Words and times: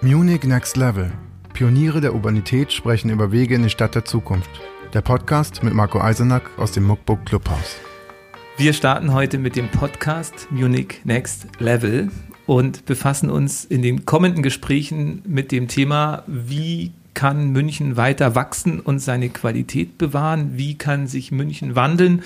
Munich 0.00 0.44
Next 0.44 0.76
Level. 0.76 1.10
Pioniere 1.54 2.00
der 2.00 2.14
Urbanität 2.14 2.72
sprechen 2.72 3.10
über 3.10 3.32
Wege 3.32 3.56
in 3.56 3.64
die 3.64 3.68
Stadt 3.68 3.96
der 3.96 4.04
Zukunft. 4.04 4.48
Der 4.94 5.00
Podcast 5.00 5.64
mit 5.64 5.74
Marco 5.74 6.00
Eisenack 6.00 6.56
aus 6.56 6.70
dem 6.70 6.84
Muckbook 6.84 7.26
Clubhaus. 7.26 7.78
Wir 8.56 8.74
starten 8.74 9.12
heute 9.12 9.38
mit 9.38 9.56
dem 9.56 9.68
Podcast 9.68 10.46
Munich 10.52 11.00
Next 11.02 11.48
Level 11.58 12.10
und 12.46 12.84
befassen 12.86 13.28
uns 13.28 13.64
in 13.64 13.82
den 13.82 14.06
kommenden 14.06 14.44
Gesprächen 14.44 15.20
mit 15.26 15.50
dem 15.50 15.66
Thema, 15.66 16.22
wie 16.28 16.92
kann 17.18 17.50
München 17.50 17.96
weiter 17.96 18.36
wachsen 18.36 18.78
und 18.78 19.00
seine 19.00 19.28
Qualität 19.28 19.98
bewahren? 19.98 20.52
Wie 20.54 20.78
kann 20.78 21.08
sich 21.08 21.32
München 21.32 21.74
wandeln 21.74 22.22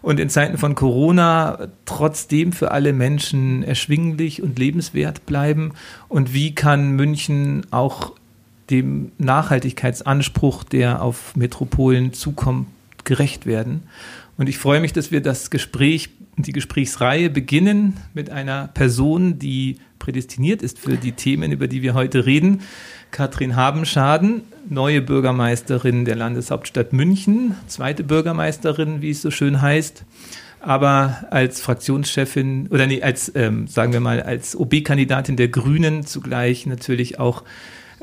und 0.00 0.18
in 0.18 0.30
Zeiten 0.30 0.56
von 0.56 0.74
Corona 0.74 1.68
trotzdem 1.84 2.54
für 2.54 2.70
alle 2.70 2.94
Menschen 2.94 3.62
erschwinglich 3.62 4.42
und 4.42 4.58
lebenswert 4.58 5.26
bleiben? 5.26 5.72
Und 6.08 6.32
wie 6.32 6.54
kann 6.54 6.92
München 6.92 7.66
auch 7.70 8.14
dem 8.70 9.12
Nachhaltigkeitsanspruch, 9.18 10.64
der 10.64 11.02
auf 11.02 11.36
Metropolen 11.36 12.14
zukommt, 12.14 12.66
gerecht 13.04 13.44
werden? 13.44 13.82
Und 14.38 14.48
ich 14.48 14.56
freue 14.56 14.80
mich, 14.80 14.94
dass 14.94 15.10
wir 15.10 15.20
das 15.20 15.50
Gespräch, 15.50 16.08
die 16.38 16.52
Gesprächsreihe 16.52 17.28
beginnen 17.28 17.98
mit 18.14 18.30
einer 18.30 18.68
Person, 18.68 19.38
die 19.38 19.76
prädestiniert 19.98 20.62
ist 20.62 20.78
für 20.78 20.96
die 20.96 21.12
Themen, 21.12 21.52
über 21.52 21.68
die 21.68 21.82
wir 21.82 21.92
heute 21.92 22.24
reden. 22.24 22.62
Katrin 23.10 23.56
Habenschaden, 23.56 24.42
neue 24.68 25.02
Bürgermeisterin 25.02 26.04
der 26.04 26.16
Landeshauptstadt 26.16 26.92
München, 26.92 27.56
zweite 27.66 28.04
Bürgermeisterin, 28.04 29.02
wie 29.02 29.10
es 29.10 29.22
so 29.22 29.30
schön 29.30 29.60
heißt, 29.60 30.04
aber 30.60 31.24
als 31.30 31.60
Fraktionschefin 31.60 32.68
oder 32.68 32.86
nee, 32.86 33.02
als, 33.02 33.32
ähm, 33.34 33.66
sagen 33.66 33.92
wir 33.92 34.00
mal, 34.00 34.22
als 34.22 34.54
OB-Kandidatin 34.56 35.36
der 35.36 35.48
Grünen 35.48 36.06
zugleich 36.06 36.66
natürlich 36.66 37.18
auch 37.18 37.44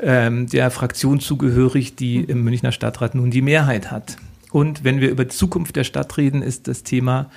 ähm, 0.01 0.47
der 0.47 0.71
Fraktion 0.71 1.19
zugehörig, 1.19 1.95
die 1.95 2.17
im 2.17 2.43
Münchner 2.43 2.71
Stadtrat 2.71 3.15
nun 3.15 3.31
die 3.31 3.41
Mehrheit 3.41 3.91
hat. 3.91 4.17
Und 4.51 4.83
wenn 4.83 5.01
wir 5.01 5.09
über 5.09 5.25
die 5.25 5.35
Zukunft 5.35 5.75
der 5.75 5.83
Stadt 5.83 6.17
reden, 6.17 6.41
ist 6.41 6.67
das 6.67 6.83
Thema 6.83 7.29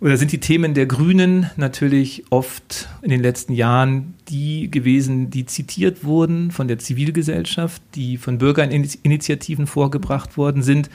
oder 0.00 0.16
sind 0.16 0.30
die 0.30 0.38
Themen 0.38 0.74
der 0.74 0.86
Grünen 0.86 1.50
natürlich 1.56 2.24
oft 2.30 2.88
in 3.02 3.10
den 3.10 3.20
letzten 3.20 3.52
Jahren 3.52 4.14
die 4.28 4.70
gewesen, 4.70 5.30
die 5.30 5.46
zitiert 5.46 6.04
wurden 6.04 6.50
von 6.50 6.68
der 6.68 6.78
Zivilgesellschaft, 6.78 7.82
die 7.94 8.16
von 8.16 8.38
Bürgerinitiativen 8.38 9.66
vorgebracht 9.66 10.36
worden 10.36 10.62
sind. 10.62 10.88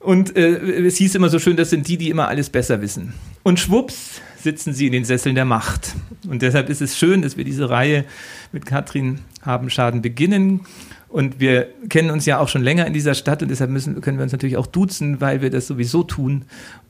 Und 0.00 0.36
äh, 0.36 0.86
es 0.86 0.96
hieß 0.96 1.14
immer 1.14 1.28
so 1.28 1.38
schön, 1.38 1.56
das 1.56 1.70
sind 1.70 1.86
die, 1.88 1.96
die 1.96 2.08
immer 2.10 2.28
alles 2.28 2.50
besser 2.50 2.80
wissen. 2.80 3.14
Und 3.42 3.60
schwupps 3.60 4.20
sitzen 4.40 4.72
sie 4.72 4.86
in 4.86 4.92
den 4.92 5.04
Sesseln 5.04 5.34
der 5.34 5.44
Macht. 5.44 5.94
Und 6.28 6.42
deshalb 6.42 6.68
ist 6.70 6.80
es 6.80 6.96
schön, 6.96 7.22
dass 7.22 7.36
wir 7.36 7.44
diese 7.44 7.68
Reihe 7.70 8.04
mit 8.52 8.66
Katrin 8.66 9.20
Habenschaden 9.42 10.02
beginnen. 10.02 10.60
Und 11.08 11.40
wir 11.40 11.68
kennen 11.88 12.10
uns 12.10 12.26
ja 12.26 12.38
auch 12.38 12.48
schon 12.48 12.62
länger 12.62 12.86
in 12.86 12.92
dieser 12.92 13.14
Stadt 13.14 13.42
und 13.42 13.50
deshalb 13.50 13.70
müssen, 13.70 14.00
können 14.02 14.18
wir 14.18 14.24
uns 14.24 14.32
natürlich 14.32 14.58
auch 14.58 14.66
duzen, 14.66 15.20
weil 15.20 15.40
wir 15.40 15.48
das 15.48 15.66
sowieso 15.66 16.02
tun. 16.02 16.44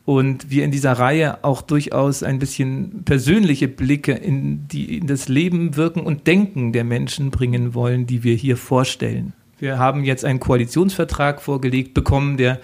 Und 0.05 0.51
wir 0.51 0.65
in 0.65 0.71
dieser 0.71 0.93
Reihe 0.93 1.45
auch 1.45 1.63
durchaus 1.63 2.23
ein 2.23 2.39
bisschen 2.39 3.05
persönliche 3.05 3.69
Blicke 3.69 4.13
in, 4.13 4.67
die, 4.67 4.99
in 4.99 5.07
das 5.07 5.29
Leben, 5.29 5.77
Wirken 5.77 6.01
und 6.01 6.27
Denken 6.27 6.73
der 6.73 6.85
Menschen 6.85 7.31
bringen 7.31 7.75
wollen, 7.75 8.07
die 8.07 8.25
wir 8.25 8.35
hier 8.35 8.57
vorstellen. 8.57 9.35
Wir 9.61 9.79
haben 9.79 10.05
jetzt 10.05 10.25
einen 10.25 10.41
Koalitionsvertrag 10.41 11.41
vorgelegt 11.41 11.95
bekommen, 11.95 12.37
der 12.37 12.61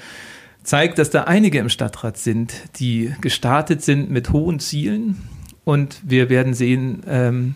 zeigt, 0.65 0.99
dass 0.99 1.11
da 1.11 1.25
einige 1.25 1.59
im 1.59 1.69
Stadtrat 1.69 2.17
sind, 2.17 2.55
die 2.81 3.13
gestartet 3.21 3.83
sind 3.83 4.11
mit 4.11 4.33
hohen 4.33 4.59
Zielen. 4.59 5.17
Und 5.65 6.01
wir 6.05 6.31
werden 6.31 6.55
sehen, 6.55 7.03
ähm, 7.07 7.55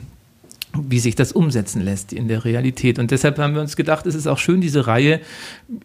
wie 0.74 0.98
sich 0.98 1.14
das 1.14 1.32
umsetzen 1.32 1.82
lässt 1.82 2.12
in 2.12 2.28
der 2.28 2.44
Realität. 2.44 2.98
Und 2.98 3.10
deshalb 3.10 3.38
haben 3.38 3.54
wir 3.54 3.60
uns 3.60 3.76
gedacht, 3.76 4.06
es 4.06 4.14
ist 4.14 4.26
auch 4.26 4.38
schön, 4.38 4.60
diese 4.60 4.86
Reihe 4.86 5.20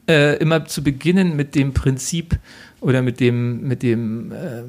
äh, 0.08 0.38
immer 0.38 0.66
zu 0.66 0.84
beginnen 0.84 1.36
mit 1.36 1.56
dem 1.56 1.73
Prinzip 1.73 2.38
oder 2.84 3.02
mit 3.02 3.19
dem, 3.22 3.68
mit 3.68 3.81
dem 3.81 4.31
äh, 4.31 4.62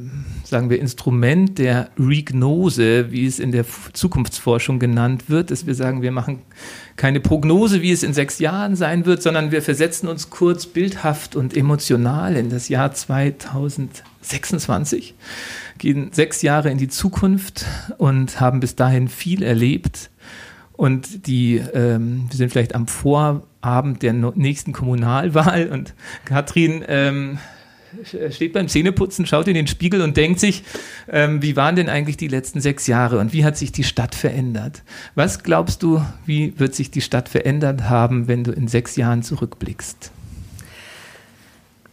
sagen 0.44 0.70
wir, 0.70 0.80
Instrument 0.80 1.58
der 1.58 1.90
Regnose, 1.98 3.10
wie 3.10 3.26
es 3.26 3.38
in 3.40 3.50
der 3.50 3.64
Zukunftsforschung 3.92 4.78
genannt 4.78 5.28
wird, 5.28 5.50
dass 5.50 5.66
wir 5.66 5.74
sagen, 5.74 6.00
wir 6.00 6.12
machen 6.12 6.38
keine 6.96 7.18
Prognose, 7.18 7.82
wie 7.82 7.90
es 7.90 8.04
in 8.04 8.14
sechs 8.14 8.38
Jahren 8.38 8.76
sein 8.76 9.04
wird, 9.04 9.20
sondern 9.20 9.50
wir 9.50 9.62
versetzen 9.62 10.06
uns 10.06 10.30
kurz 10.30 10.66
bildhaft 10.66 11.34
und 11.34 11.56
emotional 11.56 12.36
in 12.36 12.50
das 12.50 12.68
Jahr 12.68 12.94
2026 12.94 15.14
gehen 15.78 16.10
sechs 16.12 16.42
Jahre 16.42 16.70
in 16.70 16.78
die 16.78 16.86
Zukunft 16.88 17.66
und 17.98 18.40
haben 18.40 18.60
bis 18.60 18.76
dahin 18.76 19.08
viel 19.08 19.42
erlebt. 19.42 20.10
Und 20.72 21.26
die, 21.26 21.56
ähm, 21.56 22.26
wir 22.28 22.36
sind 22.36 22.50
vielleicht 22.50 22.76
am 22.76 22.86
Vorabend 22.86 24.02
der 24.02 24.12
nächsten 24.12 24.72
Kommunalwahl 24.72 25.68
und 25.68 25.94
Katrin 26.24 26.84
ähm, 26.86 27.38
steht 28.30 28.52
beim 28.52 28.68
Zähneputzen, 28.68 29.26
schaut 29.26 29.48
in 29.48 29.54
den 29.54 29.66
Spiegel 29.66 30.02
und 30.02 30.16
denkt 30.16 30.40
sich, 30.40 30.64
ähm, 31.10 31.42
wie 31.42 31.56
waren 31.56 31.76
denn 31.76 31.88
eigentlich 31.88 32.16
die 32.16 32.28
letzten 32.28 32.60
sechs 32.60 32.86
Jahre 32.86 33.18
und 33.18 33.32
wie 33.32 33.44
hat 33.44 33.56
sich 33.56 33.72
die 33.72 33.84
Stadt 33.84 34.14
verändert? 34.14 34.82
Was 35.14 35.42
glaubst 35.42 35.82
du, 35.82 36.04
wie 36.26 36.58
wird 36.58 36.74
sich 36.74 36.90
die 36.90 37.00
Stadt 37.00 37.28
verändert 37.28 37.88
haben, 37.88 38.28
wenn 38.28 38.44
du 38.44 38.52
in 38.52 38.68
sechs 38.68 38.96
Jahren 38.96 39.22
zurückblickst? 39.22 40.10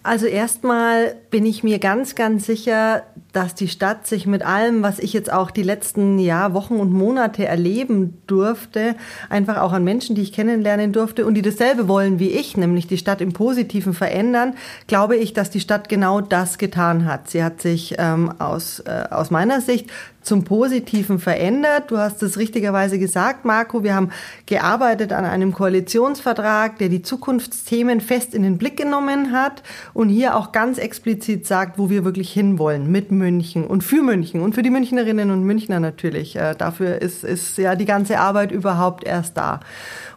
Also 0.04 0.26
erstmal 0.26 1.16
bin 1.30 1.46
ich 1.46 1.64
mir 1.64 1.78
ganz, 1.78 2.16
ganz 2.16 2.48
sicher, 2.48 3.04
dass 3.34 3.56
die 3.56 3.68
Stadt 3.68 4.08
sich 4.08 4.26
mit 4.26 4.44
allem, 4.46 4.84
was 4.84 5.00
ich 5.00 5.14
jetzt 5.14 5.32
auch 5.32 5.52
die 5.52 5.64
letzten 5.64 6.20
Jahr, 6.20 6.54
Wochen 6.54 6.76
und 6.76 6.92
Monate 6.92 7.46
erleben 7.46 8.18
durfte, 8.28 8.96
einfach 9.30 9.58
auch 9.58 9.72
an 9.72 9.84
Menschen, 9.84 10.16
die 10.16 10.22
ich 10.22 10.34
kennenlernen 10.34 10.92
durfte 10.92 11.26
und 11.26 11.36
die 11.36 11.42
dasselbe 11.42 11.88
wollen 11.88 12.20
wie 12.20 12.30
ich, 12.30 12.58
nämlich 12.58 12.88
die 12.88 12.98
Stadt 12.98 13.22
im 13.22 13.34
Positiven 13.34 13.94
verändern, 13.94 14.56
glaube 14.88 15.16
ich, 15.16 15.34
dass 15.34 15.50
die 15.50 15.60
Stadt 15.60 15.90
genau 15.90 16.22
das 16.22 16.58
getan 16.58 17.06
hat. 17.06 17.30
Sie 17.30 17.44
hat 17.44 17.62
sich 17.62 17.96
ähm, 17.98 18.34
aus, 18.40 18.80
äh, 18.82 19.06
aus 19.10 19.32
meiner 19.32 19.62
Sicht 19.62 19.90
zum 20.22 20.44
Positiven 20.44 21.20
verändert. 21.20 21.90
Du 21.90 21.98
hast 21.98 22.22
es 22.22 22.38
richtigerweise 22.38 23.00
gesagt, 23.00 23.44
Marco. 23.44 23.84
Wir 23.84 23.96
haben 23.96 24.12
gearbeitet 24.46 25.14
an 25.14 25.26
einem 25.26 25.52
Koalitionsvertrag, 25.52 26.78
der 26.78 26.90
die 26.90 27.02
Zukunftsthemen 27.02 28.02
fest 28.02 28.36
in 28.36 28.44
den 28.44 28.58
Blick 28.58 28.78
genommen 28.78 29.32
hat 29.32 29.64
und 29.94 30.10
hier 30.10 30.36
auch 30.36 30.52
ganz 30.52 30.78
explizit 30.78 31.46
sagt, 31.46 31.80
wo 31.80 31.90
wir 31.90 32.06
wirklich 32.06 32.32
hinwollen 32.32 32.92
mit 32.92 33.12
München 33.22 33.66
und 33.66 33.84
für 33.84 34.02
München 34.02 34.42
und 34.42 34.56
für 34.56 34.64
die 34.64 34.72
Münchnerinnen 34.72 35.30
und 35.30 35.44
Münchner 35.44 35.80
natürlich. 35.80 36.36
Äh, 36.36 36.56
dafür 36.58 37.02
ist, 37.02 37.24
ist 37.24 37.60
ja 37.60 37.76
die 37.76 37.86
ganze 37.86 38.20
Arbeit 38.20 38.52
überhaupt 38.52 39.04
erst 39.04 39.38
da. 39.38 39.60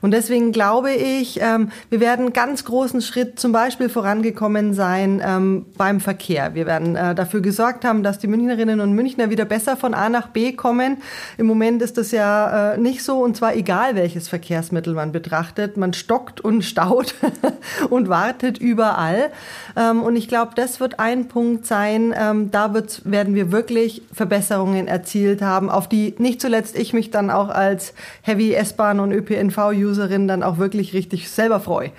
Und 0.00 0.10
deswegen 0.10 0.53
glaube 0.53 0.92
ich, 0.92 1.41
ähm, 1.41 1.70
wir 1.91 2.00
werden 2.00 2.32
ganz 2.32 2.65
großen 2.65 3.00
Schritt 3.00 3.38
zum 3.38 3.53
Beispiel 3.53 3.88
vorangekommen 3.88 4.75
sein 4.75 5.22
ähm, 5.25 5.66
beim 5.76 6.00
Verkehr. 6.00 6.54
Wir 6.54 6.66
werden 6.66 6.97
äh, 6.97 7.15
dafür 7.15 7.41
gesorgt 7.41 7.84
haben, 7.84 8.03
dass 8.03 8.19
die 8.19 8.26
Münchnerinnen 8.26 8.81
und 8.81 8.92
Münchner 8.92 9.31
wieder 9.31 9.44
besser 9.44 9.76
von 9.76 9.94
A 9.94 10.09
nach 10.09 10.28
B 10.28 10.53
kommen. 10.53 10.98
Im 11.38 11.47
Moment 11.47 11.82
ist 11.82 11.97
das 11.98 12.10
ja 12.10 12.72
äh, 12.72 12.78
nicht 12.78 13.03
so 13.03 13.22
und 13.22 13.36
zwar 13.36 13.54
egal, 13.54 13.94
welches 13.94 14.28
Verkehrsmittel 14.28 14.94
man 14.94 15.12
betrachtet. 15.12 15.76
Man 15.76 15.92
stockt 15.92 16.41
und 16.41 16.62
staut 16.62 17.15
und 17.91 18.09
wartet 18.09 18.59
überall. 18.59 19.31
Ähm, 19.76 20.03
und 20.03 20.16
ich 20.16 20.28
glaube, 20.28 20.53
das 20.54 20.81
wird 20.81 21.00
ein 21.00 21.28
Punkt 21.28 21.66
sein. 21.66 22.15
Ähm, 22.16 22.50
da 22.50 22.75
wird, 22.75 22.94
werden 23.05 23.34
wir 23.34 23.53
wirklich 23.53 24.03
Verbesserungen 24.12 24.87
erzielt 24.87 25.43
haben, 25.43 25.71
auf 25.71 25.88
die 25.88 26.15
nicht 26.19 26.41
zuletzt 26.41 26.78
ich 26.78 26.93
mich 26.93 27.10
dann 27.10 27.31
auch 27.31 27.49
als 27.49 27.94
Heavy 28.22 28.53
S-Bahn 28.55 29.00
und 29.00 29.12
ÖPNV-User 29.12 30.05
Userin 30.05 30.28
dann 30.28 30.43
auch 30.43 30.59
wirklich 30.59 30.93
richtig 30.93 31.28
selber 31.31 31.60
freue. 31.60 31.91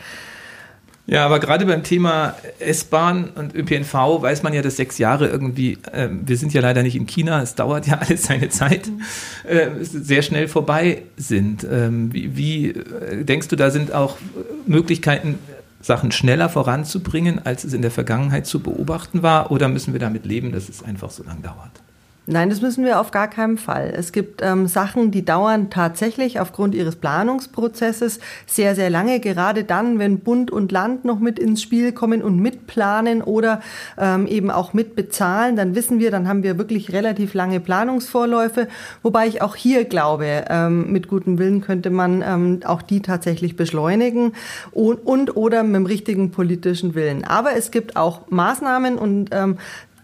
Ja, 1.07 1.23
aber 1.23 1.39
gerade 1.39 1.67
beim 1.67 1.83
Thema 1.83 2.35
S-Bahn 2.57 3.29
und 3.35 3.53
ÖPNV 3.53 3.93
weiß 3.93 4.41
man 4.41 4.53
ja, 4.53 4.63
dass 4.63 4.77
sechs 4.77 4.97
Jahre 4.97 5.27
irgendwie, 5.27 5.77
äh, 5.91 6.09
wir 6.09 6.35
sind 6.35 6.51
ja 6.51 6.61
leider 6.61 6.81
nicht 6.81 6.95
in 6.95 7.05
China, 7.05 7.43
es 7.43 7.53
dauert 7.53 7.85
ja 7.85 7.99
alles 7.99 8.23
seine 8.23 8.49
Zeit, 8.49 8.89
äh, 9.43 9.67
sehr 9.81 10.23
schnell 10.23 10.47
vorbei 10.47 11.03
sind. 11.15 11.65
Ähm, 11.71 12.11
wie, 12.11 12.35
wie 12.35 12.69
äh, 12.69 13.23
denkst 13.23 13.49
du, 13.49 13.55
da 13.55 13.69
sind 13.69 13.93
auch 13.93 14.17
Möglichkeiten, 14.65 15.37
Sachen 15.85 16.11
schneller 16.11 16.49
voranzubringen, 16.49 17.45
als 17.45 17.63
es 17.63 17.73
in 17.73 17.83
der 17.83 17.91
Vergangenheit 17.91 18.47
zu 18.47 18.59
beobachten 18.59 19.21
war? 19.21 19.51
Oder 19.51 19.67
müssen 19.67 19.93
wir 19.93 19.99
damit 19.99 20.25
leben, 20.25 20.51
dass 20.51 20.67
es 20.67 20.81
einfach 20.81 21.11
so 21.11 21.23
lange 21.23 21.41
dauert? 21.41 21.83
Nein, 22.27 22.49
das 22.49 22.59
müssen 22.59 22.83
wir 22.83 22.99
auf 22.99 23.11
gar 23.11 23.27
keinen 23.27 23.59
Fall. 23.59 23.93
Es 23.95 24.11
gibt 24.11 24.41
ähm, 24.41 24.65
Sachen, 24.65 25.11
die 25.11 25.23
dauern 25.23 25.69
tatsächlich 25.69 26.39
aufgrund 26.39 26.73
ihres 26.73 26.95
Planungsprozesses 26.95 28.19
sehr, 28.47 28.73
sehr 28.73 28.89
lange. 28.89 29.19
Gerade 29.19 29.63
dann, 29.63 29.99
wenn 29.99 30.19
Bund 30.19 30.49
und 30.49 30.71
Land 30.71 31.05
noch 31.05 31.19
mit 31.19 31.37
ins 31.37 31.61
Spiel 31.61 31.91
kommen 31.91 32.23
und 32.23 32.39
mitplanen 32.39 33.21
oder 33.21 33.61
ähm, 33.99 34.25
eben 34.25 34.49
auch 34.49 34.73
mitbezahlen, 34.73 35.55
dann 35.55 35.75
wissen 35.75 35.99
wir, 35.99 36.09
dann 36.09 36.27
haben 36.27 36.41
wir 36.41 36.57
wirklich 36.57 36.91
relativ 36.91 37.35
lange 37.35 37.59
Planungsvorläufe. 37.59 38.69
Wobei 39.03 39.27
ich 39.27 39.43
auch 39.43 39.55
hier 39.55 39.85
glaube, 39.85 40.45
ähm, 40.49 40.91
mit 40.91 41.07
gutem 41.07 41.37
Willen 41.37 41.61
könnte 41.61 41.91
man 41.91 42.23
ähm, 42.23 42.59
auch 42.65 42.81
die 42.81 43.03
tatsächlich 43.03 43.55
beschleunigen 43.55 44.33
und, 44.71 45.05
und 45.05 45.37
oder 45.37 45.61
mit 45.61 45.75
dem 45.75 45.85
richtigen 45.85 46.31
politischen 46.31 46.95
Willen. 46.95 47.23
Aber 47.23 47.55
es 47.55 47.69
gibt 47.69 47.97
auch 47.97 48.21
Maßnahmen 48.31 48.97
und 48.97 49.29
ähm, 49.31 49.57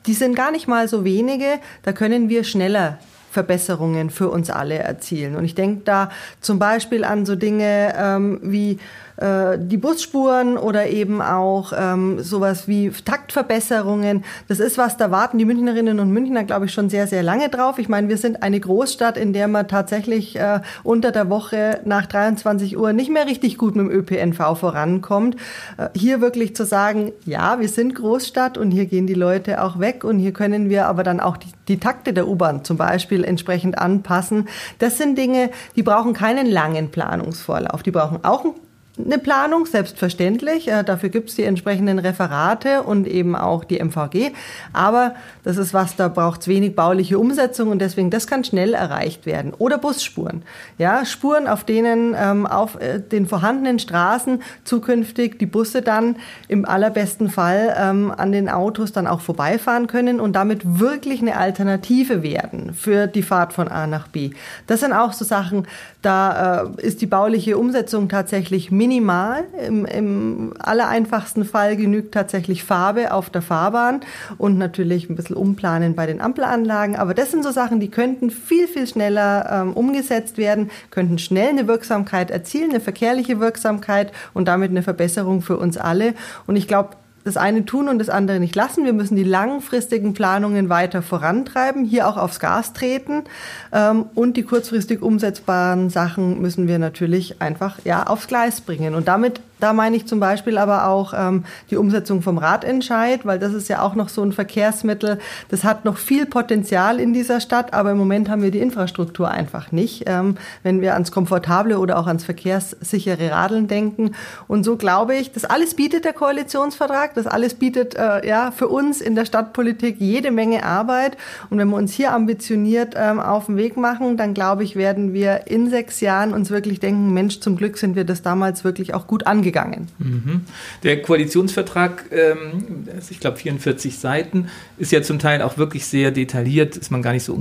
die 0.06 0.14
sind 0.14 0.36
gar 0.36 0.52
nicht 0.52 0.68
mal 0.68 0.88
so 0.88 1.04
wenige, 1.04 1.60
da 1.84 1.94
können 1.94 2.30
wir 2.30 2.44
schneller 2.44 3.00
Verbesserungen 3.32 4.10
für 4.10 4.30
uns 4.30 4.50
alle 4.50 4.78
erzielen. 4.78 5.36
Und 5.36 5.46
ich 5.46 5.56
denke 5.56 5.84
da 5.86 6.10
zum 6.42 6.60
Beispiel 6.60 7.06
an 7.06 7.26
so 7.26 7.36
Dinge 7.36 7.94
ähm, 7.98 8.40
wie 8.44 8.78
äh, 9.22 9.60
die 9.60 9.78
Busspuren 9.78 10.58
oder 10.58 10.90
eben 10.90 11.22
auch 11.22 11.74
ähm, 11.78 12.20
sowas 12.20 12.68
wie 12.68 12.90
Taktverbesserungen. 12.90 14.24
Das 14.48 14.60
ist 14.60 14.78
was, 14.78 14.98
da 14.98 15.12
warten 15.12 15.38
die 15.38 15.46
Münchnerinnen 15.46 16.00
und 16.00 16.12
Münchner, 16.12 16.44
glaube 16.44 16.66
ich, 16.66 16.74
schon 16.74 16.90
sehr, 16.90 17.06
sehr 17.06 17.22
lange 17.22 17.50
drauf. 17.50 17.78
Ich 17.78 17.88
meine, 17.88 18.10
wir 18.10 18.18
sind 18.18 18.42
eine 18.42 18.60
Großstadt, 18.60 19.18
in 19.18 19.32
der 19.32 19.48
man 19.48 19.68
tatsächlich 19.68 20.36
äh, 20.38 20.62
unter 20.84 21.12
der 21.12 21.30
Woche 21.30 21.82
nach 21.86 22.08
23 22.08 22.78
Uhr 22.78 22.94
nicht 22.94 23.12
mehr 23.12 23.28
richtig 23.28 23.58
gut 23.58 23.76
mit 23.76 23.86
dem 23.86 23.92
ÖPNV 23.92 24.58
vorankommt. 24.58 25.36
Äh, 25.78 25.90
hier 25.96 26.20
wirklich 26.20 26.56
zu 26.56 26.66
sagen, 26.66 27.12
ja, 27.26 27.60
wir 27.60 27.70
sind 27.70 27.94
Großstadt 27.94 28.58
und 28.58 28.72
hier 28.72 28.88
gehen 28.88 29.06
die 29.06 29.14
Leute 29.14 29.64
auch 29.64 29.80
weg 29.80 30.04
und 30.04 30.18
hier 30.18 30.34
können 30.34 30.70
wir 30.70 30.88
aber 30.88 31.04
dann 31.04 31.20
auch 31.20 31.38
die, 31.38 31.50
die 31.68 31.80
Takte 31.80 32.14
der 32.14 32.28
U-Bahn 32.28 32.64
zum 32.64 32.78
Beispiel 32.78 33.24
entsprechend 33.24 33.78
anpassen. 33.78 34.48
Das 34.80 34.98
sind 34.98 35.18
Dinge, 35.18 35.52
die 35.76 35.84
brauchen 35.84 36.14
keinen 36.14 36.48
langen 36.48 36.90
Planungsvorlauf. 36.90 37.84
Die 37.84 37.92
brauchen 37.92 38.24
auch 38.24 38.44
einen 38.46 38.71
eine 38.98 39.18
Planung, 39.18 39.66
selbstverständlich. 39.66 40.68
Äh, 40.68 40.84
dafür 40.84 41.10
gibt 41.10 41.30
es 41.30 41.36
die 41.36 41.44
entsprechenden 41.44 42.00
Referate 42.00 42.84
und 42.84 43.08
eben 43.08 43.36
auch 43.36 43.64
die 43.64 43.80
MVG. 43.80 44.32
Aber 44.74 45.16
das 45.44 45.58
ist 45.58 45.74
was, 45.74 45.96
da 45.96 46.08
braucht 46.08 46.42
es 46.42 46.48
wenig 46.48 46.76
bauliche 46.76 47.18
Umsetzung 47.18 47.70
und 47.70 47.80
deswegen, 47.80 48.10
das 48.10 48.28
kann 48.28 48.44
schnell 48.44 48.74
erreicht 48.74 49.26
werden. 49.26 49.54
Oder 49.58 49.78
Busspuren. 49.78 50.44
Ja, 50.78 51.06
Spuren, 51.06 51.48
auf 51.48 51.64
denen 51.64 52.16
ähm, 52.18 52.46
auf 52.46 52.80
äh, 52.82 53.00
den 53.00 53.28
vorhandenen 53.28 53.80
Straßen 53.80 54.42
zukünftig 54.64 55.40
die 55.40 55.46
Busse 55.46 55.82
dann 55.82 56.18
im 56.48 56.66
allerbesten 56.66 57.30
Fall 57.30 57.76
ähm, 57.78 58.14
an 58.16 58.32
den 58.32 58.50
Autos 58.50 58.92
dann 58.92 59.08
auch 59.08 59.22
vorbeifahren 59.22 59.88
können 59.88 60.20
und 60.20 60.34
damit 60.34 60.80
wirklich 60.80 61.22
eine 61.22 61.38
Alternative 61.38 62.24
werden 62.24 62.74
für 62.74 63.08
die 63.08 63.24
Fahrt 63.24 63.54
von 63.54 63.68
A 63.70 63.88
nach 63.88 64.08
B. 64.08 64.32
Das 64.68 64.82
sind 64.82 64.92
auch 64.92 65.14
so 65.14 65.24
Sachen, 65.24 65.68
da 66.02 66.64
äh, 66.78 66.82
ist 66.82 67.02
die 67.02 67.06
bauliche 67.06 67.58
Umsetzung 67.58 68.10
tatsächlich 68.10 68.72
minimal. 68.82 69.44
Im, 69.68 69.86
Im 69.86 70.54
allereinfachsten 70.58 71.46
Fall 71.46 71.78
genügt 71.78 72.16
tatsächlich 72.16 72.64
Farbe 72.64 73.14
auf 73.14 73.30
der 73.30 73.44
Fahrbahn 73.44 74.00
und 74.40 74.58
natürlich 74.58 75.08
ein 75.08 75.16
bisschen 75.16 75.36
umplanen 75.36 75.94
bei 75.94 76.08
den 76.08 76.20
Ampelanlagen. 76.20 76.96
Aber 76.96 77.14
das 77.14 77.30
sind 77.30 77.44
so 77.44 77.52
Sachen, 77.52 77.80
die 77.80 77.92
könnten 77.92 78.32
viel, 78.32 78.68
viel 78.68 78.88
schneller 78.88 79.48
ähm, 79.52 79.74
umgesetzt 79.74 80.40
werden, 80.40 80.72
könnten 80.90 81.20
schnell 81.20 81.50
eine 81.50 81.68
Wirksamkeit 81.68 82.32
erzielen, 82.32 82.72
eine 82.72 82.80
verkehrliche 82.80 83.40
Wirksamkeit 83.40 84.12
und 84.34 84.48
damit 84.48 84.72
eine 84.72 84.82
Verbesserung 84.82 85.44
für 85.44 85.58
uns 85.58 85.78
alle. 85.78 86.16
Und 86.48 86.56
ich 86.56 86.68
glaube, 86.68 86.96
das 87.24 87.38
eine 87.38 87.66
tun 87.66 87.88
und 87.88 88.00
das 88.00 88.10
andere 88.10 88.40
nicht 88.40 88.56
lassen. 88.56 88.86
Wir 88.86 88.94
müssen 88.94 89.16
die 89.16 89.24
langfristigen 89.24 90.14
Planungen 90.14 90.70
weiter 90.70 91.02
vorantreiben, 91.02 91.86
hier 91.86 92.08
auch 92.08 92.18
aufs 92.18 92.40
Gas 92.40 92.74
treten. 92.74 93.24
Ähm, 93.72 94.06
und 94.16 94.38
die 94.38 94.44
kurzfristig 94.44 95.02
umsetzbaren 95.02 95.90
Sachen 95.90 96.42
müssen 96.42 96.68
wir 96.68 96.80
natürlich 96.80 97.42
einfach 97.42 97.78
ja, 97.84 98.08
aufs 98.08 98.28
Gleis 98.28 98.62
bringen. 98.62 98.96
Und 98.96 99.08
damit 99.08 99.42
da 99.62 99.74
meine 99.74 99.96
ich 99.96 100.08
zum 100.08 100.20
Beispiel 100.20 100.58
aber 100.58 100.88
auch 100.88 101.14
ähm, 101.16 101.46
die 101.70 101.78
Umsetzung 101.78 102.22
vom 102.22 102.38
Radentscheid, 102.38 103.26
weil 103.26 103.38
das 103.38 103.54
ist 103.54 103.70
ja 103.70 103.82
auch 103.82 103.96
noch 103.96 104.10
so 104.10 104.24
ein 104.24 104.32
Verkehrsmittel. 104.32 105.20
Das 105.50 105.64
hat 105.64 105.86
noch 105.86 105.98
viel 105.98 106.26
Potenzial 106.26 107.00
in 107.00 107.14
dieser 107.14 107.40
Stadt, 107.40 107.74
aber 107.74 107.92
im 107.92 107.98
Moment 107.98 108.30
haben 108.30 108.42
wir 108.42 108.52
die 108.52 108.60
Infrastruktur 108.60 109.30
einfach 109.30 109.72
nicht, 109.72 110.06
ähm, 110.08 110.36
wenn 110.64 110.82
wir 110.82 110.94
ans 110.94 111.12
komfortable 111.12 111.78
oder 111.78 112.00
auch 112.00 112.08
ans 112.08 112.24
verkehrssichere 112.24 113.32
Radeln 113.32 113.68
denken. 113.68 114.12
Und 114.48 114.64
so 114.64 114.78
glaube 114.78 115.16
ich, 115.16 115.32
das 115.32 115.46
alles 115.46 115.76
bietet 115.76 116.06
der 116.06 116.14
Koalitionsvertrag, 116.14 117.14
das 117.14 117.28
alles 117.28 117.54
bietet 117.54 117.96
äh, 117.96 118.28
ja 118.28 118.52
für 118.52 118.68
uns 118.68 119.00
in 119.00 119.14
der 119.16 119.26
Stadtpolitik 119.26 119.98
jede 120.00 120.32
Menge 120.32 120.64
Arbeit. 120.64 121.18
Und 121.52 121.60
wenn 121.60 121.70
wir 121.70 121.78
uns 121.78 121.94
hier 121.94 122.14
ambitioniert 122.14 122.96
ähm, 122.98 123.20
auf 123.20 123.46
den 123.46 123.58
Weg 123.58 123.78
machen, 123.78 124.18
dann 124.18 124.34
glaube 124.34 124.64
ich, 124.64 124.76
werden 124.76 125.14
wir 125.14 125.48
in 125.48 125.70
sechs 125.70 126.02
Jahren 126.02 126.34
uns 126.34 126.50
wirklich 126.50 126.80
denken, 126.80 127.14
Mensch, 127.14 127.40
zum 127.42 127.56
Glück 127.56 127.78
sind 127.78 127.96
wir 127.96 128.06
das 128.06 128.24
damals 128.24 128.64
wirklich 128.64 128.96
auch 128.96 129.06
gut 129.06 129.28
angegangen 129.28 129.51
gegangen. 129.52 129.88
Mhm. 130.00 130.42
Der 130.84 131.02
Koalitionsvertrag, 131.02 132.06
ähm, 132.12 132.86
ich 133.10 133.20
glaube 133.20 133.38
44 133.38 133.98
Seiten, 133.98 134.48
ist 134.78 134.92
ja 134.92 135.02
zum 135.02 135.20
Teil 135.20 135.42
auch 135.42 135.58
wirklich 135.58 135.86
sehr 135.86 136.12
detailliert, 136.12 136.78
ist 136.78 136.92
man 136.92 137.02
gar 137.02 137.14
nicht 137.14 137.24
so 137.24 137.34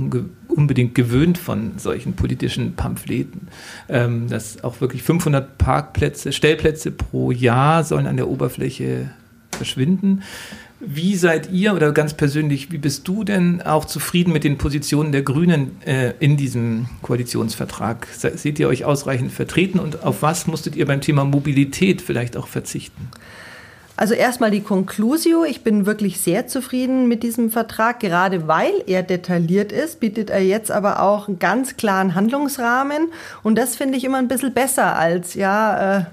unbedingt 0.47 0.93
gewöhnt 0.93 1.37
von 1.37 1.77
solchen 1.77 2.13
politischen 2.13 2.75
Pamphleten. 2.75 3.47
Ähm, 3.89 4.27
dass 4.29 4.63
auch 4.63 4.81
wirklich 4.81 5.03
500 5.03 5.57
Parkplätze, 5.57 6.33
Stellplätze 6.33 6.91
pro 6.91 7.31
Jahr 7.31 7.83
sollen 7.83 8.07
an 8.07 8.17
der 8.17 8.27
Oberfläche 8.27 9.11
verschwinden. 9.51 10.23
Wie 10.83 11.15
seid 11.15 11.51
ihr 11.51 11.75
oder 11.75 11.91
ganz 11.91 12.15
persönlich, 12.15 12.71
wie 12.71 12.79
bist 12.79 13.07
du 13.07 13.23
denn 13.23 13.61
auch 13.61 13.85
zufrieden 13.85 14.33
mit 14.33 14.43
den 14.43 14.57
Positionen 14.57 15.11
der 15.11 15.21
Grünen 15.21 15.79
äh, 15.85 16.13
in 16.19 16.37
diesem 16.37 16.87
Koalitionsvertrag? 17.03 18.07
Seht 18.07 18.57
ihr 18.57 18.67
euch 18.67 18.83
ausreichend 18.83 19.31
vertreten 19.31 19.79
und 19.79 20.03
auf 20.03 20.23
was 20.23 20.47
musstet 20.47 20.75
ihr 20.75 20.87
beim 20.87 20.99
Thema 20.99 21.23
Mobilität 21.23 22.01
vielleicht 22.01 22.35
auch 22.35 22.47
verzichten? 22.47 23.09
Also 23.95 24.15
erstmal 24.15 24.49
die 24.49 24.61
Conclusio. 24.61 25.43
Ich 25.43 25.63
bin 25.63 25.85
wirklich 25.85 26.19
sehr 26.19 26.47
zufrieden 26.47 27.07
mit 27.07 27.21
diesem 27.21 27.51
Vertrag. 27.51 27.99
Gerade 27.99 28.47
weil 28.47 28.73
er 28.87 29.03
detailliert 29.03 29.71
ist, 29.71 29.99
bietet 29.99 30.31
er 30.31 30.43
jetzt 30.43 30.71
aber 30.71 31.03
auch 31.03 31.27
einen 31.27 31.37
ganz 31.37 31.77
klaren 31.77 32.15
Handlungsrahmen. 32.15 33.09
Und 33.43 33.55
das 33.59 33.75
finde 33.75 33.99
ich 33.99 34.03
immer 34.03 34.17
ein 34.17 34.27
bisschen 34.27 34.55
besser 34.55 34.97
als, 34.97 35.35
ja, 35.35 35.99
äh, 35.99 36.03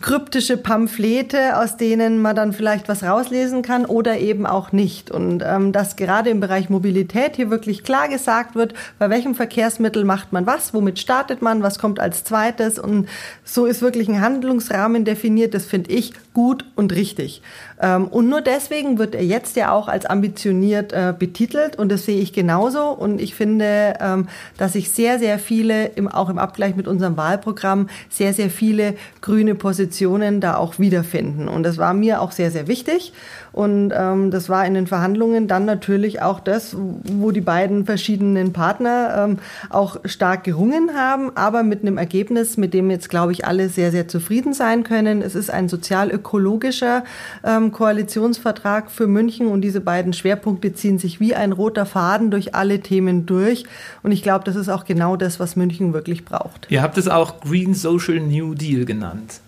kryptische 0.00 0.56
Pamphlete, 0.56 1.56
aus 1.56 1.76
denen 1.76 2.20
man 2.20 2.36
dann 2.36 2.52
vielleicht 2.52 2.88
was 2.88 3.02
rauslesen 3.02 3.62
kann 3.62 3.84
oder 3.84 4.18
eben 4.18 4.46
auch 4.46 4.72
nicht. 4.72 5.10
Und 5.10 5.42
ähm, 5.44 5.72
dass 5.72 5.96
gerade 5.96 6.30
im 6.30 6.40
Bereich 6.40 6.68
Mobilität 6.68 7.36
hier 7.36 7.50
wirklich 7.50 7.82
klar 7.84 8.08
gesagt 8.08 8.54
wird, 8.54 8.74
bei 8.98 9.10
welchem 9.10 9.34
Verkehrsmittel 9.34 10.04
macht 10.04 10.32
man 10.32 10.46
was, 10.46 10.74
womit 10.74 10.98
startet 10.98 11.42
man, 11.42 11.62
was 11.62 11.78
kommt 11.78 12.00
als 12.00 12.24
zweites. 12.24 12.78
Und 12.78 13.08
so 13.44 13.66
ist 13.66 13.82
wirklich 13.82 14.08
ein 14.08 14.20
Handlungsrahmen 14.20 15.04
definiert. 15.04 15.54
Das 15.54 15.66
finde 15.66 15.90
ich 15.90 16.12
gut 16.34 16.64
und 16.76 16.94
richtig. 16.94 17.42
Ähm, 17.80 18.08
und 18.08 18.28
nur 18.28 18.40
deswegen 18.40 18.98
wird 18.98 19.14
er 19.14 19.24
jetzt 19.24 19.56
ja 19.56 19.72
auch 19.72 19.88
als 19.88 20.06
ambitioniert 20.06 20.92
äh, 20.92 21.14
betitelt 21.16 21.76
und 21.76 21.90
das 21.90 22.04
sehe 22.04 22.18
ich 22.20 22.32
genauso. 22.32 22.90
Und 22.90 23.20
ich 23.20 23.34
finde, 23.34 23.94
ähm, 24.00 24.28
dass 24.56 24.72
sich 24.72 24.90
sehr, 24.90 25.18
sehr 25.18 25.38
viele, 25.38 25.86
im, 25.86 26.08
auch 26.08 26.28
im 26.28 26.38
Abgleich 26.38 26.76
mit 26.76 26.88
unserem 26.88 27.16
Wahlprogramm, 27.16 27.88
sehr, 28.08 28.32
sehr 28.32 28.50
viele 28.50 28.94
grüne 29.20 29.54
Positionen 29.54 30.40
da 30.40 30.56
auch 30.56 30.78
wiederfinden. 30.78 31.48
Und 31.48 31.62
das 31.62 31.78
war 31.78 31.94
mir 31.94 32.20
auch 32.20 32.32
sehr, 32.32 32.50
sehr 32.50 32.68
wichtig. 32.68 33.12
Und 33.58 33.92
ähm, 33.92 34.30
das 34.30 34.48
war 34.48 34.64
in 34.64 34.74
den 34.74 34.86
Verhandlungen 34.86 35.48
dann 35.48 35.64
natürlich 35.64 36.22
auch 36.22 36.38
das, 36.38 36.76
wo 36.78 37.32
die 37.32 37.40
beiden 37.40 37.86
verschiedenen 37.86 38.52
Partner 38.52 39.26
ähm, 39.26 39.38
auch 39.68 39.96
stark 40.04 40.44
gerungen 40.44 40.90
haben, 40.94 41.32
aber 41.34 41.64
mit 41.64 41.82
einem 41.82 41.98
Ergebnis, 41.98 42.56
mit 42.56 42.72
dem 42.72 42.88
jetzt, 42.88 43.10
glaube 43.10 43.32
ich, 43.32 43.48
alle 43.48 43.68
sehr, 43.68 43.90
sehr 43.90 44.06
zufrieden 44.06 44.52
sein 44.52 44.84
können. 44.84 45.22
Es 45.22 45.34
ist 45.34 45.50
ein 45.50 45.68
sozial-ökologischer 45.68 47.02
ähm, 47.42 47.72
Koalitionsvertrag 47.72 48.92
für 48.92 49.08
München 49.08 49.48
und 49.48 49.62
diese 49.62 49.80
beiden 49.80 50.12
Schwerpunkte 50.12 50.72
ziehen 50.72 51.00
sich 51.00 51.18
wie 51.18 51.34
ein 51.34 51.50
roter 51.50 51.84
Faden 51.84 52.30
durch 52.30 52.54
alle 52.54 52.78
Themen 52.78 53.26
durch. 53.26 53.64
Und 54.04 54.12
ich 54.12 54.22
glaube, 54.22 54.44
das 54.44 54.54
ist 54.54 54.68
auch 54.68 54.84
genau 54.84 55.16
das, 55.16 55.40
was 55.40 55.56
München 55.56 55.92
wirklich 55.92 56.24
braucht. 56.24 56.68
Ihr 56.70 56.80
habt 56.80 56.96
es 56.96 57.08
auch 57.08 57.40
Green 57.40 57.74
Social 57.74 58.20
New 58.20 58.54
Deal 58.54 58.84
genannt. 58.84 59.40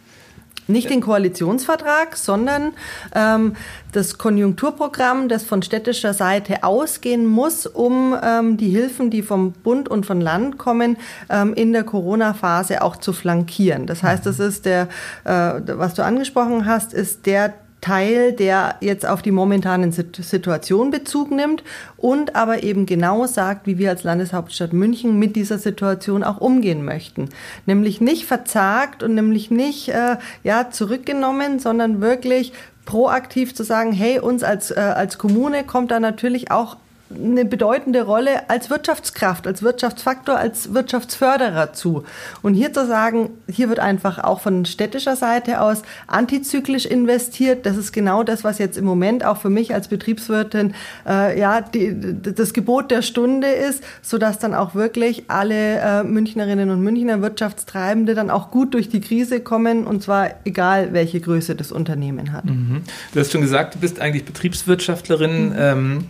Nicht 0.70 0.90
den 0.90 1.00
Koalitionsvertrag, 1.00 2.16
sondern 2.16 2.72
ähm, 3.14 3.54
das 3.92 4.18
Konjunkturprogramm, 4.18 5.28
das 5.28 5.44
von 5.44 5.62
städtischer 5.62 6.14
Seite 6.14 6.62
ausgehen 6.64 7.26
muss, 7.26 7.66
um 7.66 8.16
ähm, 8.22 8.56
die 8.56 8.68
Hilfen, 8.68 9.10
die 9.10 9.22
vom 9.22 9.52
Bund 9.52 9.88
und 9.88 10.06
von 10.06 10.20
Land 10.20 10.58
kommen, 10.58 10.96
ähm, 11.28 11.54
in 11.54 11.72
der 11.72 11.84
Corona-Phase 11.84 12.82
auch 12.82 12.96
zu 12.96 13.12
flankieren. 13.12 13.86
Das 13.86 14.02
heißt, 14.02 14.24
das 14.26 14.38
ist 14.38 14.64
der, 14.64 14.88
äh, 15.24 15.30
was 15.30 15.94
du 15.94 16.04
angesprochen 16.04 16.66
hast, 16.66 16.92
ist 16.92 17.26
der 17.26 17.54
Teil, 17.80 18.32
der 18.32 18.76
jetzt 18.80 19.06
auf 19.06 19.22
die 19.22 19.30
momentane 19.30 19.90
Situation 19.92 20.90
Bezug 20.90 21.30
nimmt 21.30 21.62
und 21.96 22.36
aber 22.36 22.62
eben 22.62 22.86
genau 22.86 23.26
sagt, 23.26 23.66
wie 23.66 23.78
wir 23.78 23.90
als 23.90 24.02
Landeshauptstadt 24.02 24.72
München 24.72 25.18
mit 25.18 25.36
dieser 25.36 25.58
Situation 25.58 26.22
auch 26.22 26.38
umgehen 26.38 26.84
möchten. 26.84 27.30
Nämlich 27.66 28.00
nicht 28.00 28.26
verzagt 28.26 29.02
und 29.02 29.14
nämlich 29.14 29.50
nicht 29.50 29.88
äh, 29.88 30.16
ja, 30.42 30.70
zurückgenommen, 30.70 31.58
sondern 31.58 32.00
wirklich 32.00 32.52
proaktiv 32.84 33.54
zu 33.54 33.64
sagen, 33.64 33.92
hey, 33.92 34.18
uns 34.18 34.42
als, 34.42 34.70
äh, 34.70 34.80
als 34.80 35.16
Kommune 35.16 35.64
kommt 35.64 35.90
da 35.90 36.00
natürlich 36.00 36.50
auch 36.50 36.76
eine 37.12 37.44
bedeutende 37.44 38.02
Rolle 38.02 38.48
als 38.48 38.70
Wirtschaftskraft, 38.70 39.46
als 39.46 39.62
Wirtschaftsfaktor, 39.62 40.36
als 40.36 40.74
Wirtschaftsförderer 40.74 41.72
zu. 41.72 42.04
Und 42.42 42.54
hier 42.54 42.72
zu 42.72 42.86
sagen, 42.86 43.30
hier 43.48 43.68
wird 43.68 43.80
einfach 43.80 44.18
auch 44.22 44.40
von 44.40 44.64
städtischer 44.64 45.16
Seite 45.16 45.60
aus 45.60 45.82
antizyklisch 46.06 46.86
investiert, 46.86 47.66
das 47.66 47.76
ist 47.76 47.92
genau 47.92 48.22
das, 48.22 48.44
was 48.44 48.58
jetzt 48.58 48.78
im 48.78 48.84
Moment 48.84 49.24
auch 49.24 49.38
für 49.38 49.50
mich 49.50 49.74
als 49.74 49.88
Betriebswirtin 49.88 50.74
äh, 51.06 51.38
ja 51.38 51.60
die, 51.60 51.96
das 52.22 52.52
Gebot 52.52 52.90
der 52.92 53.02
Stunde 53.02 53.48
ist, 53.48 53.82
sodass 54.02 54.38
dann 54.38 54.54
auch 54.54 54.74
wirklich 54.76 55.24
alle 55.28 55.78
äh, 55.78 56.04
Münchnerinnen 56.04 56.70
und 56.70 56.80
Münchner 56.80 57.22
Wirtschaftstreibende 57.22 58.14
dann 58.14 58.30
auch 58.30 58.50
gut 58.50 58.74
durch 58.74 58.88
die 58.88 59.00
Krise 59.00 59.40
kommen 59.40 59.86
und 59.86 60.02
zwar 60.02 60.30
egal, 60.44 60.92
welche 60.92 61.20
Größe 61.20 61.56
das 61.56 61.72
Unternehmen 61.72 62.32
hat. 62.32 62.44
Mhm. 62.44 62.82
Du 63.12 63.20
hast 63.20 63.32
schon 63.32 63.40
gesagt, 63.40 63.74
du 63.74 63.78
bist 63.80 64.00
eigentlich 64.00 64.24
Betriebswirtschaftlerin. 64.24 65.48
Mhm. 65.48 65.54
Ähm 65.58 66.04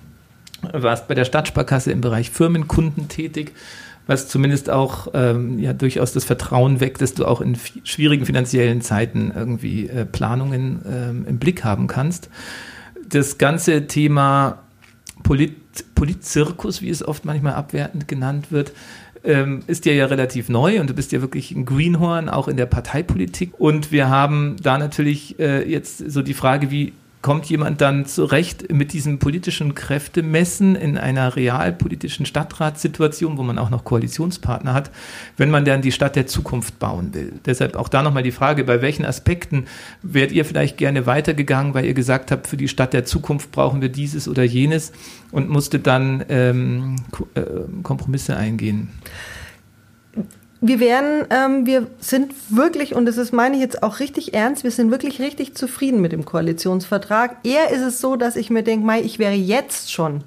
warst 0.72 1.08
bei 1.08 1.14
der 1.14 1.24
Stadtsparkasse 1.24 1.92
im 1.92 2.00
Bereich 2.00 2.30
Firmenkunden 2.30 3.08
tätig, 3.08 3.52
was 4.06 4.28
zumindest 4.28 4.70
auch 4.70 5.08
ähm, 5.14 5.58
ja 5.58 5.72
durchaus 5.72 6.12
das 6.12 6.24
Vertrauen 6.24 6.80
weckt, 6.80 7.00
dass 7.00 7.14
du 7.14 7.24
auch 7.24 7.40
in 7.40 7.56
schwierigen 7.84 8.26
finanziellen 8.26 8.80
Zeiten 8.80 9.32
irgendwie 9.34 9.88
äh, 9.88 10.04
Planungen 10.04 10.82
ähm, 10.86 11.24
im 11.28 11.38
Blick 11.38 11.64
haben 11.64 11.86
kannst. 11.86 12.28
Das 13.08 13.38
ganze 13.38 13.86
Thema 13.86 14.60
Polit 15.22 15.56
Politzirkus, 15.94 16.82
wie 16.82 16.90
es 16.90 17.06
oft 17.06 17.24
manchmal 17.24 17.54
abwertend 17.54 18.08
genannt 18.08 18.50
wird, 18.50 18.72
ähm, 19.22 19.62
ist 19.66 19.84
dir 19.84 19.94
ja 19.94 20.06
relativ 20.06 20.48
neu 20.48 20.80
und 20.80 20.90
du 20.90 20.94
bist 20.94 21.12
ja 21.12 21.20
wirklich 21.20 21.52
ein 21.52 21.64
Greenhorn, 21.64 22.28
auch 22.28 22.48
in 22.48 22.56
der 22.56 22.66
Parteipolitik. 22.66 23.52
Und 23.58 23.92
wir 23.92 24.08
haben 24.08 24.56
da 24.62 24.78
natürlich 24.78 25.38
äh, 25.38 25.68
jetzt 25.70 25.98
so 25.98 26.22
die 26.22 26.34
Frage, 26.34 26.70
wie 26.70 26.92
kommt 27.22 27.46
jemand 27.46 27.80
dann 27.82 28.06
zurecht 28.06 28.72
mit 28.72 28.92
diesem 28.94 29.18
politischen 29.18 29.74
Kräftemessen 29.74 30.74
in 30.74 30.96
einer 30.96 31.36
realpolitischen 31.36 32.24
Stadtratssituation, 32.24 33.36
wo 33.36 33.42
man 33.42 33.58
auch 33.58 33.68
noch 33.68 33.84
Koalitionspartner 33.84 34.72
hat, 34.72 34.90
wenn 35.36 35.50
man 35.50 35.66
dann 35.66 35.82
die 35.82 35.92
Stadt 35.92 36.16
der 36.16 36.26
Zukunft 36.26 36.78
bauen 36.78 37.12
will. 37.12 37.34
Deshalb 37.44 37.76
auch 37.76 37.88
da 37.88 38.02
nochmal 38.02 38.22
die 38.22 38.30
Frage, 38.32 38.64
bei 38.64 38.80
welchen 38.80 39.04
Aspekten 39.04 39.66
wärt 40.02 40.32
ihr 40.32 40.46
vielleicht 40.46 40.78
gerne 40.78 41.04
weitergegangen, 41.06 41.74
weil 41.74 41.84
ihr 41.84 41.94
gesagt 41.94 42.30
habt, 42.30 42.46
für 42.46 42.56
die 42.56 42.68
Stadt 42.68 42.94
der 42.94 43.04
Zukunft 43.04 43.52
brauchen 43.52 43.82
wir 43.82 43.90
dieses 43.90 44.26
oder 44.26 44.42
jenes 44.42 44.92
und 45.30 45.50
musstet 45.50 45.86
dann 45.86 46.24
ähm, 46.30 46.96
äh, 47.34 47.42
Kompromisse 47.82 48.36
eingehen? 48.36 48.88
Wir 50.60 50.78
werden, 50.78 51.26
ähm, 51.30 51.64
wir 51.64 51.86
sind 52.00 52.34
wirklich, 52.50 52.94
und 52.94 53.06
das 53.06 53.16
ist, 53.16 53.32
meine 53.32 53.56
ich 53.56 53.62
jetzt 53.62 53.82
auch 53.82 53.98
richtig 53.98 54.34
ernst, 54.34 54.62
wir 54.62 54.70
sind 54.70 54.90
wirklich 54.90 55.20
richtig 55.20 55.54
zufrieden 55.54 56.00
mit 56.00 56.12
dem 56.12 56.24
Koalitionsvertrag. 56.24 57.36
Eher 57.44 57.70
ist 57.70 57.80
es 57.80 58.00
so, 58.00 58.16
dass 58.16 58.36
ich 58.36 58.50
mir 58.50 58.62
denke, 58.62 58.84
Mai, 58.84 59.00
ich 59.00 59.18
wäre 59.18 59.32
jetzt 59.32 59.90
schon 59.90 60.22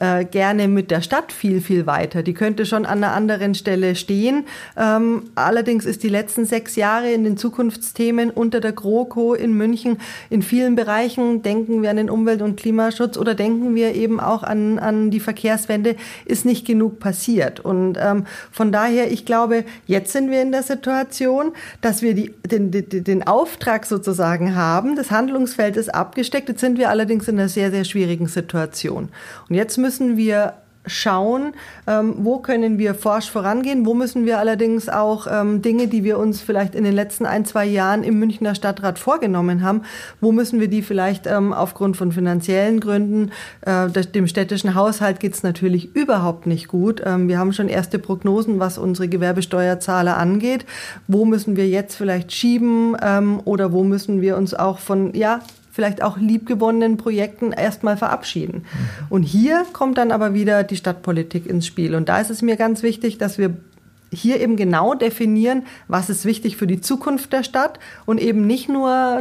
äh, 0.00 0.24
gerne 0.24 0.68
mit 0.68 0.90
der 0.90 1.00
Stadt 1.00 1.32
viel, 1.32 1.60
viel 1.60 1.86
weiter. 1.86 2.22
Die 2.22 2.34
könnte 2.34 2.66
schon 2.66 2.86
an 2.86 3.04
einer 3.04 3.12
anderen 3.12 3.54
Stelle 3.54 3.94
stehen. 3.94 4.44
Ähm, 4.76 5.24
allerdings 5.34 5.84
ist 5.84 6.02
die 6.02 6.08
letzten 6.08 6.46
sechs 6.46 6.76
Jahre 6.76 7.10
in 7.12 7.24
den 7.24 7.36
Zukunftsthemen 7.36 8.30
unter 8.30 8.60
der 8.60 8.72
GroKo 8.72 9.34
in 9.34 9.54
München 9.54 9.98
in 10.30 10.42
vielen 10.42 10.74
Bereichen, 10.74 11.42
denken 11.42 11.82
wir 11.82 11.90
an 11.90 11.96
den 11.96 12.10
Umwelt- 12.10 12.42
und 12.42 12.56
Klimaschutz 12.58 13.16
oder 13.16 13.34
denken 13.34 13.74
wir 13.74 13.94
eben 13.94 14.20
auch 14.20 14.42
an, 14.42 14.78
an 14.78 15.10
die 15.10 15.20
Verkehrswende, 15.20 15.96
ist 16.24 16.44
nicht 16.44 16.66
genug 16.66 16.98
passiert. 16.98 17.60
Und 17.60 17.96
ähm, 18.00 18.26
von 18.50 18.72
daher, 18.72 19.12
ich 19.12 19.24
glaube, 19.24 19.64
jetzt 19.86 20.12
sind 20.12 20.30
wir 20.30 20.42
in 20.42 20.52
der 20.52 20.62
Situation, 20.62 21.52
dass 21.80 22.02
wir 22.02 22.14
die, 22.14 22.34
den, 22.50 22.70
den, 22.70 23.04
den 23.04 23.26
Auftrag 23.26 23.86
sozusagen 23.86 24.54
haben, 24.56 24.96
das 24.96 25.10
Handlungsfeld 25.10 25.76
ist 25.76 25.94
abgesteckt. 25.94 26.48
Jetzt 26.48 26.60
sind 26.60 26.78
wir 26.78 26.90
allerdings 26.90 27.28
in 27.28 27.38
einer 27.38 27.48
sehr, 27.48 27.70
sehr 27.70 27.84
schwierigen 27.84 28.26
Situation. 28.26 29.08
Und 29.48 29.54
jetzt 29.54 29.78
müssen 29.84 30.16
wir 30.16 30.54
schauen, 30.86 31.52
ähm, 31.86 32.14
wo 32.18 32.38
können 32.38 32.78
wir 32.78 32.94
forsch 32.94 33.30
vorangehen, 33.30 33.86
wo 33.86 33.94
müssen 33.94 34.26
wir 34.26 34.38
allerdings 34.38 34.88
auch 34.88 35.26
ähm, 35.30 35.62
Dinge, 35.62 35.88
die 35.88 36.04
wir 36.04 36.18
uns 36.18 36.42
vielleicht 36.42 36.74
in 36.74 36.84
den 36.84 36.94
letzten 36.94 37.26
ein, 37.26 37.44
zwei 37.44 37.64
Jahren 37.64 38.02
im 38.02 38.18
Münchner 38.18 38.54
Stadtrat 38.54 38.98
vorgenommen 38.98 39.62
haben, 39.62 39.82
wo 40.20 40.32
müssen 40.32 40.60
wir 40.60 40.68
die 40.68 40.82
vielleicht 40.82 41.26
ähm, 41.26 41.52
aufgrund 41.52 41.96
von 41.96 42.12
finanziellen 42.12 42.80
Gründen, 42.80 43.32
äh, 43.62 43.88
dem 43.88 44.26
städtischen 44.26 44.74
Haushalt 44.74 45.20
geht 45.20 45.34
es 45.34 45.42
natürlich 45.42 45.94
überhaupt 45.94 46.46
nicht 46.46 46.68
gut. 46.68 47.02
Ähm, 47.04 47.28
wir 47.28 47.38
haben 47.38 47.52
schon 47.52 47.68
erste 47.68 47.98
Prognosen, 47.98 48.58
was 48.58 48.76
unsere 48.76 49.08
Gewerbesteuerzahler 49.08 50.16
angeht. 50.16 50.66
Wo 51.08 51.24
müssen 51.24 51.56
wir 51.56 51.68
jetzt 51.68 51.96
vielleicht 51.96 52.32
schieben 52.32 52.96
ähm, 53.02 53.40
oder 53.44 53.72
wo 53.72 53.84
müssen 53.84 54.20
wir 54.20 54.36
uns 54.36 54.54
auch 54.54 54.78
von, 54.78 55.14
ja, 55.14 55.40
vielleicht 55.74 56.02
auch 56.02 56.16
liebgewonnenen 56.16 56.98
Projekten 56.98 57.50
erstmal 57.50 57.96
verabschieden. 57.96 58.64
Und 59.10 59.24
hier 59.24 59.66
kommt 59.72 59.98
dann 59.98 60.12
aber 60.12 60.32
wieder 60.32 60.62
die 60.62 60.76
Stadtpolitik 60.76 61.46
ins 61.46 61.66
Spiel. 61.66 61.96
Und 61.96 62.08
da 62.08 62.20
ist 62.20 62.30
es 62.30 62.42
mir 62.42 62.54
ganz 62.54 62.84
wichtig, 62.84 63.18
dass 63.18 63.38
wir 63.38 63.56
hier 64.14 64.40
eben 64.40 64.56
genau 64.56 64.94
definieren, 64.94 65.64
was 65.88 66.10
ist 66.10 66.24
wichtig 66.24 66.56
für 66.56 66.66
die 66.66 66.80
Zukunft 66.80 67.32
der 67.32 67.42
Stadt 67.42 67.78
und 68.06 68.20
eben 68.20 68.46
nicht 68.46 68.68
nur 68.68 69.20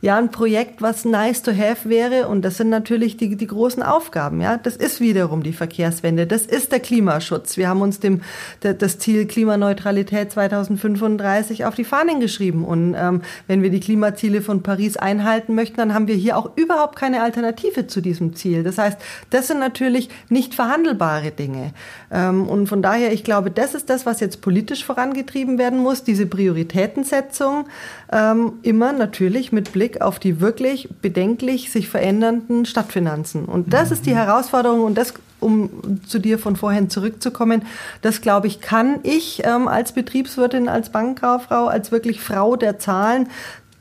ja, 0.00 0.16
ein 0.16 0.30
Projekt, 0.30 0.82
was 0.82 1.04
nice 1.04 1.42
to 1.42 1.52
have 1.52 1.88
wäre. 1.88 2.28
Und 2.28 2.42
das 2.42 2.56
sind 2.56 2.68
natürlich 2.68 3.16
die, 3.16 3.36
die 3.36 3.46
großen 3.46 3.82
Aufgaben. 3.82 4.40
Ja, 4.40 4.56
das 4.56 4.76
ist 4.76 5.00
wiederum 5.00 5.42
die 5.42 5.52
Verkehrswende. 5.52 6.26
Das 6.26 6.46
ist 6.46 6.72
der 6.72 6.80
Klimaschutz. 6.80 7.56
Wir 7.56 7.68
haben 7.68 7.82
uns 7.82 8.00
dem, 8.00 8.22
das 8.60 8.98
Ziel 8.98 9.26
Klimaneutralität 9.26 10.32
2035 10.32 11.64
auf 11.64 11.74
die 11.74 11.84
Fahnen 11.84 12.20
geschrieben. 12.20 12.64
Und 12.64 12.94
ähm, 12.98 13.22
wenn 13.46 13.62
wir 13.62 13.70
die 13.70 13.80
Klimaziele 13.80 14.42
von 14.42 14.62
Paris 14.62 14.96
einhalten 14.96 15.54
möchten, 15.54 15.76
dann 15.76 15.94
haben 15.94 16.08
wir 16.08 16.14
hier 16.14 16.36
auch 16.36 16.56
überhaupt 16.56 16.96
keine 16.96 17.22
Alternative 17.22 17.86
zu 17.86 18.00
diesem 18.00 18.34
Ziel. 18.34 18.62
Das 18.62 18.78
heißt, 18.78 18.98
das 19.30 19.48
sind 19.48 19.60
natürlich 19.60 20.08
nicht 20.28 20.54
verhandelbare 20.54 21.30
Dinge. 21.30 21.72
Ähm, 22.10 22.48
und 22.48 22.66
von 22.66 22.82
daher, 22.82 23.12
ich 23.12 23.24
glaube, 23.24 23.50
das 23.50 23.74
ist 23.74 23.88
das, 23.92 24.06
was 24.06 24.20
jetzt 24.20 24.40
politisch 24.40 24.84
vorangetrieben 24.84 25.58
werden 25.58 25.78
muss, 25.78 26.02
diese 26.02 26.26
Prioritätensetzung, 26.26 27.66
ähm, 28.10 28.54
immer 28.62 28.92
natürlich 28.92 29.52
mit 29.52 29.72
Blick 29.72 30.00
auf 30.00 30.18
die 30.18 30.40
wirklich 30.40 30.88
bedenklich 31.02 31.70
sich 31.70 31.88
verändernden 31.88 32.64
Stadtfinanzen. 32.64 33.44
Und 33.44 33.72
das 33.72 33.88
mhm. 33.88 33.92
ist 33.94 34.06
die 34.06 34.10
mhm. 34.10 34.16
Herausforderung 34.16 34.82
und 34.82 34.96
das 34.96 35.14
um 35.40 36.00
zu 36.06 36.20
dir 36.20 36.38
von 36.38 36.54
vorhin 36.54 36.88
zurückzukommen, 36.88 37.62
das 38.00 38.20
glaube 38.20 38.46
ich, 38.46 38.60
kann 38.60 39.00
ich 39.02 39.42
ähm, 39.44 39.66
als 39.66 39.90
Betriebswirtin, 39.92 40.68
als 40.68 40.90
Bankkauffrau, 40.90 41.66
als 41.66 41.90
wirklich 41.90 42.20
Frau 42.20 42.54
der 42.54 42.78
Zahlen, 42.78 43.28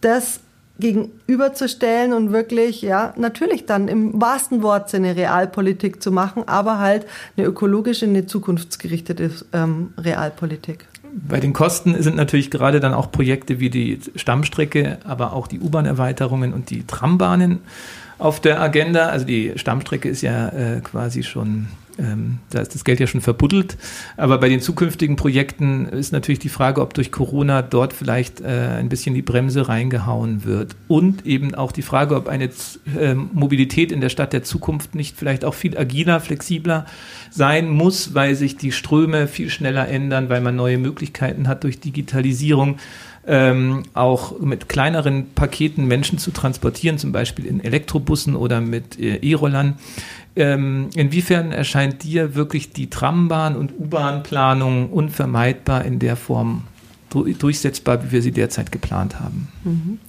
das 0.01 0.39
gegenüberzustellen 0.81 2.11
und 2.11 2.33
wirklich, 2.33 2.81
ja, 2.81 3.13
natürlich 3.15 3.65
dann 3.65 3.87
im 3.87 4.21
wahrsten 4.21 4.61
Wortsinne 4.61 5.15
Realpolitik 5.15 6.03
zu 6.03 6.11
machen, 6.11 6.43
aber 6.47 6.79
halt 6.79 7.05
eine 7.37 7.47
ökologische, 7.47 8.05
eine 8.05 8.25
zukunftsgerichtete 8.25 9.31
ähm, 9.53 9.93
Realpolitik. 9.97 10.85
Bei 11.13 11.39
den 11.39 11.53
Kosten 11.53 12.01
sind 12.01 12.15
natürlich 12.15 12.51
gerade 12.51 12.79
dann 12.79 12.93
auch 12.93 13.11
Projekte 13.11 13.59
wie 13.59 13.69
die 13.69 13.99
Stammstrecke, 14.15 14.97
aber 15.03 15.33
auch 15.33 15.47
die 15.47 15.59
U-Bahn-Erweiterungen 15.59 16.53
und 16.53 16.69
die 16.69 16.85
Trambahnen 16.85 17.59
auf 18.17 18.39
der 18.39 18.61
Agenda. 18.61 19.07
Also 19.07 19.25
die 19.25 19.53
Stammstrecke 19.55 20.07
ist 20.07 20.21
ja 20.21 20.49
äh, 20.49 20.79
quasi 20.81 21.23
schon 21.23 21.67
da 21.97 22.59
ist 22.59 22.73
das 22.73 22.83
Geld 22.83 22.99
ja 22.99 23.07
schon 23.07 23.21
verbuddelt. 23.21 23.77
Aber 24.17 24.37
bei 24.37 24.49
den 24.49 24.61
zukünftigen 24.61 25.15
Projekten 25.15 25.85
ist 25.85 26.11
natürlich 26.11 26.39
die 26.39 26.49
Frage, 26.49 26.81
ob 26.81 26.93
durch 26.93 27.11
Corona 27.11 27.61
dort 27.61 27.93
vielleicht 27.93 28.41
äh, 28.41 28.75
ein 28.77 28.89
bisschen 28.89 29.15
die 29.15 29.21
Bremse 29.21 29.67
reingehauen 29.67 30.45
wird. 30.45 30.75
Und 30.87 31.25
eben 31.25 31.55
auch 31.55 31.71
die 31.71 31.81
Frage, 31.81 32.15
ob 32.15 32.27
eine 32.27 32.49
äh, 32.97 33.13
Mobilität 33.13 33.91
in 33.91 34.01
der 34.01 34.09
Stadt 34.09 34.33
der 34.33 34.43
Zukunft 34.43 34.95
nicht 34.95 35.17
vielleicht 35.17 35.45
auch 35.45 35.53
viel 35.53 35.77
agiler, 35.77 36.19
flexibler 36.19 36.85
sein 37.29 37.69
muss, 37.69 38.13
weil 38.13 38.35
sich 38.35 38.57
die 38.57 38.71
Ströme 38.71 39.27
viel 39.27 39.49
schneller 39.49 39.87
ändern, 39.87 40.29
weil 40.29 40.41
man 40.41 40.55
neue 40.55 40.77
Möglichkeiten 40.77 41.47
hat 41.47 41.63
durch 41.63 41.79
Digitalisierung. 41.79 42.77
Ähm, 43.27 43.83
auch 43.93 44.39
mit 44.39 44.67
kleineren 44.67 45.27
Paketen 45.35 45.85
Menschen 45.85 46.17
zu 46.17 46.31
transportieren, 46.31 46.97
zum 46.97 47.11
Beispiel 47.11 47.45
in 47.45 47.63
Elektrobussen 47.63 48.35
oder 48.35 48.61
mit 48.61 48.99
äh, 48.99 49.17
E-Rollern. 49.17 49.75
Ähm, 50.35 50.89
inwiefern 50.95 51.51
erscheint 51.51 52.03
dir 52.03 52.35
wirklich 52.35 52.71
die 52.71 52.89
Trambahn- 52.89 53.55
und 53.55 53.73
U-Bahn-Planung 53.77 54.89
unvermeidbar 54.89 55.83
in 55.83 55.99
der 55.99 56.15
Form 56.15 56.63
durchsetzbar, 57.11 58.03
wie 58.05 58.11
wir 58.11 58.21
sie 58.21 58.31
derzeit 58.31 58.71
geplant 58.71 59.19
haben? 59.19 59.49
Mhm. 59.63 59.99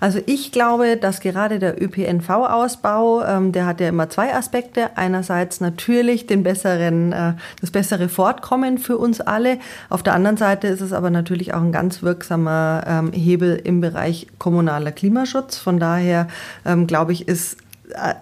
Also 0.00 0.18
ich 0.26 0.50
glaube, 0.50 0.96
dass 0.96 1.20
gerade 1.20 1.60
der 1.60 1.80
ÖPNV-Ausbau, 1.80 3.24
ähm, 3.24 3.52
der 3.52 3.66
hat 3.66 3.80
ja 3.80 3.88
immer 3.88 4.10
zwei 4.10 4.34
Aspekte. 4.34 4.96
Einerseits 4.96 5.60
natürlich 5.60 6.26
den 6.26 6.42
besseren, 6.42 7.12
äh, 7.12 7.34
das 7.60 7.70
bessere 7.70 8.08
Fortkommen 8.08 8.78
für 8.78 8.98
uns 8.98 9.20
alle. 9.20 9.58
Auf 9.88 10.02
der 10.02 10.14
anderen 10.14 10.36
Seite 10.36 10.66
ist 10.66 10.80
es 10.80 10.92
aber 10.92 11.10
natürlich 11.10 11.54
auch 11.54 11.62
ein 11.62 11.72
ganz 11.72 12.02
wirksamer 12.02 12.82
ähm, 12.86 13.12
Hebel 13.12 13.60
im 13.62 13.80
Bereich 13.80 14.26
kommunaler 14.38 14.90
Klimaschutz. 14.90 15.56
Von 15.56 15.78
daher 15.78 16.26
ähm, 16.66 16.88
glaube 16.88 17.12
ich, 17.12 17.28
ist 17.28 17.58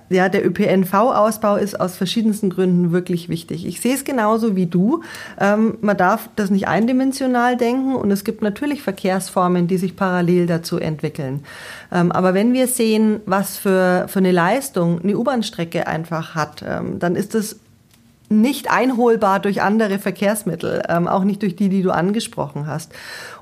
ja, 0.08 0.28
der 0.28 0.46
ÖPNV-Ausbau 0.46 1.56
ist 1.56 1.78
aus 1.78 1.96
verschiedensten 1.96 2.50
Gründen 2.50 2.92
wirklich 2.92 3.28
wichtig. 3.28 3.66
Ich 3.66 3.80
sehe 3.80 3.94
es 3.94 4.04
genauso 4.04 4.56
wie 4.56 4.66
du. 4.66 5.02
Ähm, 5.38 5.78
man 5.80 5.96
darf 5.96 6.28
das 6.36 6.50
nicht 6.50 6.68
eindimensional 6.68 7.56
denken 7.56 7.94
und 7.94 8.10
es 8.10 8.24
gibt 8.24 8.42
natürlich 8.42 8.82
Verkehrsformen, 8.82 9.66
die 9.66 9.78
sich 9.78 9.96
parallel 9.96 10.46
dazu 10.46 10.78
entwickeln. 10.78 11.44
Ähm, 11.92 12.12
aber 12.12 12.34
wenn 12.34 12.52
wir 12.52 12.66
sehen, 12.66 13.20
was 13.26 13.58
für, 13.58 14.06
für 14.08 14.18
eine 14.18 14.32
Leistung 14.32 15.00
eine 15.02 15.16
U-Bahn-Strecke 15.16 15.86
einfach 15.86 16.34
hat, 16.34 16.64
ähm, 16.66 16.98
dann 16.98 17.16
ist 17.16 17.34
es 17.34 17.60
nicht 18.30 18.70
einholbar 18.70 19.40
durch 19.40 19.60
andere 19.60 19.98
Verkehrsmittel, 19.98 20.82
ähm, 20.88 21.08
auch 21.08 21.24
nicht 21.24 21.42
durch 21.42 21.56
die, 21.56 21.68
die 21.68 21.82
du 21.82 21.90
angesprochen 21.90 22.68
hast. 22.68 22.92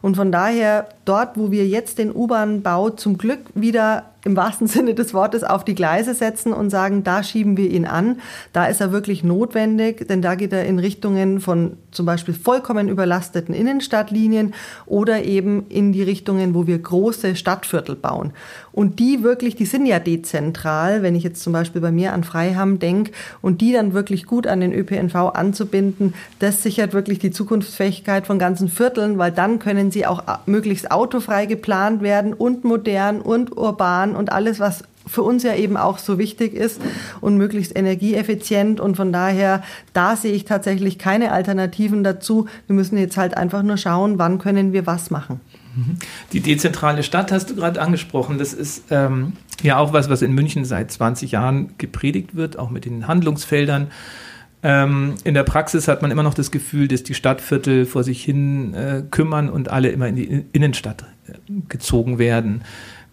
Und 0.00 0.16
von 0.16 0.32
daher, 0.32 0.88
dort, 1.04 1.37
wo 1.37 1.50
wir 1.50 1.66
jetzt 1.66 1.99
den 1.99 2.11
U-Bahn-Bau 2.11 2.90
zum 2.90 3.18
Glück 3.18 3.40
wieder 3.54 4.04
im 4.28 4.37
wahrsten 4.37 4.66
Sinne 4.66 4.94
des 4.94 5.14
Wortes 5.14 5.42
auf 5.42 5.64
die 5.64 5.75
Gleise 5.75 6.12
setzen 6.12 6.52
und 6.52 6.68
sagen, 6.68 7.02
da 7.02 7.23
schieben 7.23 7.56
wir 7.56 7.70
ihn 7.70 7.87
an. 7.87 8.20
Da 8.52 8.66
ist 8.66 8.80
er 8.80 8.92
wirklich 8.92 9.25
notwendig, 9.25 10.06
denn 10.06 10.20
da 10.20 10.35
geht 10.35 10.52
er 10.52 10.66
in 10.66 10.78
Richtungen 10.78 11.40
von 11.40 11.78
zum 11.90 12.04
Beispiel 12.04 12.35
vollkommen 12.35 12.88
überlasteten 12.88 13.54
Innenstadtlinien 13.54 14.54
oder 14.85 15.25
eben 15.25 15.66
in 15.70 15.92
die 15.92 16.02
Richtungen, 16.02 16.54
wo 16.54 16.66
wir 16.66 16.78
große 16.78 17.37
Stadtviertel 17.37 17.97
bauen. 17.97 18.32
Und 18.73 19.00
die 19.00 19.25
wirklich, 19.25 19.56
die 19.56 19.64
sind 19.64 19.87
ja 19.87 19.99
dezentral, 19.99 21.02
wenn 21.02 21.16
ich 21.16 21.25
jetzt 21.25 21.42
zum 21.42 21.52
Beispiel 21.52 21.80
bei 21.80 21.90
mir 21.90 22.12
an 22.12 22.23
Freiham 22.23 22.78
denke, 22.78 23.11
und 23.40 23.61
die 23.61 23.73
dann 23.73 23.92
wirklich 23.92 24.26
gut 24.26 24.47
an 24.47 24.61
den 24.61 24.73
ÖPNV 24.73 25.16
anzubinden, 25.35 26.14
das 26.38 26.62
sichert 26.62 26.92
wirklich 26.92 27.18
die 27.18 27.30
Zukunftsfähigkeit 27.30 28.26
von 28.26 28.38
ganzen 28.38 28.68
Vierteln, 28.68 29.18
weil 29.18 29.32
dann 29.32 29.58
können 29.58 29.90
sie 29.90 30.06
auch 30.06 30.23
möglichst 30.47 30.92
autofrei 30.92 31.47
geplant 31.47 32.02
werden 32.02 32.35
und 32.35 32.64
modern 32.64 33.20
und 33.20 33.56
urban 33.56 34.14
und 34.18 34.32
alles, 34.32 34.60
was 34.60 34.84
für 35.06 35.22
uns 35.22 35.42
ja 35.42 35.54
eben 35.54 35.76
auch 35.76 35.98
so 35.98 36.18
wichtig 36.18 36.54
ist 36.54 36.80
und 37.20 37.37
möglichst 37.37 37.76
energieeffizient. 37.76 38.80
Und 38.80 38.96
von 38.96 39.12
daher, 39.12 39.62
da 39.92 40.16
sehe 40.16 40.32
ich 40.32 40.44
tatsächlich 40.44 40.98
keine 40.98 41.32
Alternativen 41.32 42.04
dazu. 42.04 42.46
Wir 42.66 42.76
müssen 42.76 42.98
jetzt 42.98 43.16
halt 43.16 43.37
einfach 43.37 43.62
nur 43.62 43.76
schauen, 43.76 44.18
wann 44.18 44.38
können 44.38 44.72
wir 44.72 44.87
was 44.87 45.10
machen. 45.10 45.40
Mhm. 45.75 45.96
Die 46.32 46.40
dezentrale 46.40 47.02
Stadt 47.02 47.32
hast 47.32 47.50
du 47.50 47.54
gerade 47.54 47.80
angesprochen. 47.80 48.38
Das 48.38 48.52
ist 48.52 48.84
ähm, 48.90 49.32
ja 49.62 49.78
auch 49.78 49.92
was, 49.92 50.10
was 50.10 50.22
in 50.22 50.32
München 50.32 50.64
seit 50.64 50.90
20 50.90 51.32
Jahren 51.32 51.75
gepredigt 51.78 52.37
wird, 52.37 52.58
auch 52.58 52.70
mit 52.70 52.84
den 52.84 53.08
Handlungsfeldern. 53.08 53.88
Ähm, 54.62 55.14
in 55.22 55.34
der 55.34 55.44
Praxis 55.44 55.87
hat 55.87 56.02
man 56.02 56.10
immer 56.10 56.25
noch 56.25 56.34
das 56.34 56.50
Gefühl, 56.50 56.88
dass 56.88 57.04
die 57.04 57.14
Stadtviertel 57.14 57.87
vor 57.87 58.02
sich 58.02 58.25
hin 58.25 58.75
äh, 58.75 59.02
kümmern 59.08 59.48
und 59.48 59.70
alle 59.70 59.90
immer 59.90 60.08
in 60.08 60.16
die 60.16 60.44
Innenstadt 60.52 61.04
äh, 61.28 61.34
gezogen 61.68 62.18
werden. 62.18 62.62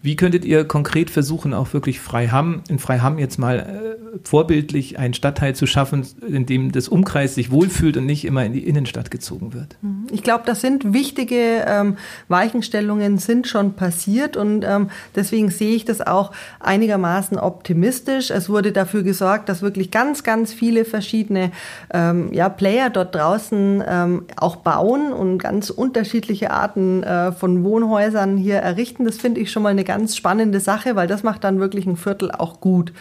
Wie 0.06 0.14
könntet 0.14 0.44
ihr 0.44 0.64
konkret 0.64 1.10
versuchen, 1.10 1.52
auch 1.52 1.72
wirklich 1.72 1.98
Freiham, 1.98 2.62
in 2.68 2.78
Freiham 2.78 3.18
jetzt 3.18 3.40
mal 3.40 3.58
äh, 3.58 4.18
vorbildlich 4.22 5.00
einen 5.00 5.14
Stadtteil 5.14 5.56
zu 5.56 5.66
schaffen, 5.66 6.06
in 6.24 6.46
dem 6.46 6.70
das 6.70 6.86
Umkreis 6.86 7.34
sich 7.34 7.50
wohlfühlt 7.50 7.96
und 7.96 8.06
nicht 8.06 8.24
immer 8.24 8.44
in 8.44 8.52
die 8.52 8.68
Innenstadt 8.68 9.10
gezogen 9.10 9.52
wird? 9.52 9.76
Mhm. 9.82 10.06
Ich 10.12 10.22
glaube, 10.22 10.44
das 10.46 10.60
sind 10.60 10.92
wichtige 10.92 11.64
ähm, 11.66 11.96
Weichenstellungen 12.28 13.18
sind 13.18 13.48
schon 13.48 13.72
passiert 13.72 14.36
und 14.36 14.64
ähm, 14.64 14.90
deswegen 15.16 15.50
sehe 15.50 15.74
ich 15.74 15.84
das 15.84 16.00
auch 16.00 16.30
einigermaßen 16.60 17.36
optimistisch. 17.36 18.30
Es 18.30 18.48
wurde 18.48 18.70
dafür 18.70 19.02
gesorgt, 19.02 19.48
dass 19.48 19.60
wirklich 19.60 19.90
ganz, 19.90 20.22
ganz 20.22 20.52
viele 20.52 20.84
verschiedene 20.84 21.50
ähm, 21.92 22.32
ja, 22.32 22.48
Player 22.48 22.90
dort 22.90 23.12
draußen 23.12 23.82
ähm, 23.84 24.22
auch 24.36 24.54
bauen 24.54 25.12
und 25.12 25.38
ganz 25.38 25.70
unterschiedliche 25.70 26.52
Arten 26.52 27.02
äh, 27.02 27.32
von 27.32 27.64
Wohnhäusern 27.64 28.36
hier 28.36 28.58
errichten. 28.58 29.04
Das 29.04 29.16
finde 29.16 29.40
ich 29.40 29.50
schon 29.50 29.64
mal 29.64 29.70
eine 29.70 29.82
ganz 29.82 29.95
ganz 29.96 30.14
spannende 30.14 30.60
Sache, 30.60 30.94
weil 30.94 31.06
das 31.06 31.22
macht 31.22 31.42
dann 31.42 31.58
wirklich 31.58 31.86
ein 31.86 31.96
Viertel 31.96 32.30
auch 32.30 32.60
gut. 32.60 32.92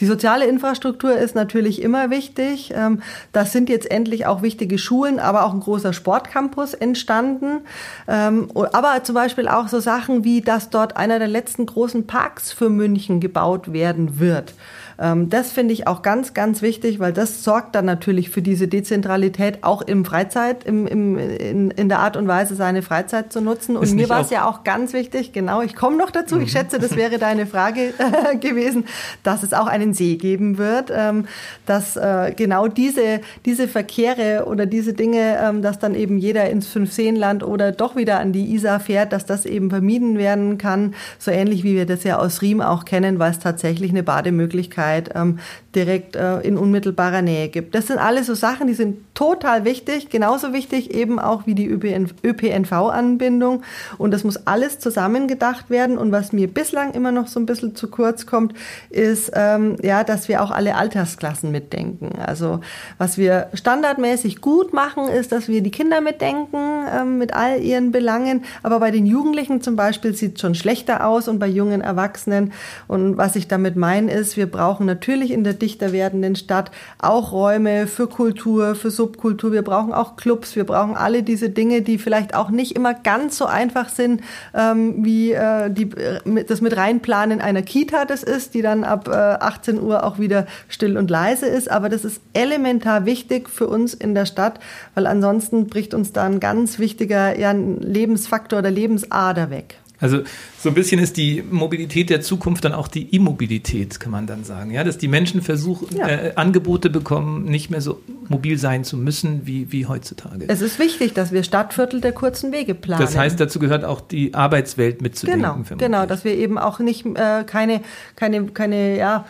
Die 0.00 0.06
soziale 0.06 0.44
Infrastruktur 0.44 1.16
ist 1.16 1.34
natürlich 1.34 1.80
immer 1.80 2.10
wichtig. 2.10 2.74
Ähm, 2.76 3.00
das 3.32 3.52
sind 3.52 3.70
jetzt 3.70 3.90
endlich 3.90 4.26
auch 4.26 4.42
wichtige 4.42 4.76
Schulen, 4.76 5.18
aber 5.18 5.46
auch 5.46 5.54
ein 5.54 5.60
großer 5.60 5.94
Sportcampus 5.94 6.74
entstanden. 6.74 7.62
Ähm, 8.06 8.48
aber 8.54 9.02
zum 9.02 9.14
Beispiel 9.14 9.48
auch 9.48 9.68
so 9.68 9.80
Sachen 9.80 10.24
wie, 10.24 10.42
dass 10.42 10.68
dort 10.68 10.98
einer 10.98 11.18
der 11.18 11.28
letzten 11.28 11.64
großen 11.64 12.06
Parks 12.06 12.52
für 12.52 12.68
München 12.68 13.18
gebaut 13.20 13.72
werden 13.72 14.20
wird. 14.20 14.52
Ähm, 14.98 15.30
das 15.30 15.52
finde 15.52 15.72
ich 15.72 15.86
auch 15.86 16.02
ganz, 16.02 16.34
ganz 16.34 16.62
wichtig, 16.62 17.00
weil 17.00 17.12
das 17.12 17.44
sorgt 17.44 17.74
dann 17.74 17.84
natürlich 17.84 18.30
für 18.30 18.42
diese 18.42 18.68
Dezentralität 18.68 19.58
auch 19.62 19.82
im 19.82 20.04
Freizeit, 20.04 20.64
im, 20.64 20.86
im, 20.86 21.18
in, 21.18 21.70
in 21.70 21.88
der 21.88 22.00
Art 22.00 22.16
und 22.16 22.28
Weise, 22.28 22.54
seine 22.54 22.82
Freizeit 22.82 23.32
zu 23.32 23.40
nutzen. 23.40 23.76
Und 23.76 23.92
mir 23.94 24.08
war 24.08 24.20
es 24.20 24.30
ja 24.30 24.46
auch 24.48 24.64
ganz 24.64 24.92
wichtig, 24.92 25.32
genau, 25.32 25.62
ich 25.62 25.74
komme 25.74 25.96
noch 25.96 26.10
dazu, 26.10 26.36
mhm. 26.36 26.42
ich 26.42 26.52
schätze, 26.52 26.78
das 26.78 26.96
wäre 26.96 27.18
deine 27.18 27.46
Frage 27.46 27.94
äh, 27.98 28.36
gewesen, 28.36 28.84
dass 29.22 29.42
es 29.42 29.52
auch 29.52 29.66
einen 29.66 29.94
See 29.94 30.16
geben 30.16 30.58
wird, 30.58 30.92
ähm, 30.94 31.26
dass 31.66 31.96
äh, 31.96 32.32
genau 32.36 32.68
diese, 32.68 33.20
diese 33.44 33.68
Verkehre 33.68 34.44
oder 34.46 34.66
diese 34.66 34.92
Dinge, 34.92 35.38
ähm, 35.42 35.62
dass 35.62 35.78
dann 35.78 35.94
eben 35.94 36.18
jeder 36.18 36.50
ins 36.50 36.66
Fünfseenland 36.66 37.42
oder 37.42 37.72
doch 37.72 37.96
wieder 37.96 38.20
an 38.20 38.32
die 38.32 38.54
Isar 38.54 38.80
fährt, 38.80 39.12
dass 39.12 39.26
das 39.26 39.46
eben 39.46 39.70
vermieden 39.70 40.18
werden 40.18 40.58
kann, 40.58 40.94
so 41.18 41.30
ähnlich 41.30 41.64
wie 41.64 41.74
wir 41.74 41.86
das 41.86 42.04
ja 42.04 42.18
aus 42.18 42.42
Riem 42.42 42.60
auch 42.60 42.84
kennen, 42.84 43.18
weil 43.18 43.30
es 43.30 43.38
tatsächlich 43.38 43.90
eine 43.90 44.02
Bademöglichkeit 44.02 44.81
Möglichkeit 44.82 45.10
ähm, 45.14 45.38
direkt 45.74 46.16
äh, 46.16 46.40
in 46.40 46.58
unmittelbarer 46.58 47.22
Nähe 47.22 47.48
gibt. 47.48 47.74
Das 47.74 47.86
sind 47.86 47.98
alles 47.98 48.26
so 48.26 48.34
Sachen, 48.34 48.66
die 48.66 48.74
sind 48.74 48.98
total 49.14 49.64
wichtig, 49.64 50.10
genauso 50.10 50.52
wichtig 50.52 50.92
eben 50.92 51.18
auch 51.18 51.46
wie 51.46 51.54
die 51.54 51.66
ÖPNV-Anbindung. 51.68 53.62
Und 53.96 54.10
das 54.12 54.24
muss 54.24 54.46
alles 54.46 54.78
zusammengedacht 54.78 55.70
werden. 55.70 55.96
Und 55.96 56.12
was 56.12 56.32
mir 56.32 56.48
bislang 56.48 56.92
immer 56.92 57.12
noch 57.12 57.28
so 57.28 57.40
ein 57.40 57.46
bisschen 57.46 57.74
zu 57.74 57.88
kurz 57.88 58.26
kommt, 58.26 58.54
ist, 58.90 59.32
ähm, 59.34 59.76
ja, 59.82 60.04
dass 60.04 60.28
wir 60.28 60.42
auch 60.42 60.50
alle 60.50 60.74
Altersklassen 60.74 61.50
mitdenken. 61.50 62.18
Also 62.18 62.60
was 62.98 63.16
wir 63.16 63.48
standardmäßig 63.54 64.40
gut 64.40 64.72
machen, 64.72 65.08
ist, 65.08 65.32
dass 65.32 65.48
wir 65.48 65.62
die 65.62 65.70
Kinder 65.70 66.00
mitdenken 66.00 66.84
ähm, 66.94 67.18
mit 67.18 67.32
all 67.34 67.60
ihren 67.60 67.92
Belangen. 67.92 68.44
Aber 68.62 68.80
bei 68.80 68.90
den 68.90 69.06
Jugendlichen 69.06 69.62
zum 69.62 69.76
Beispiel 69.76 70.14
sieht 70.14 70.34
es 70.36 70.40
schon 70.40 70.54
schlechter 70.54 71.06
aus 71.06 71.28
und 71.28 71.38
bei 71.38 71.46
jungen 71.46 71.80
Erwachsenen. 71.80 72.52
Und 72.88 73.16
was 73.16 73.36
ich 73.36 73.48
damit 73.48 73.76
meine, 73.76 74.12
ist, 74.12 74.36
wir 74.36 74.50
brauchen 74.50 74.71
brauchen 74.72 74.86
natürlich 74.86 75.32
in 75.32 75.44
der 75.44 75.52
dichter 75.52 75.92
werdenden 75.92 76.34
Stadt 76.34 76.70
auch 76.98 77.32
Räume 77.32 77.86
für 77.86 78.06
Kultur, 78.06 78.74
für 78.74 78.90
Subkultur. 78.90 79.52
Wir 79.52 79.60
brauchen 79.60 79.92
auch 79.92 80.16
Clubs. 80.16 80.56
Wir 80.56 80.64
brauchen 80.64 80.96
alle 80.96 81.22
diese 81.22 81.50
Dinge, 81.50 81.82
die 81.82 81.98
vielleicht 81.98 82.34
auch 82.34 82.48
nicht 82.48 82.74
immer 82.74 82.94
ganz 82.94 83.36
so 83.36 83.44
einfach 83.44 83.90
sind, 83.90 84.22
ähm, 84.54 85.04
wie 85.04 85.32
äh, 85.32 85.68
die, 85.68 85.90
äh, 85.90 86.44
das 86.44 86.62
mit 86.62 86.74
reinplanen 86.74 87.42
einer 87.42 87.60
Kita 87.60 88.06
das 88.06 88.22
ist, 88.22 88.54
die 88.54 88.62
dann 88.62 88.82
ab 88.82 89.08
äh, 89.08 89.12
18 89.12 89.78
Uhr 89.78 90.04
auch 90.04 90.18
wieder 90.18 90.46
still 90.68 90.96
und 90.96 91.10
leise 91.10 91.44
ist. 91.44 91.70
Aber 91.70 91.90
das 91.90 92.06
ist 92.06 92.22
elementar 92.32 93.04
wichtig 93.04 93.50
für 93.50 93.66
uns 93.66 93.92
in 93.92 94.14
der 94.14 94.24
Stadt, 94.24 94.58
weil 94.94 95.06
ansonsten 95.06 95.66
bricht 95.66 95.92
uns 95.92 96.12
da 96.12 96.24
ein 96.24 96.40
ganz 96.40 96.78
wichtiger 96.78 97.38
ja, 97.38 97.52
Lebensfaktor 97.52 98.60
oder 98.60 98.70
Lebensader 98.70 99.50
weg. 99.50 99.81
Also 100.02 100.22
so 100.58 100.68
ein 100.68 100.74
bisschen 100.74 101.00
ist 101.00 101.16
die 101.16 101.44
Mobilität 101.48 102.10
der 102.10 102.20
Zukunft 102.20 102.64
dann 102.64 102.72
auch 102.72 102.88
die 102.88 103.14
Immobilität, 103.14 104.00
kann 104.00 104.10
man 104.10 104.26
dann 104.26 104.42
sagen. 104.42 104.72
Ja, 104.72 104.82
dass 104.82 104.98
die 104.98 105.06
Menschen 105.06 105.42
versuchen, 105.42 105.96
ja. 105.96 106.08
äh, 106.08 106.32
Angebote 106.34 106.90
bekommen, 106.90 107.44
nicht 107.44 107.70
mehr 107.70 107.80
so 107.80 108.00
mobil 108.28 108.58
sein 108.58 108.82
zu 108.82 108.96
müssen 108.96 109.46
wie, 109.46 109.70
wie 109.70 109.86
heutzutage. 109.86 110.46
Es 110.48 110.60
ist 110.60 110.80
wichtig, 110.80 111.14
dass 111.14 111.30
wir 111.30 111.44
Stadtviertel 111.44 112.00
der 112.00 112.10
kurzen 112.10 112.50
Wege 112.50 112.74
planen. 112.74 113.00
Das 113.00 113.16
heißt, 113.16 113.38
dazu 113.38 113.60
gehört 113.60 113.84
auch 113.84 114.00
die 114.00 114.34
Arbeitswelt 114.34 115.02
mitzudenken. 115.02 115.64
Genau, 115.68 115.78
genau 115.78 116.06
dass 116.06 116.24
wir 116.24 116.34
eben 116.34 116.58
auch 116.58 116.80
nicht 116.80 117.06
äh, 117.06 117.44
keine, 117.44 117.80
keine, 118.16 118.46
keine, 118.48 118.98
ja, 118.98 119.24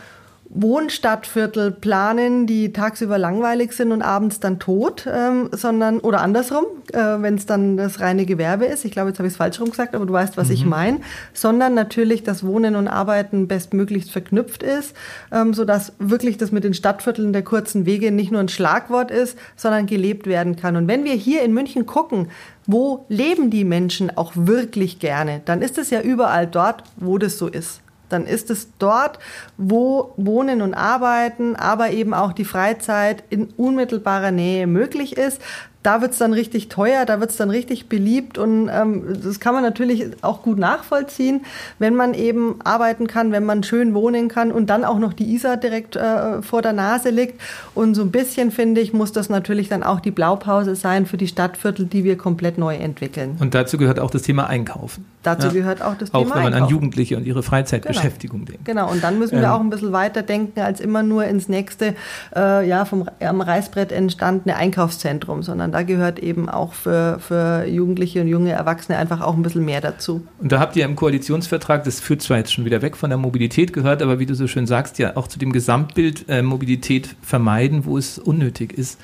Wohnstadtviertel 0.54 1.70
planen, 1.70 2.46
die 2.46 2.72
tagsüber 2.72 3.16
langweilig 3.16 3.72
sind 3.72 3.90
und 3.90 4.02
abends 4.02 4.38
dann 4.38 4.58
tot, 4.58 5.08
ähm, 5.10 5.48
sondern 5.52 6.00
oder 6.00 6.20
andersrum, 6.20 6.64
äh, 6.92 6.98
wenn 6.98 7.36
es 7.36 7.46
dann 7.46 7.78
das 7.78 8.00
reine 8.00 8.26
Gewerbe 8.26 8.66
ist. 8.66 8.84
Ich 8.84 8.92
glaube, 8.92 9.08
jetzt 9.08 9.18
habe 9.18 9.26
ich 9.26 9.32
es 9.32 9.38
falsch 9.38 9.60
rum 9.60 9.70
gesagt, 9.70 9.94
aber 9.94 10.04
du 10.04 10.12
weißt, 10.12 10.36
was 10.36 10.48
mhm. 10.48 10.54
ich 10.54 10.66
meine. 10.66 11.00
Sondern 11.32 11.72
natürlich, 11.74 12.22
dass 12.22 12.44
Wohnen 12.44 12.76
und 12.76 12.86
Arbeiten 12.86 13.48
bestmöglichst 13.48 14.10
verknüpft 14.10 14.62
ist, 14.62 14.94
ähm, 15.32 15.54
sodass 15.54 15.94
wirklich 15.98 16.36
das 16.36 16.52
mit 16.52 16.64
den 16.64 16.74
Stadtvierteln 16.74 17.32
der 17.32 17.42
kurzen 17.42 17.86
Wege 17.86 18.12
nicht 18.12 18.30
nur 18.30 18.40
ein 18.40 18.48
Schlagwort 18.48 19.10
ist, 19.10 19.38
sondern 19.56 19.86
gelebt 19.86 20.26
werden 20.26 20.56
kann. 20.56 20.76
Und 20.76 20.86
wenn 20.86 21.04
wir 21.04 21.14
hier 21.14 21.42
in 21.42 21.54
München 21.54 21.86
gucken, 21.86 22.28
wo 22.66 23.06
leben 23.08 23.50
die 23.50 23.64
Menschen 23.64 24.16
auch 24.16 24.32
wirklich 24.34 24.98
gerne, 24.98 25.40
dann 25.46 25.62
ist 25.62 25.78
es 25.78 25.90
ja 25.90 26.02
überall 26.02 26.46
dort, 26.46 26.84
wo 26.96 27.16
das 27.18 27.38
so 27.38 27.48
ist 27.48 27.81
dann 28.12 28.26
ist 28.26 28.50
es 28.50 28.68
dort, 28.78 29.18
wo 29.56 30.12
Wohnen 30.16 30.62
und 30.62 30.74
Arbeiten, 30.74 31.56
aber 31.56 31.90
eben 31.90 32.14
auch 32.14 32.32
die 32.32 32.44
Freizeit 32.44 33.24
in 33.30 33.46
unmittelbarer 33.56 34.30
Nähe 34.30 34.66
möglich 34.66 35.16
ist 35.16 35.40
da 35.82 36.00
wird's 36.00 36.18
dann 36.18 36.32
richtig 36.32 36.68
teuer, 36.68 37.04
da 37.04 37.20
wird's 37.20 37.36
dann 37.36 37.50
richtig 37.50 37.88
beliebt 37.88 38.38
und 38.38 38.70
ähm, 38.72 39.18
das 39.22 39.40
kann 39.40 39.54
man 39.54 39.62
natürlich 39.62 40.06
auch 40.22 40.42
gut 40.42 40.58
nachvollziehen, 40.58 41.44
wenn 41.78 41.94
man 41.94 42.14
eben 42.14 42.60
arbeiten 42.64 43.06
kann, 43.06 43.32
wenn 43.32 43.44
man 43.44 43.62
schön 43.62 43.94
wohnen 43.94 44.28
kann 44.28 44.52
und 44.52 44.70
dann 44.70 44.84
auch 44.84 44.98
noch 44.98 45.12
die 45.12 45.32
Isar 45.34 45.56
direkt 45.56 45.96
äh, 45.96 46.40
vor 46.42 46.62
der 46.62 46.72
Nase 46.72 47.10
liegt. 47.10 47.40
Und 47.74 47.94
so 47.94 48.02
ein 48.02 48.10
bisschen, 48.10 48.50
finde 48.50 48.80
ich, 48.80 48.92
muss 48.92 49.12
das 49.12 49.28
natürlich 49.28 49.68
dann 49.68 49.82
auch 49.82 50.00
die 50.00 50.10
Blaupause 50.10 50.76
sein 50.76 51.06
für 51.06 51.16
die 51.16 51.26
Stadtviertel, 51.26 51.86
die 51.86 52.04
wir 52.04 52.16
komplett 52.16 52.58
neu 52.58 52.76
entwickeln. 52.76 53.36
Und 53.40 53.54
dazu 53.54 53.76
gehört 53.76 53.98
auch 53.98 54.10
das 54.10 54.22
Thema 54.22 54.46
Einkaufen. 54.46 55.04
Dazu 55.22 55.48
ja? 55.48 55.52
gehört 55.52 55.82
auch 55.82 55.94
das 55.96 56.14
auch 56.14 56.20
Thema 56.20 56.30
Auch 56.30 56.36
wenn 56.36 56.42
man 56.42 56.54
Einkaufen. 56.54 56.64
an 56.64 56.70
Jugendliche 56.70 57.16
und 57.16 57.26
ihre 57.26 57.42
Freizeitbeschäftigung 57.42 58.40
genau. 58.40 58.50
denkt. 58.50 58.64
Genau, 58.64 58.90
und 58.90 59.02
dann 59.02 59.18
müssen 59.18 59.38
wir 59.38 59.48
ähm, 59.48 59.50
auch 59.50 59.60
ein 59.60 59.70
bisschen 59.70 59.92
weiter 59.92 60.22
denken 60.22 60.60
als 60.60 60.80
immer 60.80 61.02
nur 61.02 61.24
ins 61.24 61.48
nächste, 61.48 61.94
äh, 62.36 62.68
ja, 62.68 62.84
vom 62.84 63.08
am 63.20 63.40
Reißbrett 63.40 63.92
entstandene 63.92 64.56
Einkaufszentrum, 64.56 65.42
sondern 65.42 65.71
da 65.72 65.82
gehört 65.82 66.18
eben 66.18 66.48
auch 66.48 66.74
für, 66.74 67.18
für 67.18 67.66
Jugendliche 67.66 68.20
und 68.20 68.28
junge 68.28 68.52
Erwachsene 68.52 68.98
einfach 68.98 69.20
auch 69.20 69.34
ein 69.34 69.42
bisschen 69.42 69.64
mehr 69.64 69.80
dazu. 69.80 70.26
Und 70.38 70.52
da 70.52 70.60
habt 70.60 70.76
ihr 70.76 70.84
im 70.84 70.96
Koalitionsvertrag, 70.96 71.84
das 71.84 72.00
führt 72.00 72.22
zwar 72.22 72.38
jetzt 72.38 72.52
schon 72.52 72.64
wieder 72.64 72.82
weg 72.82 72.96
von 72.96 73.10
der 73.10 73.18
Mobilität 73.18 73.72
gehört, 73.72 74.02
aber 74.02 74.18
wie 74.18 74.26
du 74.26 74.34
so 74.34 74.46
schön 74.46 74.66
sagst, 74.66 74.98
ja 74.98 75.16
auch 75.16 75.28
zu 75.28 75.38
dem 75.38 75.52
Gesamtbild 75.52 76.28
äh, 76.28 76.42
Mobilität 76.42 77.16
vermeiden, 77.22 77.84
wo 77.84 77.98
es 77.98 78.18
unnötig 78.18 78.72
ist. 78.72 79.00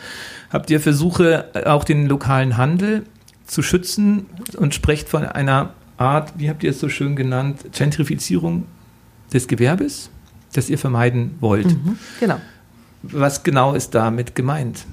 Habt 0.50 0.70
ihr 0.70 0.80
Versuche, 0.80 1.46
äh, 1.54 1.64
auch 1.64 1.84
den 1.84 2.06
lokalen 2.06 2.56
Handel 2.56 3.04
zu 3.46 3.62
schützen 3.62 4.26
und 4.56 4.74
sprecht 4.74 5.08
von 5.08 5.24
einer 5.24 5.70
Art, 5.96 6.34
wie 6.36 6.48
habt 6.48 6.62
ihr 6.62 6.70
es 6.70 6.80
so 6.80 6.88
schön 6.88 7.16
genannt, 7.16 7.60
Gentrifizierung 7.72 8.66
des 9.32 9.48
Gewerbes, 9.48 10.10
das 10.52 10.70
ihr 10.70 10.78
vermeiden 10.78 11.36
wollt. 11.40 11.66
Mhm, 11.66 11.98
genau. 12.20 12.40
Was 13.02 13.42
genau 13.42 13.74
ist 13.74 13.94
damit 13.94 14.34
gemeint? 14.34 14.84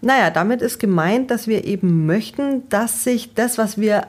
Naja, 0.00 0.30
damit 0.30 0.62
ist 0.62 0.78
gemeint, 0.78 1.30
dass 1.30 1.48
wir 1.48 1.64
eben 1.64 2.06
möchten, 2.06 2.68
dass 2.68 3.04
sich 3.04 3.34
das, 3.34 3.58
was 3.58 3.78
wir 3.78 4.06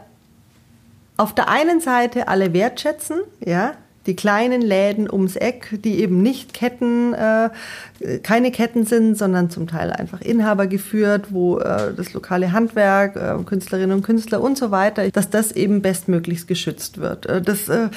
auf 1.18 1.34
der 1.34 1.50
einen 1.50 1.82
Seite 1.82 2.28
alle 2.28 2.54
wertschätzen, 2.54 3.22
ja, 3.44 3.74
die 4.06 4.16
kleinen 4.16 4.62
Läden 4.62 5.12
ums 5.12 5.36
Eck, 5.36 5.78
die 5.84 6.00
eben 6.02 6.22
nicht 6.22 6.54
Ketten, 6.54 7.14
äh, 7.14 7.50
keine 8.24 8.52
Ketten 8.52 8.86
sind, 8.86 9.18
sondern 9.18 9.50
zum 9.50 9.68
Teil 9.68 9.92
einfach 9.92 10.22
Inhaber 10.22 10.68
geführt, 10.68 11.28
wo 11.32 11.60
äh, 11.60 11.94
das 11.96 12.14
lokale 12.14 12.52
Handwerk, 12.54 13.16
äh, 13.18 13.44
Künstlerinnen 13.44 13.98
und 13.98 14.04
Künstler 14.04 14.42
und 14.42 14.58
so 14.58 14.72
weiter, 14.72 15.10
dass 15.12 15.30
das 15.30 15.52
eben 15.52 15.82
bestmöglichst 15.82 16.48
geschützt 16.48 17.00
wird. 17.00 17.26
Äh, 17.26 17.42
das 17.42 17.68
äh, 17.68 17.90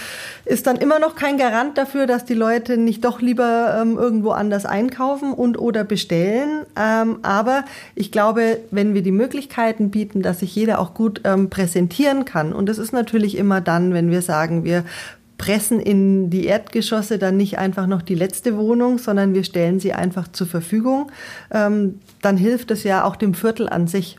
ist 0.45 0.67
dann 0.67 0.77
immer 0.77 0.99
noch 0.99 1.15
kein 1.15 1.39
Garant 1.39 1.79
dafür, 1.79 2.07
dass 2.07 2.25
die 2.25 2.35
Leute 2.35 2.77
nicht 2.77 3.05
doch 3.05 3.21
lieber 3.21 3.79
ähm, 3.81 3.97
irgendwo 3.97 4.33
anders 4.33 4.67
einkaufen 4.67 5.33
und 5.33 5.59
oder 5.59 5.85
bestellen. 5.85 6.67
Ähm, 6.77 7.21
aber 7.23 7.65
ich 7.95 8.11
glaube, 8.11 8.59
wenn 8.71 8.95
wir 8.95 9.03
die 9.03 9.13
Möglichkeiten 9.13 9.91
bieten, 9.91 10.21
dass 10.21 10.41
sich 10.41 10.55
jeder 10.55 10.81
auch 10.81 10.95
gut 10.95 11.21
ähm, 11.25 11.49
präsentieren 11.49 12.25
kann, 12.25 12.53
und 12.53 12.69
das 12.69 12.79
ist 12.79 12.93
natürlich 12.93 13.37
immer 13.37 13.61
dann, 13.61 13.95
wenn 13.95 14.11
wir 14.11 14.23
sagen, 14.23 14.65
wir 14.65 14.85
pressen 15.43 15.81
in 15.81 16.31
die 16.31 16.47
Erdgeschosse 16.47 17.19
dann 17.19 17.37
nicht 17.37 17.59
einfach 17.59 17.89
noch 17.89 18.03
die 18.03 18.15
letzte 18.15 18.57
Wohnung, 18.57 18.99
sondern 18.99 19.35
wir 19.35 19.43
stellen 19.43 19.81
sie 19.81 19.93
einfach 19.93 20.29
zur 20.29 20.47
Verfügung. 20.47 21.11
Ähm, 21.51 21.99
dann 22.21 22.37
hilft 22.37 22.71
es 22.71 22.85
ja 22.85 23.03
auch 23.03 23.17
dem 23.17 23.35
Viertel 23.35 23.69
an 23.69 23.89
sich. 23.89 24.19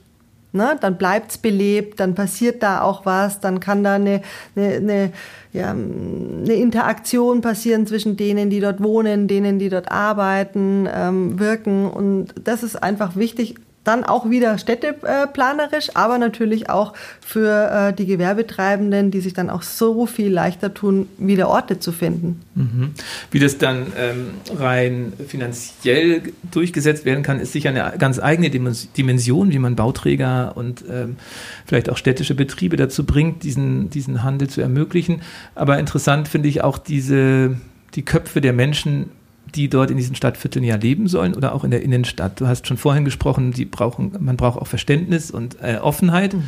Ne? 0.52 0.78
Dann 0.82 0.98
bleibt 0.98 1.32
es 1.32 1.38
belebt, 1.38 2.02
dann 2.02 2.14
passiert 2.14 2.62
da 2.62 2.82
auch 2.82 3.06
was, 3.06 3.40
dann 3.40 3.62
kann 3.62 3.86
da 3.86 3.94
eine, 3.94 4.22
eine, 4.58 4.76
eine, 4.76 5.12
ja, 5.54 5.72
eine 5.72 6.56
Interaktion 6.56 7.40
passieren 7.40 7.88
zwischen 7.88 8.18
denen, 8.18 8.50
die 8.50 8.60
dort 8.60 8.84
wohnen, 8.84 9.30
denen, 9.30 9.60
die 9.60 9.70
dort 9.70 9.94
arbeiten, 9.94 10.90
ähm, 10.94 11.40
wirken. 11.40 11.90
Und 11.90 12.36
das 12.44 12.64
ist 12.64 12.76
einfach 12.84 13.16
wichtig, 13.16 13.56
dann 13.84 14.04
auch 14.04 14.30
wieder 14.30 14.58
städteplanerisch, 14.58 15.96
aber 15.96 16.18
natürlich 16.18 16.70
auch 16.70 16.94
für 17.20 17.90
äh, 17.90 17.94
die 17.94 18.06
Gewerbetreibenden, 18.06 19.12
die 19.12 19.20
sich 19.20 19.34
dann 19.34 19.50
auch 19.50 19.62
so 19.62 20.06
viel 20.06 20.32
leichter 20.32 20.74
tun, 20.74 21.08
wieder 21.18 21.50
Orte 21.50 21.80
zu 21.80 21.92
finden. 21.92 22.42
Mhm. 22.56 22.92
Wie 23.32 23.40
das 23.40 23.58
dann 23.58 23.88
ähm, 23.98 24.32
rein 24.58 25.14
finanziell 25.28 26.34
durchgesetzt 26.52 27.04
werden 27.06 27.24
kann, 27.24 27.40
ist 27.40 27.52
sicher 27.52 27.70
eine 27.70 27.98
ganz 27.98 28.20
eigene 28.20 28.50
Dimension, 28.50 29.52
wie 29.52 29.60
man 29.60 29.76
Bauträger 29.76 30.56
und 30.56 30.84
ähm, 30.90 31.18
vielleicht 31.66 31.90
auch 31.90 31.98
städtische 31.98 32.36
Betriebe 32.36 32.78
dazu 32.78 33.06
bringt, 33.06 33.44
diesen, 33.44 33.90
diesen 33.90 34.24
Handel 34.24 34.50
zu 34.50 34.62
ermöglichen. 34.62 35.22
Aber 35.56 35.78
interessant 35.78 36.28
finde 36.28 36.48
ich 36.48 36.64
auch 36.64 36.78
diese, 36.78 37.58
die 37.96 38.04
Köpfe 38.04 38.40
der 38.40 38.54
Menschen, 38.54 39.10
die 39.56 39.70
dort 39.70 39.92
in 39.92 39.98
diesen 39.98 40.16
Stadtvierteln 40.16 40.66
ja 40.66 40.76
leben 40.76 41.08
sollen 41.08 41.34
oder 41.34 41.54
auch 41.54 41.64
in 41.64 41.72
der 41.72 41.82
Innenstadt. 41.82 42.40
Du 42.40 42.48
hast 42.48 42.68
schon 42.68 42.78
vorhin 42.78 43.06
gesprochen, 43.06 43.52
die 43.52 43.66
brauchen, 43.66 44.12
man 44.20 44.38
braucht 44.38 44.60
auch 44.60 44.68
Verständnis 44.68 45.32
und 45.32 45.58
äh, 45.62 45.78
Offenheit. 45.78 46.34
Mhm. 46.34 46.44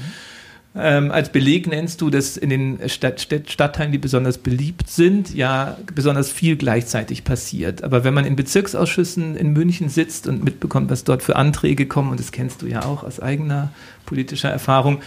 Ähm, 0.78 1.12
als 1.12 1.32
Beleg 1.32 1.68
nennst 1.68 2.02
du, 2.02 2.10
dass 2.10 2.36
in 2.36 2.50
den 2.50 2.89
Stadt, 2.89 3.22
Stadt, 3.22 3.50
Stadtteilen, 3.50 3.94
die 3.94 3.98
besonders 3.98 4.38
beliebt 4.38 4.89
sind, 4.89 5.34
ja 5.34 5.78
besonders 5.94 6.30
viel 6.30 6.58
gleichzeitig 6.58 7.24
passiert. 7.24 7.82
Aber 7.82 8.04
wenn 8.04 8.13
man 8.13 8.26
in 8.26 8.36
Bezirksausschüssen 8.36 9.38
in 9.38 9.54
München 9.54 9.88
sitzt 9.88 10.28
und 10.28 10.44
mitbekommt, 10.44 10.89
was 10.89 11.06
dort 11.06 11.24
für 11.24 11.38
Anträge 11.38 11.86
kommen, 11.86 12.12
und 12.12 12.20
das 12.20 12.34
kennst 12.34 12.62
du 12.62 12.68
ja 12.68 12.84
auch 12.84 13.04
aus 13.04 13.22
eigener 13.22 13.72
politischer 14.06 14.50
Erfahrung, 14.50 15.00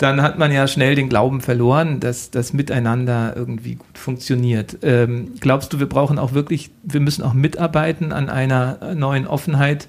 dann 0.00 0.22
hat 0.22 0.38
man 0.38 0.50
ja 0.50 0.66
schnell 0.66 0.94
den 0.94 1.10
Glauben 1.10 1.42
verloren, 1.42 2.00
dass 2.00 2.30
das 2.30 2.54
Miteinander 2.54 3.34
irgendwie 3.36 3.74
gut 3.74 3.98
funktioniert. 3.98 4.78
Ähm, 4.80 5.34
glaubst 5.40 5.74
du, 5.74 5.78
wir 5.78 5.90
brauchen 5.90 6.18
auch 6.18 6.32
wirklich, 6.32 6.70
wir 6.82 7.00
müssen 7.00 7.22
auch 7.22 7.34
mitarbeiten 7.34 8.10
an 8.10 8.30
einer 8.30 8.94
neuen 8.94 9.26
Offenheit 9.26 9.88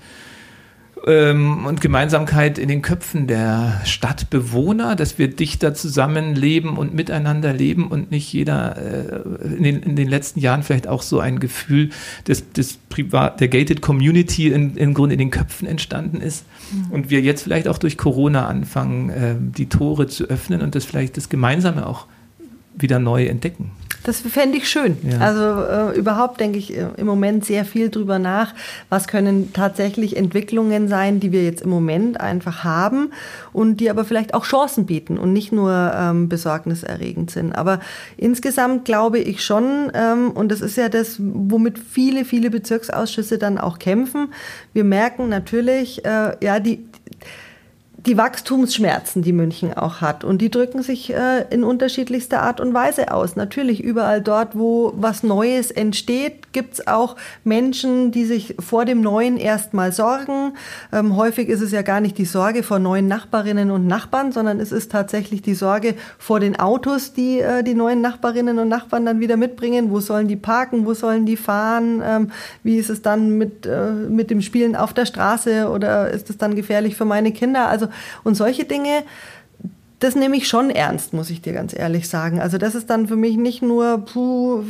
ähm, 1.07 1.65
und 1.65 1.81
Gemeinsamkeit 1.81 2.57
in 2.57 2.67
den 2.67 2.81
Köpfen 2.81 3.27
der 3.27 3.81
Stadtbewohner, 3.85 4.95
dass 4.95 5.17
wir 5.17 5.29
dichter 5.29 5.73
zusammenleben 5.73 6.77
und 6.77 6.93
miteinander 6.93 7.53
leben 7.53 7.87
und 7.87 8.11
nicht 8.11 8.31
jeder 8.31 8.77
äh, 8.77 9.55
in, 9.55 9.63
den, 9.63 9.83
in, 9.83 9.95
den, 9.95 10.07
letzten 10.07 10.39
Jahren 10.39 10.63
vielleicht 10.63 10.87
auch 10.87 11.01
so 11.01 11.19
ein 11.19 11.39
Gefühl 11.39 11.89
des, 12.27 12.51
des 12.51 12.77
Privat, 12.89 13.39
der 13.39 13.47
Gated 13.47 13.81
Community 13.81 14.49
in, 14.49 14.75
im 14.77 14.93
Grunde 14.93 15.13
in 15.13 15.19
den 15.19 15.31
Köpfen 15.31 15.67
entstanden 15.67 16.21
ist 16.21 16.45
mhm. 16.71 16.91
und 16.91 17.09
wir 17.09 17.21
jetzt 17.21 17.43
vielleicht 17.43 17.67
auch 17.67 17.77
durch 17.77 17.97
Corona 17.97 18.47
anfangen, 18.47 19.09
äh, 19.09 19.35
die 19.39 19.69
Tore 19.69 20.07
zu 20.07 20.25
öffnen 20.25 20.61
und 20.61 20.75
das 20.75 20.85
vielleicht 20.85 21.17
das 21.17 21.29
Gemeinsame 21.29 21.85
auch 21.87 22.07
wieder 22.81 22.99
neu 22.99 23.25
entdecken. 23.25 23.71
Das 24.03 24.21
fände 24.21 24.57
ich 24.57 24.67
schön. 24.67 24.97
Ja. 25.03 25.19
Also 25.19 25.91
äh, 25.91 25.97
überhaupt 25.97 26.39
denke 26.39 26.57
ich 26.57 26.75
äh, 26.75 26.87
im 26.97 27.05
Moment 27.05 27.45
sehr 27.45 27.65
viel 27.65 27.89
drüber 27.89 28.17
nach, 28.17 28.53
was 28.89 29.07
können 29.07 29.53
tatsächlich 29.53 30.17
Entwicklungen 30.17 30.87
sein, 30.87 31.19
die 31.19 31.31
wir 31.31 31.43
jetzt 31.43 31.61
im 31.61 31.69
Moment 31.69 32.19
einfach 32.19 32.63
haben 32.63 33.11
und 33.53 33.77
die 33.77 33.89
aber 33.89 34.03
vielleicht 34.03 34.33
auch 34.33 34.45
Chancen 34.45 34.87
bieten 34.87 35.19
und 35.19 35.33
nicht 35.33 35.51
nur 35.51 35.93
ähm, 35.95 36.29
besorgniserregend 36.29 37.29
sind. 37.29 37.53
Aber 37.53 37.79
insgesamt 38.17 38.85
glaube 38.85 39.19
ich 39.19 39.43
schon, 39.45 39.91
ähm, 39.93 40.31
und 40.31 40.51
das 40.51 40.61
ist 40.61 40.77
ja 40.77 40.89
das, 40.89 41.17
womit 41.19 41.77
viele, 41.77 42.25
viele 42.25 42.49
Bezirksausschüsse 42.49 43.37
dann 43.37 43.59
auch 43.59 43.77
kämpfen. 43.77 44.33
Wir 44.73 44.83
merken 44.83 45.29
natürlich, 45.29 46.03
äh, 46.05 46.35
ja, 46.43 46.59
die, 46.59 46.85
die 48.05 48.17
Wachstumsschmerzen, 48.17 49.21
die 49.21 49.33
München 49.33 49.73
auch 49.73 50.01
hat. 50.01 50.23
Und 50.23 50.39
die 50.39 50.49
drücken 50.49 50.81
sich 50.81 51.13
äh, 51.13 51.45
in 51.51 51.63
unterschiedlichster 51.63 52.41
Art 52.41 52.59
und 52.59 52.73
Weise 52.73 53.13
aus. 53.13 53.35
Natürlich 53.35 53.83
überall 53.83 54.21
dort, 54.21 54.57
wo 54.57 54.93
was 54.95 55.21
Neues 55.21 55.69
entsteht, 55.69 56.51
gibt's 56.51 56.87
auch 56.87 57.15
Menschen, 57.43 58.11
die 58.11 58.25
sich 58.25 58.55
vor 58.59 58.85
dem 58.85 59.01
Neuen 59.01 59.37
erstmal 59.37 59.91
sorgen. 59.91 60.53
Ähm, 60.91 61.15
häufig 61.15 61.47
ist 61.47 61.61
es 61.61 61.71
ja 61.71 61.83
gar 61.83 62.01
nicht 62.01 62.17
die 62.17 62.25
Sorge 62.25 62.63
vor 62.63 62.79
neuen 62.79 63.07
Nachbarinnen 63.07 63.69
und 63.69 63.85
Nachbarn, 63.85 64.31
sondern 64.31 64.59
es 64.59 64.71
ist 64.71 64.91
tatsächlich 64.91 65.43
die 65.43 65.53
Sorge 65.53 65.93
vor 66.17 66.39
den 66.39 66.59
Autos, 66.59 67.13
die 67.13 67.39
äh, 67.39 67.63
die 67.63 67.75
neuen 67.75 68.01
Nachbarinnen 68.01 68.57
und 68.57 68.67
Nachbarn 68.67 69.05
dann 69.05 69.19
wieder 69.19 69.37
mitbringen. 69.37 69.91
Wo 69.91 69.99
sollen 69.99 70.27
die 70.27 70.35
parken? 70.35 70.87
Wo 70.87 70.95
sollen 70.95 71.27
die 71.27 71.37
fahren? 71.37 72.01
Ähm, 72.03 72.31
wie 72.63 72.77
ist 72.77 72.89
es 72.89 73.03
dann 73.03 73.37
mit, 73.37 73.67
äh, 73.67 73.91
mit 73.91 74.31
dem 74.31 74.41
Spielen 74.41 74.75
auf 74.75 74.93
der 74.93 75.05
Straße? 75.05 75.69
Oder 75.69 76.09
ist 76.09 76.31
es 76.31 76.37
dann 76.37 76.55
gefährlich 76.55 76.95
für 76.95 77.05
meine 77.05 77.31
Kinder? 77.31 77.67
Also 77.67 77.90
und 78.23 78.35
solche 78.35 78.65
Dinge, 78.65 79.03
das 80.01 80.15
nehme 80.15 80.35
ich 80.35 80.47
schon 80.47 80.71
ernst, 80.71 81.13
muss 81.13 81.29
ich 81.29 81.41
dir 81.43 81.53
ganz 81.53 81.77
ehrlich 81.77 82.09
sagen. 82.09 82.41
Also 82.41 82.57
das 82.57 82.73
ist 82.73 82.89
dann 82.89 83.07
für 83.07 83.15
mich 83.15 83.37
nicht 83.37 83.61
nur 83.61 83.99
puh, 83.99 84.63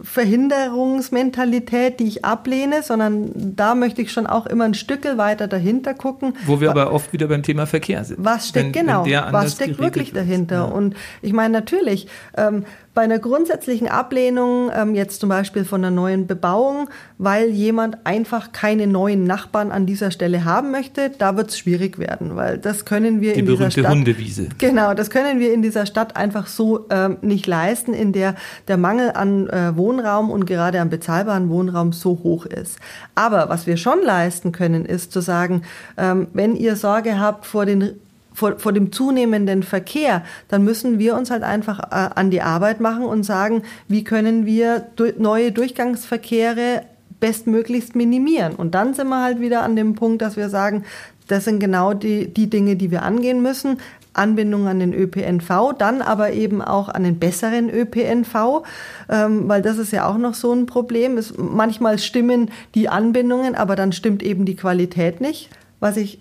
Verhinderungsmentalität, 0.00 1.98
die 1.98 2.04
ich 2.04 2.24
ablehne, 2.24 2.84
sondern 2.84 3.32
da 3.34 3.74
möchte 3.74 4.00
ich 4.00 4.12
schon 4.12 4.28
auch 4.28 4.46
immer 4.46 4.64
ein 4.64 4.74
Stück 4.74 5.04
weiter 5.16 5.48
dahinter 5.48 5.92
gucken. 5.92 6.34
Wo 6.46 6.60
wir 6.60 6.70
aber 6.70 6.92
oft 6.92 7.12
wieder 7.12 7.26
beim 7.26 7.42
Thema 7.42 7.66
Verkehr 7.66 8.04
sind. 8.04 8.24
Was 8.24 8.50
steckt 8.50 8.76
wenn, 8.76 8.86
genau? 8.86 9.04
Wenn 9.04 9.32
was 9.32 9.54
steckt 9.54 9.80
wirklich 9.80 10.12
dahinter? 10.12 10.56
Ja. 10.56 10.62
Und 10.64 10.94
ich 11.20 11.32
meine 11.32 11.52
natürlich. 11.52 12.06
Ähm, 12.36 12.64
bei 12.94 13.02
einer 13.02 13.18
grundsätzlichen 13.18 13.88
Ablehnung, 13.88 14.70
ähm, 14.74 14.94
jetzt 14.94 15.20
zum 15.20 15.28
Beispiel 15.28 15.64
von 15.64 15.84
einer 15.84 15.94
neuen 15.94 16.28
Bebauung, 16.28 16.88
weil 17.18 17.50
jemand 17.50 18.06
einfach 18.06 18.52
keine 18.52 18.86
neuen 18.86 19.24
Nachbarn 19.24 19.72
an 19.72 19.84
dieser 19.84 20.12
Stelle 20.12 20.44
haben 20.44 20.70
möchte, 20.70 21.10
da 21.10 21.36
wird 21.36 21.50
es 21.50 21.58
schwierig 21.58 21.98
werden, 21.98 22.36
weil 22.36 22.58
das 22.58 22.84
können 22.84 23.20
wir 23.20 23.34
Die 23.34 23.40
in 23.40 23.46
dieser 23.46 23.70
Stadt. 23.70 23.88
Hundewiese. 23.88 24.48
Genau, 24.58 24.94
das 24.94 25.10
können 25.10 25.40
wir 25.40 25.52
in 25.52 25.60
dieser 25.60 25.86
Stadt 25.86 26.16
einfach 26.16 26.46
so 26.46 26.86
ähm, 26.90 27.18
nicht 27.20 27.46
leisten, 27.48 27.94
in 27.94 28.12
der 28.12 28.36
der 28.68 28.76
Mangel 28.76 29.10
an 29.12 29.48
äh, 29.48 29.76
Wohnraum 29.76 30.30
und 30.30 30.46
gerade 30.46 30.80
an 30.80 30.88
bezahlbaren 30.88 31.50
Wohnraum 31.50 31.92
so 31.92 32.20
hoch 32.22 32.46
ist. 32.46 32.78
Aber 33.16 33.48
was 33.48 33.66
wir 33.66 33.76
schon 33.76 34.02
leisten 34.02 34.52
können, 34.52 34.84
ist 34.84 35.10
zu 35.10 35.20
sagen, 35.20 35.62
ähm, 35.96 36.28
wenn 36.32 36.54
ihr 36.54 36.76
Sorge 36.76 37.18
habt 37.18 37.44
vor 37.44 37.66
den 37.66 38.00
vor, 38.34 38.58
vor 38.58 38.72
dem 38.72 38.92
zunehmenden 38.92 39.62
Verkehr, 39.62 40.22
dann 40.48 40.64
müssen 40.64 40.98
wir 40.98 41.16
uns 41.16 41.30
halt 41.30 41.42
einfach 41.42 41.78
äh, 41.78 42.10
an 42.14 42.30
die 42.30 42.42
Arbeit 42.42 42.80
machen 42.80 43.04
und 43.04 43.22
sagen, 43.22 43.62
wie 43.88 44.04
können 44.04 44.44
wir 44.44 44.86
du 44.96 45.06
neue 45.16 45.52
Durchgangsverkehre 45.52 46.82
bestmöglichst 47.20 47.96
minimieren. 47.96 48.54
Und 48.54 48.74
dann 48.74 48.92
sind 48.92 49.08
wir 49.08 49.22
halt 49.22 49.40
wieder 49.40 49.62
an 49.62 49.76
dem 49.76 49.94
Punkt, 49.94 50.20
dass 50.20 50.36
wir 50.36 50.50
sagen, 50.50 50.84
das 51.28 51.44
sind 51.44 51.58
genau 51.58 51.94
die, 51.94 52.28
die 52.28 52.50
Dinge, 52.50 52.76
die 52.76 52.90
wir 52.90 53.02
angehen 53.02 53.40
müssen. 53.40 53.78
Anbindung 54.12 54.68
an 54.68 54.78
den 54.78 54.94
ÖPNV, 54.94 55.72
dann 55.76 56.00
aber 56.00 56.32
eben 56.32 56.62
auch 56.62 56.88
an 56.88 57.02
den 57.02 57.18
besseren 57.18 57.68
ÖPNV, 57.68 58.62
ähm, 59.08 59.48
weil 59.48 59.60
das 59.60 59.78
ist 59.78 59.92
ja 59.92 60.06
auch 60.06 60.18
noch 60.18 60.34
so 60.34 60.52
ein 60.52 60.66
Problem. 60.66 61.18
Es, 61.18 61.34
manchmal 61.36 61.98
stimmen 61.98 62.50
die 62.74 62.88
Anbindungen, 62.88 63.54
aber 63.54 63.74
dann 63.74 63.92
stimmt 63.92 64.22
eben 64.22 64.44
die 64.44 64.54
Qualität 64.54 65.20
nicht. 65.20 65.50
Was 65.80 65.96
ich 65.96 66.20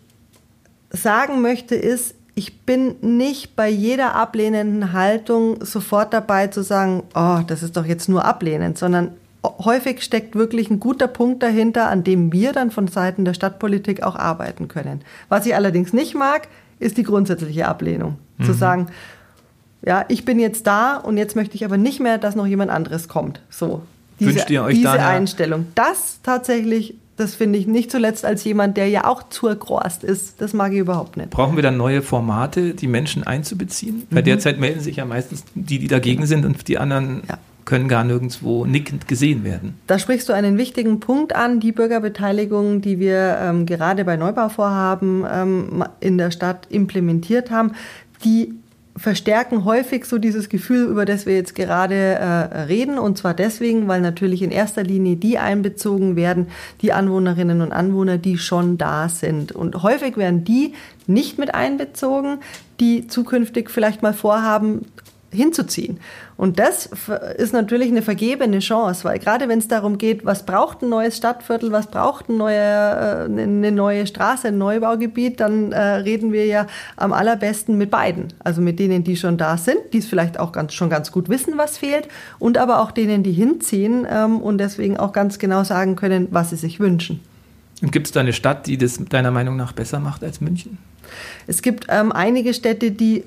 sagen 0.93 1.41
möchte, 1.41 1.75
ist, 1.75 2.15
ich 2.35 2.61
bin 2.61 2.95
nicht 3.01 3.55
bei 3.55 3.69
jeder 3.69 4.15
ablehnenden 4.15 4.93
Haltung 4.93 5.63
sofort 5.63 6.13
dabei 6.13 6.47
zu 6.47 6.63
sagen, 6.63 7.03
oh, 7.13 7.39
das 7.45 7.61
ist 7.63 7.77
doch 7.77 7.85
jetzt 7.85 8.09
nur 8.09 8.25
ablehnend, 8.25 8.77
sondern 8.77 9.11
häufig 9.43 10.01
steckt 10.03 10.35
wirklich 10.35 10.69
ein 10.71 10.79
guter 10.79 11.07
Punkt 11.07 11.43
dahinter, 11.43 11.89
an 11.89 12.03
dem 12.03 12.31
wir 12.31 12.53
dann 12.53 12.71
von 12.71 12.87
Seiten 12.87 13.25
der 13.25 13.33
Stadtpolitik 13.33 14.01
auch 14.03 14.15
arbeiten 14.15 14.67
können. 14.67 15.01
Was 15.29 15.45
ich 15.45 15.53
allerdings 15.53 15.93
nicht 15.93 16.15
mag, 16.15 16.47
ist 16.79 16.97
die 16.97 17.03
grundsätzliche 17.03 17.67
Ablehnung. 17.67 18.17
Mhm. 18.37 18.43
Zu 18.45 18.53
sagen, 18.53 18.87
Ja, 19.85 20.05
ich 20.07 20.23
bin 20.23 20.39
jetzt 20.39 20.65
da 20.65 20.95
und 20.95 21.17
jetzt 21.17 21.35
möchte 21.35 21.55
ich 21.55 21.65
aber 21.65 21.75
nicht 21.77 21.99
mehr, 21.99 22.17
dass 22.17 22.35
noch 22.35 22.47
jemand 22.47 22.71
anderes 22.71 23.09
kommt. 23.09 23.41
So. 23.49 23.81
Diese, 24.19 24.35
Wünscht 24.35 24.49
ihr 24.49 24.63
euch 24.63 24.75
diese 24.75 24.85
da 24.85 24.93
eine- 24.93 25.05
Einstellung. 25.07 25.67
Das 25.75 26.19
tatsächlich, 26.23 26.95
das 27.15 27.35
finde 27.35 27.59
ich 27.59 27.67
nicht 27.67 27.91
zuletzt 27.91 28.25
als 28.25 28.43
jemand, 28.43 28.75
der 28.77 28.87
ja 28.89 29.05
auch 29.05 29.23
zurgrost 29.29 30.03
ist. 30.03 30.41
Das 30.41 30.53
mag 30.53 30.71
ich 30.73 30.79
überhaupt 30.79 31.15
nicht. 31.17 31.29
Brauchen 31.29 31.55
wir 31.55 31.63
dann 31.63 31.77
neue 31.77 32.01
Formate, 32.01 32.73
die 32.73 32.87
Menschen 32.87 33.23
einzubeziehen? 33.25 34.03
Weil 34.09 34.23
derzeit 34.23 34.59
melden 34.59 34.79
sich 34.79 34.95
ja 34.97 35.05
meistens 35.05 35.43
die, 35.53 35.79
die 35.79 35.87
dagegen 35.87 36.25
sind 36.25 36.45
und 36.45 36.67
die 36.67 36.77
anderen 36.77 37.21
Ja. 37.29 37.37
können 37.65 37.87
gar 37.87 38.03
nirgendwo 38.03 38.65
nickend 38.65 39.07
gesehen 39.07 39.43
werden. 39.43 39.75
Da 39.87 39.99
sprichst 39.99 40.27
du 40.27 40.33
einen 40.33 40.57
wichtigen 40.57 40.99
Punkt 40.99 41.35
an, 41.35 41.59
die 41.59 41.71
Bürgerbeteiligung, 41.71 42.81
die 42.81 42.99
wir 42.99 43.37
ähm, 43.41 43.65
gerade 43.65 44.03
bei 44.05 44.17
Neubauvorhaben 44.17 45.23
ähm, 45.31 45.83
in 45.99 46.17
der 46.17 46.31
Stadt 46.31 46.67
implementiert 46.69 47.51
haben, 47.51 47.71
die 48.25 48.53
verstärken 48.95 49.65
häufig 49.65 50.05
so 50.05 50.17
dieses 50.17 50.49
Gefühl, 50.49 50.87
über 50.87 51.05
das 51.05 51.25
wir 51.25 51.35
jetzt 51.35 51.55
gerade 51.55 51.95
äh, 51.95 52.25
reden. 52.63 52.99
Und 52.99 53.17
zwar 53.17 53.33
deswegen, 53.33 53.87
weil 53.87 54.01
natürlich 54.01 54.41
in 54.41 54.51
erster 54.51 54.83
Linie 54.83 55.15
die 55.15 55.39
einbezogen 55.39 56.15
werden, 56.15 56.47
die 56.81 56.93
Anwohnerinnen 56.93 57.61
und 57.61 57.71
Anwohner, 57.71 58.17
die 58.17 58.37
schon 58.37 58.77
da 58.77 59.09
sind. 59.09 59.51
Und 59.51 59.81
häufig 59.81 60.17
werden 60.17 60.43
die 60.43 60.73
nicht 61.07 61.39
mit 61.39 61.55
einbezogen, 61.55 62.39
die 62.79 63.07
zukünftig 63.07 63.69
vielleicht 63.69 64.03
mal 64.03 64.13
vorhaben, 64.13 64.85
hinzuziehen. 65.33 65.99
Und 66.37 66.59
das 66.59 66.89
ist 67.37 67.53
natürlich 67.53 67.89
eine 67.89 68.01
vergebene 68.01 68.59
Chance, 68.59 69.03
weil 69.03 69.19
gerade 69.19 69.47
wenn 69.47 69.59
es 69.59 69.67
darum 69.67 69.97
geht, 69.97 70.25
was 70.25 70.45
braucht 70.45 70.81
ein 70.81 70.89
neues 70.89 71.17
Stadtviertel, 71.17 71.71
was 71.71 71.87
braucht 71.87 72.29
ein 72.29 72.37
neuer, 72.37 73.27
äh, 73.29 73.41
eine 73.41 73.71
neue 73.71 74.07
Straße, 74.07 74.49
ein 74.49 74.57
Neubaugebiet, 74.57 75.39
dann 75.39 75.71
äh, 75.71 75.79
reden 75.79 76.31
wir 76.31 76.45
ja 76.45 76.67
am 76.95 77.13
allerbesten 77.13 77.77
mit 77.77 77.91
beiden. 77.91 78.33
Also 78.43 78.61
mit 78.61 78.79
denen, 78.79 79.03
die 79.03 79.15
schon 79.15 79.37
da 79.37 79.57
sind, 79.57 79.79
die 79.93 79.99
es 79.99 80.05
vielleicht 80.05 80.39
auch 80.39 80.51
ganz, 80.51 80.73
schon 80.73 80.89
ganz 80.89 81.11
gut 81.11 81.29
wissen, 81.29 81.57
was 81.57 81.77
fehlt, 81.77 82.07
und 82.39 82.57
aber 82.57 82.81
auch 82.81 82.91
denen, 82.91 83.23
die 83.23 83.33
hinziehen 83.33 84.07
ähm, 84.09 84.41
und 84.41 84.57
deswegen 84.57 84.97
auch 84.97 85.13
ganz 85.13 85.39
genau 85.39 85.63
sagen 85.63 85.95
können, 85.95 86.27
was 86.31 86.49
sie 86.49 86.57
sich 86.57 86.79
wünschen. 86.79 87.19
Und 87.81 87.91
gibt 87.91 88.07
es 88.07 88.13
da 88.13 88.21
eine 88.21 88.33
Stadt, 88.33 88.67
die 88.67 88.77
das 88.77 88.97
deiner 89.09 89.31
Meinung 89.31 89.57
nach 89.57 89.73
besser 89.73 89.99
macht 89.99 90.23
als 90.23 90.39
München? 90.39 90.77
Es 91.47 91.61
gibt 91.61 91.87
ähm, 91.89 92.11
einige 92.11 92.53
Städte, 92.53 92.91
die 92.91 93.23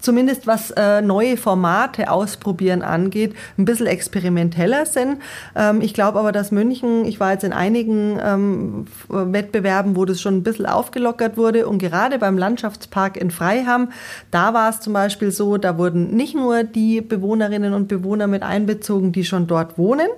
zumindest 0.00 0.46
was 0.46 0.70
äh, 0.72 1.00
neue 1.02 1.36
Formate 1.36 2.10
ausprobieren 2.10 2.82
angeht, 2.82 3.34
ein 3.58 3.64
bisschen 3.64 3.86
experimenteller 3.86 4.86
sind. 4.86 5.18
Ähm, 5.56 5.80
ich 5.80 5.94
glaube 5.94 6.18
aber, 6.18 6.32
dass 6.32 6.50
München, 6.50 7.04
ich 7.04 7.20
war 7.20 7.32
jetzt 7.32 7.44
in 7.44 7.52
einigen 7.52 8.18
ähm, 8.22 8.86
Wettbewerben, 9.08 9.96
wo 9.96 10.04
das 10.04 10.20
schon 10.20 10.38
ein 10.38 10.42
bisschen 10.42 10.66
aufgelockert 10.66 11.36
wurde 11.36 11.66
und 11.66 11.78
gerade 11.78 12.18
beim 12.18 12.38
Landschaftspark 12.38 13.16
in 13.16 13.30
Freiham, 13.30 13.90
da 14.30 14.54
war 14.54 14.70
es 14.70 14.80
zum 14.80 14.92
Beispiel 14.92 15.30
so, 15.30 15.56
da 15.56 15.78
wurden 15.78 16.14
nicht 16.14 16.34
nur 16.34 16.64
die 16.64 17.00
Bewohnerinnen 17.00 17.72
und 17.72 17.88
Bewohner 17.88 18.26
mit 18.26 18.42
einbezogen, 18.42 19.12
die 19.12 19.24
schon 19.24 19.46
dort 19.46 19.78
wohnen, 19.78 20.08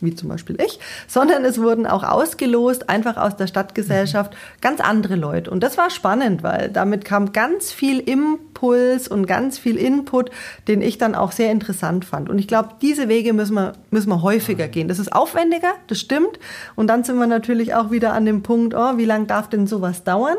wie 0.00 0.14
zum 0.14 0.28
Beispiel 0.28 0.56
ich, 0.60 0.78
sondern 1.06 1.44
es 1.44 1.60
wurden 1.60 1.86
auch 1.86 2.02
ausgelost, 2.02 2.88
einfach 2.88 3.16
aus 3.16 3.36
der 3.36 3.46
Stadtgesellschaft, 3.46 4.34
ganz 4.60 4.80
andere 4.80 5.16
Leute. 5.16 5.50
Und 5.50 5.62
das 5.62 5.78
war 5.78 5.90
spannend, 5.90 6.42
weil 6.42 6.70
damit 6.70 7.04
kam 7.04 7.32
ganz 7.32 7.72
viel 7.72 8.00
Impuls 8.00 9.08
und 9.08 9.26
ganz 9.26 9.58
viel 9.58 9.76
Input, 9.76 10.30
den 10.68 10.82
ich 10.82 10.98
dann 10.98 11.14
auch 11.14 11.32
sehr 11.32 11.50
interessant 11.50 12.04
fand. 12.04 12.28
Und 12.28 12.38
ich 12.38 12.48
glaube, 12.48 12.70
diese 12.80 13.08
Wege 13.08 13.32
müssen 13.32 13.54
wir, 13.54 13.74
müssen 13.90 14.08
wir 14.08 14.22
häufiger 14.22 14.68
gehen. 14.68 14.88
Das 14.88 14.98
ist 14.98 15.12
aufwendiger, 15.12 15.72
das 15.86 16.00
stimmt. 16.00 16.38
Und 16.76 16.86
dann 16.88 17.04
sind 17.04 17.18
wir 17.18 17.26
natürlich 17.26 17.74
auch 17.74 17.90
wieder 17.90 18.12
an 18.12 18.24
dem 18.24 18.42
Punkt, 18.42 18.74
oh, 18.74 18.96
wie 18.96 19.04
lange 19.04 19.26
darf 19.26 19.48
denn 19.48 19.66
sowas 19.66 20.04
dauern? 20.04 20.36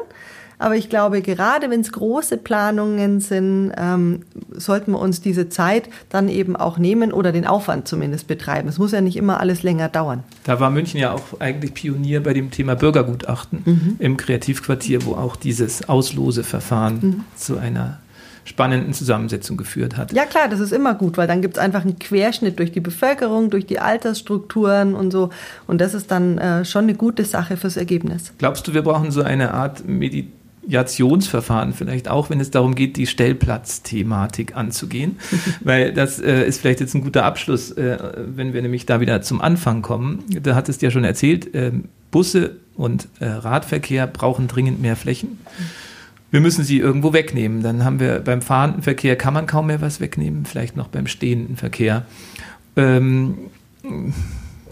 Aber 0.61 0.75
ich 0.75 0.89
glaube, 0.89 1.23
gerade 1.23 1.71
wenn 1.71 1.81
es 1.81 1.91
große 1.91 2.37
Planungen 2.37 3.19
sind, 3.19 3.71
ähm, 3.75 4.19
sollten 4.51 4.91
wir 4.91 4.99
uns 4.99 5.19
diese 5.19 5.49
Zeit 5.49 5.89
dann 6.09 6.29
eben 6.29 6.55
auch 6.55 6.77
nehmen 6.77 7.11
oder 7.11 7.31
den 7.31 7.47
Aufwand 7.47 7.87
zumindest 7.87 8.27
betreiben. 8.27 8.69
Es 8.69 8.77
muss 8.77 8.91
ja 8.91 9.01
nicht 9.01 9.17
immer 9.17 9.39
alles 9.39 9.63
länger 9.63 9.89
dauern. 9.89 10.23
Da 10.43 10.59
war 10.59 10.69
München 10.69 10.99
ja 10.99 11.13
auch 11.13 11.39
eigentlich 11.39 11.73
Pionier 11.73 12.21
bei 12.21 12.33
dem 12.33 12.51
Thema 12.51 12.75
Bürgergutachten 12.75 13.97
im 13.97 14.17
Kreativquartier, 14.17 15.03
wo 15.03 15.13
auch 15.13 15.35
dieses 15.35 15.89
Ausloseverfahren 15.89 17.23
zu 17.35 17.57
einer 17.57 17.97
spannenden 18.43 18.93
Zusammensetzung 18.93 19.57
geführt 19.57 19.97
hat. 19.97 20.13
Ja 20.13 20.25
klar, 20.25 20.47
das 20.47 20.59
ist 20.59 20.73
immer 20.73 20.93
gut, 20.93 21.17
weil 21.17 21.27
dann 21.27 21.41
gibt 21.41 21.57
es 21.57 21.59
einfach 21.63 21.81
einen 21.81 21.97
Querschnitt 21.97 22.59
durch 22.59 22.71
die 22.71 22.79
Bevölkerung, 22.79 23.49
durch 23.49 23.65
die 23.65 23.79
Altersstrukturen 23.79 24.93
und 24.93 25.11
so. 25.11 25.29
Und 25.67 25.81
das 25.81 25.93
ist 25.93 26.11
dann 26.11 26.37
äh, 26.37 26.65
schon 26.65 26.83
eine 26.83 26.95
gute 26.95 27.25
Sache 27.25 27.57
fürs 27.57 27.77
Ergebnis. 27.77 28.33
Glaubst 28.37 28.67
du, 28.67 28.73
wir 28.73 28.81
brauchen 28.81 29.11
so 29.11 29.23
eine 29.23 29.53
Art 29.53 29.87
Mediationsverfahren 30.63 31.73
vielleicht 31.73 32.07
auch, 32.07 32.29
wenn 32.29 32.39
es 32.39 32.51
darum 32.51 32.75
geht, 32.75 32.97
die 32.97 33.07
Stellplatzthematik 33.07 34.55
anzugehen? 34.55 35.19
Weil 35.61 35.93
das 35.93 36.19
äh, 36.19 36.45
ist 36.45 36.61
vielleicht 36.61 36.79
jetzt 36.79 36.93
ein 36.93 37.01
guter 37.01 37.25
Abschluss, 37.25 37.71
äh, 37.71 37.97
wenn 38.15 38.53
wir 38.53 38.61
nämlich 38.61 38.85
da 38.85 38.99
wieder 38.99 39.21
zum 39.21 39.41
Anfang 39.41 39.81
kommen. 39.81 40.23
Da 40.41 40.55
hattest 40.55 40.81
du 40.81 40.85
ja 40.85 40.91
schon 40.91 41.03
erzählt, 41.03 41.53
äh, 41.53 41.71
Busse 42.11 42.57
und 42.75 43.07
äh, 43.19 43.25
Radverkehr 43.25 44.07
brauchen 44.07 44.47
dringend 44.47 44.81
mehr 44.81 44.95
Flächen. 44.95 45.39
Wir 46.29 46.39
müssen 46.39 46.63
sie 46.63 46.79
irgendwo 46.79 47.11
wegnehmen. 47.11 47.61
Dann 47.61 47.83
haben 47.83 47.99
wir 47.99 48.19
beim 48.19 48.41
fahrenden 48.41 48.83
Verkehr 48.83 49.17
kann 49.17 49.33
man 49.33 49.47
kaum 49.47 49.67
mehr 49.67 49.81
was 49.81 49.99
wegnehmen, 49.99 50.45
vielleicht 50.45 50.77
noch 50.77 50.87
beim 50.87 51.07
stehenden 51.07 51.57
Verkehr. 51.57 52.05
Ähm, 52.77 53.37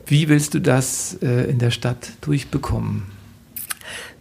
wie 0.05 0.29
willst 0.29 0.53
du 0.53 0.59
das 0.59 1.17
äh, 1.21 1.49
in 1.49 1.59
der 1.59 1.71
Stadt 1.71 2.11
durchbekommen? 2.21 3.03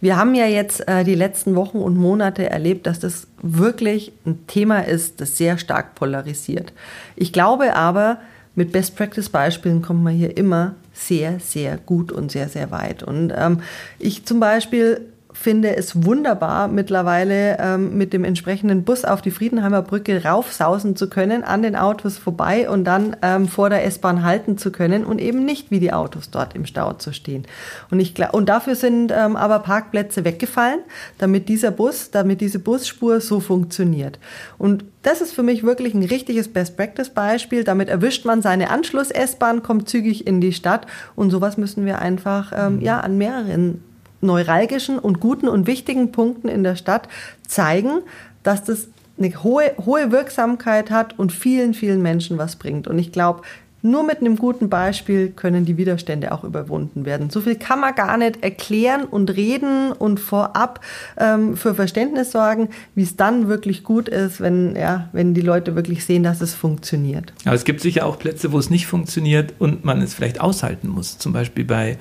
Wir 0.01 0.17
haben 0.17 0.33
ja 0.35 0.45
jetzt 0.45 0.87
äh, 0.87 1.03
die 1.03 1.15
letzten 1.15 1.55
Wochen 1.55 1.79
und 1.79 1.97
Monate 1.97 2.49
erlebt, 2.49 2.87
dass 2.87 2.99
das 2.99 3.27
wirklich 3.41 4.11
ein 4.25 4.47
Thema 4.47 4.79
ist, 4.79 5.19
das 5.21 5.37
sehr 5.37 5.57
stark 5.57 5.95
polarisiert. 5.95 6.73
Ich 7.15 7.33
glaube 7.33 7.75
aber, 7.75 8.19
mit 8.55 8.71
Best-Practice-Beispielen 8.71 9.81
kommt 9.81 10.03
man 10.03 10.13
hier 10.13 10.35
immer 10.35 10.75
sehr, 10.93 11.39
sehr 11.39 11.77
gut 11.77 12.11
und 12.11 12.31
sehr, 12.31 12.49
sehr 12.49 12.71
weit. 12.71 13.03
Und 13.03 13.31
ähm, 13.35 13.61
ich 13.99 14.25
zum 14.25 14.39
Beispiel 14.39 15.01
finde 15.39 15.77
es 15.77 16.03
wunderbar, 16.03 16.67
mittlerweile 16.67 17.57
ähm, 17.59 17.97
mit 17.97 18.11
dem 18.11 18.25
entsprechenden 18.25 18.83
Bus 18.83 19.05
auf 19.05 19.21
die 19.21 19.31
Friedenheimer 19.31 19.81
Brücke 19.81 20.25
raufsausen 20.25 20.97
zu 20.97 21.09
können, 21.09 21.45
an 21.45 21.61
den 21.61 21.77
Autos 21.77 22.17
vorbei 22.17 22.69
und 22.69 22.83
dann 22.83 23.15
ähm, 23.21 23.47
vor 23.47 23.69
der 23.69 23.85
S-Bahn 23.85 24.25
halten 24.25 24.57
zu 24.57 24.69
können 24.69 25.05
und 25.05 25.21
eben 25.21 25.45
nicht 25.45 25.71
wie 25.71 25.79
die 25.79 25.93
Autos 25.93 26.29
dort 26.29 26.55
im 26.55 26.65
Stau 26.65 26.91
zu 26.91 27.13
stehen. 27.13 27.45
Und, 27.89 28.01
ich, 28.01 28.13
und 28.33 28.49
dafür 28.49 28.75
sind 28.75 29.13
ähm, 29.15 29.37
aber 29.37 29.59
Parkplätze 29.59 30.25
weggefallen, 30.25 30.81
damit 31.19 31.47
dieser 31.47 31.71
Bus, 31.71 32.11
damit 32.11 32.41
diese 32.41 32.59
Busspur 32.59 33.21
so 33.21 33.39
funktioniert. 33.39 34.19
Und 34.57 34.83
das 35.03 35.21
ist 35.21 35.33
für 35.33 35.43
mich 35.43 35.63
wirklich 35.63 35.93
ein 35.93 36.03
richtiges 36.03 36.49
Best-Practice-Beispiel. 36.49 37.63
Damit 37.63 37.87
erwischt 37.87 38.25
man 38.25 38.41
seine 38.41 38.69
Anschluss-S-Bahn, 38.69 39.63
kommt 39.63 39.87
zügig 39.87 40.27
in 40.27 40.41
die 40.41 40.51
Stadt 40.51 40.85
und 41.15 41.29
sowas 41.29 41.57
müssen 41.57 41.85
wir 41.85 41.99
einfach 41.99 42.51
ähm, 42.53 42.81
ja, 42.81 42.99
an 42.99 43.17
mehreren 43.17 43.81
neuralgischen 44.21 44.99
und 44.99 45.19
guten 45.19 45.47
und 45.47 45.67
wichtigen 45.67 46.11
Punkten 46.11 46.47
in 46.49 46.63
der 46.63 46.75
Stadt 46.75 47.07
zeigen, 47.47 48.01
dass 48.43 48.63
das 48.63 48.87
eine 49.17 49.43
hohe, 49.43 49.73
hohe 49.85 50.11
Wirksamkeit 50.11 50.91
hat 50.91 51.19
und 51.19 51.31
vielen, 51.31 51.73
vielen 51.73 52.01
Menschen 52.01 52.37
was 52.37 52.55
bringt. 52.55 52.87
Und 52.87 52.97
ich 52.99 53.11
glaube, 53.11 53.41
nur 53.81 54.03
mit 54.03 54.19
einem 54.19 54.35
guten 54.35 54.69
Beispiel 54.69 55.29
können 55.29 55.63
die 55.65 55.77
Widerstände 55.77 56.33
auch 56.33 56.43
überwunden 56.43 57.05
werden. 57.05 57.29
So 57.29 57.39
viel 57.39 57.55
kann 57.55 57.79
man 57.79 57.95
gar 57.95 58.17
nicht 58.17 58.43
erklären 58.43 59.05
und 59.05 59.29
reden 59.35 59.93
und 59.93 60.19
vorab 60.19 60.81
ähm, 61.17 61.55
für 61.55 61.75
Verständnis 61.75 62.31
sorgen, 62.31 62.69
wie 62.95 63.03
es 63.03 63.15
dann 63.15 63.47
wirklich 63.47 63.83
gut 63.83 64.09
ist, 64.09 64.41
wenn, 64.41 64.75
ja, 64.75 65.07
wenn 65.13 65.33
die 65.33 65.41
Leute 65.41 65.75
wirklich 65.75 66.03
sehen, 66.03 66.23
dass 66.23 66.41
es 66.41 66.53
funktioniert. 66.53 67.31
Aber 67.45 67.55
es 67.55 67.63
gibt 67.63 67.79
sicher 67.79 68.05
auch 68.05 68.19
Plätze, 68.19 68.51
wo 68.51 68.59
es 68.59 68.69
nicht 68.69 68.85
funktioniert 68.85 69.53
und 69.59 69.85
man 69.85 70.01
es 70.01 70.13
vielleicht 70.13 70.41
aushalten 70.41 70.89
muss. 70.89 71.17
Zum 71.17 71.31
Beispiel 71.31 71.63
bei, 71.63 71.97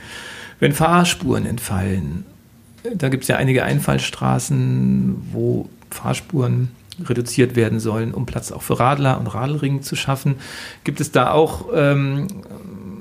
wenn 0.60 0.72
Fahrspuren 0.72 1.46
entfallen. 1.46 2.24
Da 2.94 3.08
gibt 3.08 3.24
es 3.24 3.28
ja 3.28 3.36
einige 3.36 3.64
Einfallstraßen, 3.64 5.30
wo 5.32 5.68
Fahrspuren 5.90 6.70
reduziert 7.04 7.54
werden 7.56 7.80
sollen, 7.80 8.12
um 8.12 8.26
Platz 8.26 8.50
auch 8.50 8.62
für 8.62 8.78
Radler 8.78 9.18
und 9.18 9.26
Radelringen 9.28 9.82
zu 9.82 9.96
schaffen. 9.96 10.36
Gibt 10.84 11.00
es 11.00 11.12
da 11.12 11.30
auch 11.30 11.66
ähm, 11.74 12.26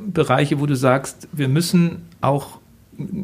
Bereiche, 0.08 0.60
wo 0.60 0.66
du 0.66 0.76
sagst, 0.76 1.28
wir 1.32 1.48
müssen 1.48 2.04
auch 2.22 2.60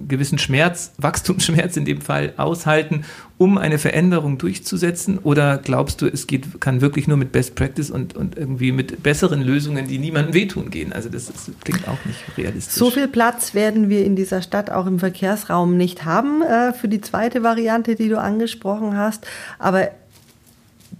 gewissen 0.07 0.37
Schmerz, 0.37 0.93
Wachstumsschmerz 0.97 1.77
in 1.77 1.85
dem 1.85 2.01
Fall 2.01 2.33
aushalten, 2.37 3.05
um 3.37 3.57
eine 3.57 3.77
Veränderung 3.77 4.37
durchzusetzen? 4.37 5.17
Oder 5.17 5.57
glaubst 5.57 6.01
du, 6.01 6.07
es 6.07 6.27
geht, 6.27 6.61
kann 6.61 6.81
wirklich 6.81 7.07
nur 7.07 7.17
mit 7.17 7.31
Best 7.31 7.55
Practice 7.55 7.89
und, 7.89 8.15
und 8.15 8.37
irgendwie 8.37 8.71
mit 8.71 9.03
besseren 9.03 9.41
Lösungen, 9.41 9.87
die 9.87 9.97
niemandem 9.97 10.33
wehtun 10.33 10.69
gehen? 10.69 10.93
Also 10.93 11.09
das, 11.09 11.29
ist, 11.29 11.51
klingt 11.63 11.87
auch 11.87 12.05
nicht 12.05 12.19
realistisch. 12.37 12.75
So 12.75 12.91
viel 12.91 13.07
Platz 13.07 13.53
werden 13.53 13.89
wir 13.89 14.05
in 14.05 14.15
dieser 14.15 14.41
Stadt 14.41 14.69
auch 14.69 14.85
im 14.85 14.99
Verkehrsraum 14.99 15.77
nicht 15.77 16.05
haben 16.05 16.41
äh, 16.41 16.73
für 16.73 16.87
die 16.87 17.01
zweite 17.01 17.43
Variante, 17.43 17.95
die 17.95 18.09
du 18.09 18.19
angesprochen 18.19 18.97
hast. 18.97 19.25
Aber 19.59 19.89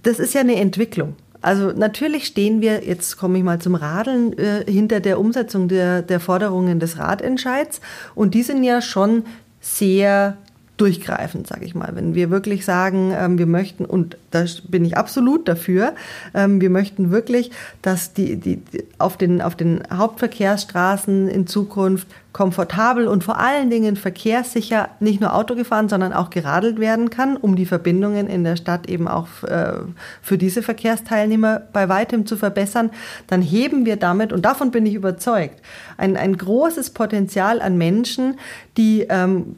das 0.02 0.18
ist 0.18 0.34
ja 0.34 0.40
eine 0.40 0.56
Entwicklung. 0.56 1.16
Also 1.44 1.72
natürlich 1.72 2.24
stehen 2.24 2.62
wir, 2.62 2.86
jetzt 2.86 3.18
komme 3.18 3.36
ich 3.36 3.44
mal 3.44 3.58
zum 3.58 3.74
Radeln, 3.74 4.32
äh, 4.38 4.64
hinter 4.66 5.00
der 5.00 5.20
Umsetzung 5.20 5.68
der, 5.68 6.00
der 6.00 6.18
Forderungen 6.18 6.80
des 6.80 6.96
Ratentscheids. 6.96 7.82
Und 8.14 8.32
die 8.32 8.42
sind 8.42 8.64
ja 8.64 8.80
schon 8.80 9.24
sehr 9.60 10.38
durchgreifend, 10.76 11.46
sage 11.46 11.64
ich 11.64 11.74
mal. 11.74 11.90
Wenn 11.94 12.14
wir 12.14 12.30
wirklich 12.30 12.64
sagen, 12.64 13.12
ähm, 13.16 13.38
wir 13.38 13.46
möchten, 13.46 13.84
und 13.84 14.16
da 14.32 14.44
bin 14.68 14.84
ich 14.84 14.96
absolut 14.96 15.46
dafür, 15.46 15.94
ähm, 16.34 16.60
wir 16.60 16.70
möchten 16.70 17.12
wirklich, 17.12 17.52
dass 17.80 18.12
die, 18.12 18.36
die, 18.36 18.60
auf, 18.98 19.16
den, 19.16 19.40
auf 19.40 19.54
den 19.54 19.82
Hauptverkehrsstraßen 19.92 21.28
in 21.28 21.46
Zukunft 21.46 22.08
komfortabel 22.32 23.06
und 23.06 23.22
vor 23.22 23.38
allen 23.38 23.70
Dingen 23.70 23.94
verkehrssicher 23.94 24.88
nicht 24.98 25.20
nur 25.20 25.34
Auto 25.34 25.54
gefahren, 25.54 25.88
sondern 25.88 26.12
auch 26.12 26.30
geradelt 26.30 26.80
werden 26.80 27.08
kann, 27.08 27.36
um 27.36 27.54
die 27.54 27.66
Verbindungen 27.66 28.26
in 28.26 28.42
der 28.42 28.56
Stadt 28.56 28.88
eben 28.88 29.06
auch 29.06 29.28
äh, 29.44 29.74
für 30.20 30.36
diese 30.36 30.62
Verkehrsteilnehmer 30.62 31.62
bei 31.72 31.88
weitem 31.88 32.26
zu 32.26 32.36
verbessern, 32.36 32.90
dann 33.28 33.40
heben 33.40 33.86
wir 33.86 33.96
damit, 33.96 34.32
und 34.32 34.44
davon 34.44 34.72
bin 34.72 34.84
ich 34.84 34.94
überzeugt, 34.94 35.62
ein, 35.96 36.16
ein 36.16 36.36
großes 36.36 36.90
Potenzial 36.90 37.62
an 37.62 37.78
Menschen, 37.78 38.34
die 38.76 39.06
ähm, 39.08 39.54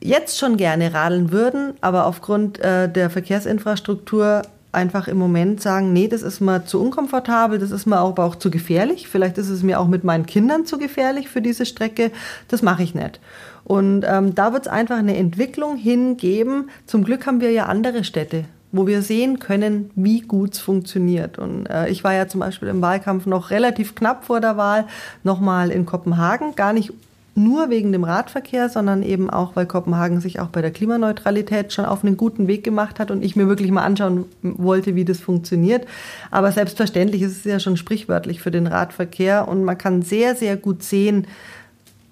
jetzt 0.00 0.38
schon 0.38 0.56
gerne 0.56 0.94
radeln 0.94 1.32
würden, 1.32 1.74
aber 1.80 2.06
aufgrund 2.06 2.60
äh, 2.60 2.88
der 2.88 3.10
Verkehrsinfrastruktur 3.10 4.42
einfach 4.74 5.08
im 5.08 5.16
Moment 5.16 5.62
sagen, 5.62 5.92
nee, 5.92 6.08
das 6.08 6.22
ist 6.22 6.40
mir 6.40 6.66
zu 6.66 6.80
unkomfortabel, 6.80 7.58
das 7.58 7.70
ist 7.70 7.86
mir 7.86 7.98
aber 7.98 8.24
auch 8.24 8.34
zu 8.34 8.50
gefährlich. 8.50 9.08
Vielleicht 9.08 9.38
ist 9.38 9.48
es 9.48 9.62
mir 9.62 9.80
auch 9.80 9.88
mit 9.88 10.04
meinen 10.04 10.26
Kindern 10.26 10.66
zu 10.66 10.78
gefährlich 10.78 11.28
für 11.28 11.40
diese 11.40 11.64
Strecke. 11.64 12.10
Das 12.48 12.62
mache 12.62 12.82
ich 12.82 12.94
nicht. 12.94 13.20
Und 13.64 14.04
ähm, 14.06 14.34
da 14.34 14.52
wird 14.52 14.66
es 14.66 14.72
einfach 14.72 14.98
eine 14.98 15.16
Entwicklung 15.16 15.76
hingeben. 15.76 16.70
Zum 16.86 17.04
Glück 17.04 17.26
haben 17.26 17.40
wir 17.40 17.50
ja 17.52 17.66
andere 17.66 18.04
Städte, 18.04 18.44
wo 18.72 18.86
wir 18.86 19.00
sehen 19.00 19.38
können, 19.38 19.90
wie 19.94 20.20
gut 20.20 20.54
es 20.54 20.60
funktioniert. 20.60 21.38
Und 21.38 21.66
äh, 21.66 21.88
ich 21.88 22.04
war 22.04 22.12
ja 22.12 22.28
zum 22.28 22.40
Beispiel 22.40 22.68
im 22.68 22.82
Wahlkampf 22.82 23.26
noch 23.26 23.50
relativ 23.50 23.94
knapp 23.94 24.24
vor 24.24 24.40
der 24.40 24.56
Wahl 24.56 24.86
nochmal 25.22 25.70
in 25.70 25.86
Kopenhagen, 25.86 26.56
gar 26.56 26.72
nicht 26.72 26.92
nur 27.36 27.70
wegen 27.70 27.92
dem 27.92 28.04
Radverkehr, 28.04 28.68
sondern 28.68 29.02
eben 29.02 29.28
auch, 29.28 29.56
weil 29.56 29.66
Kopenhagen 29.66 30.20
sich 30.20 30.40
auch 30.40 30.48
bei 30.48 30.62
der 30.62 30.70
Klimaneutralität 30.70 31.72
schon 31.72 31.84
auf 31.84 32.04
einen 32.04 32.16
guten 32.16 32.46
Weg 32.46 32.62
gemacht 32.62 33.00
hat 33.00 33.10
und 33.10 33.24
ich 33.24 33.34
mir 33.34 33.48
wirklich 33.48 33.70
mal 33.70 33.82
anschauen 33.82 34.26
wollte, 34.42 34.94
wie 34.94 35.04
das 35.04 35.20
funktioniert. 35.20 35.86
Aber 36.30 36.52
selbstverständlich 36.52 37.22
ist 37.22 37.38
es 37.38 37.44
ja 37.44 37.58
schon 37.58 37.76
sprichwörtlich 37.76 38.40
für 38.40 38.50
den 38.50 38.66
Radverkehr 38.66 39.48
und 39.48 39.64
man 39.64 39.78
kann 39.78 40.02
sehr, 40.02 40.34
sehr 40.36 40.56
gut 40.56 40.82
sehen, 40.82 41.26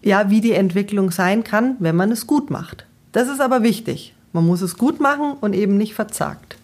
ja, 0.02 0.30
wie 0.30 0.40
die 0.40 0.52
Entwicklung 0.52 1.12
sein 1.12 1.44
kann, 1.44 1.76
wenn 1.78 1.94
man 1.94 2.10
es 2.10 2.26
gut 2.26 2.50
macht. 2.50 2.86
Das 3.12 3.28
ist 3.28 3.40
aber 3.40 3.62
wichtig. 3.62 4.14
Man 4.32 4.46
muss 4.46 4.62
es 4.62 4.76
gut 4.76 4.98
machen 4.98 5.34
und 5.40 5.54
eben 5.54 5.76
nicht 5.76 5.94
verzagt. 5.94 6.56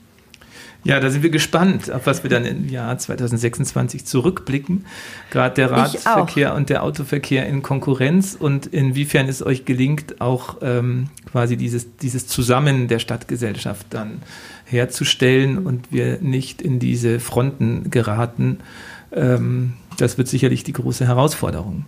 Ja, 0.89 1.01
da 1.01 1.11
sind 1.11 1.23
wir 1.23 1.29
gespannt, 1.29 1.93
auf 1.93 2.07
was 2.07 2.23
wir 2.23 2.31
dann 2.31 2.47
im 2.47 2.67
Jahr 2.67 2.97
2026 2.97 4.07
zurückblicken. 4.07 4.87
Gerade 5.31 5.55
der 5.55 5.71
Radverkehr 5.71 6.55
und 6.55 6.71
der 6.71 6.83
Autoverkehr 6.83 7.47
in 7.47 7.61
Konkurrenz 7.61 8.35
und 8.35 8.69
inwiefern 8.69 9.29
es 9.29 9.45
euch 9.45 9.67
gelingt, 9.67 10.23
auch 10.23 10.57
ähm, 10.63 11.11
quasi 11.31 11.59
dieses, 11.59 11.99
dieses 11.99 12.27
Zusammen 12.27 12.89
der 12.89 13.01
Stadtgesellschaft 13.01 13.89
dann 13.91 14.23
herzustellen 14.65 15.59
und 15.59 15.93
wir 15.93 16.21
nicht 16.23 16.63
in 16.63 16.79
diese 16.79 17.21
Fronten 17.21 17.91
geraten. 17.91 18.61
Ähm, 19.13 19.75
das 19.99 20.17
wird 20.17 20.29
sicherlich 20.29 20.65
die 20.65 20.73
große 20.73 21.07
Herausforderung. 21.07 21.85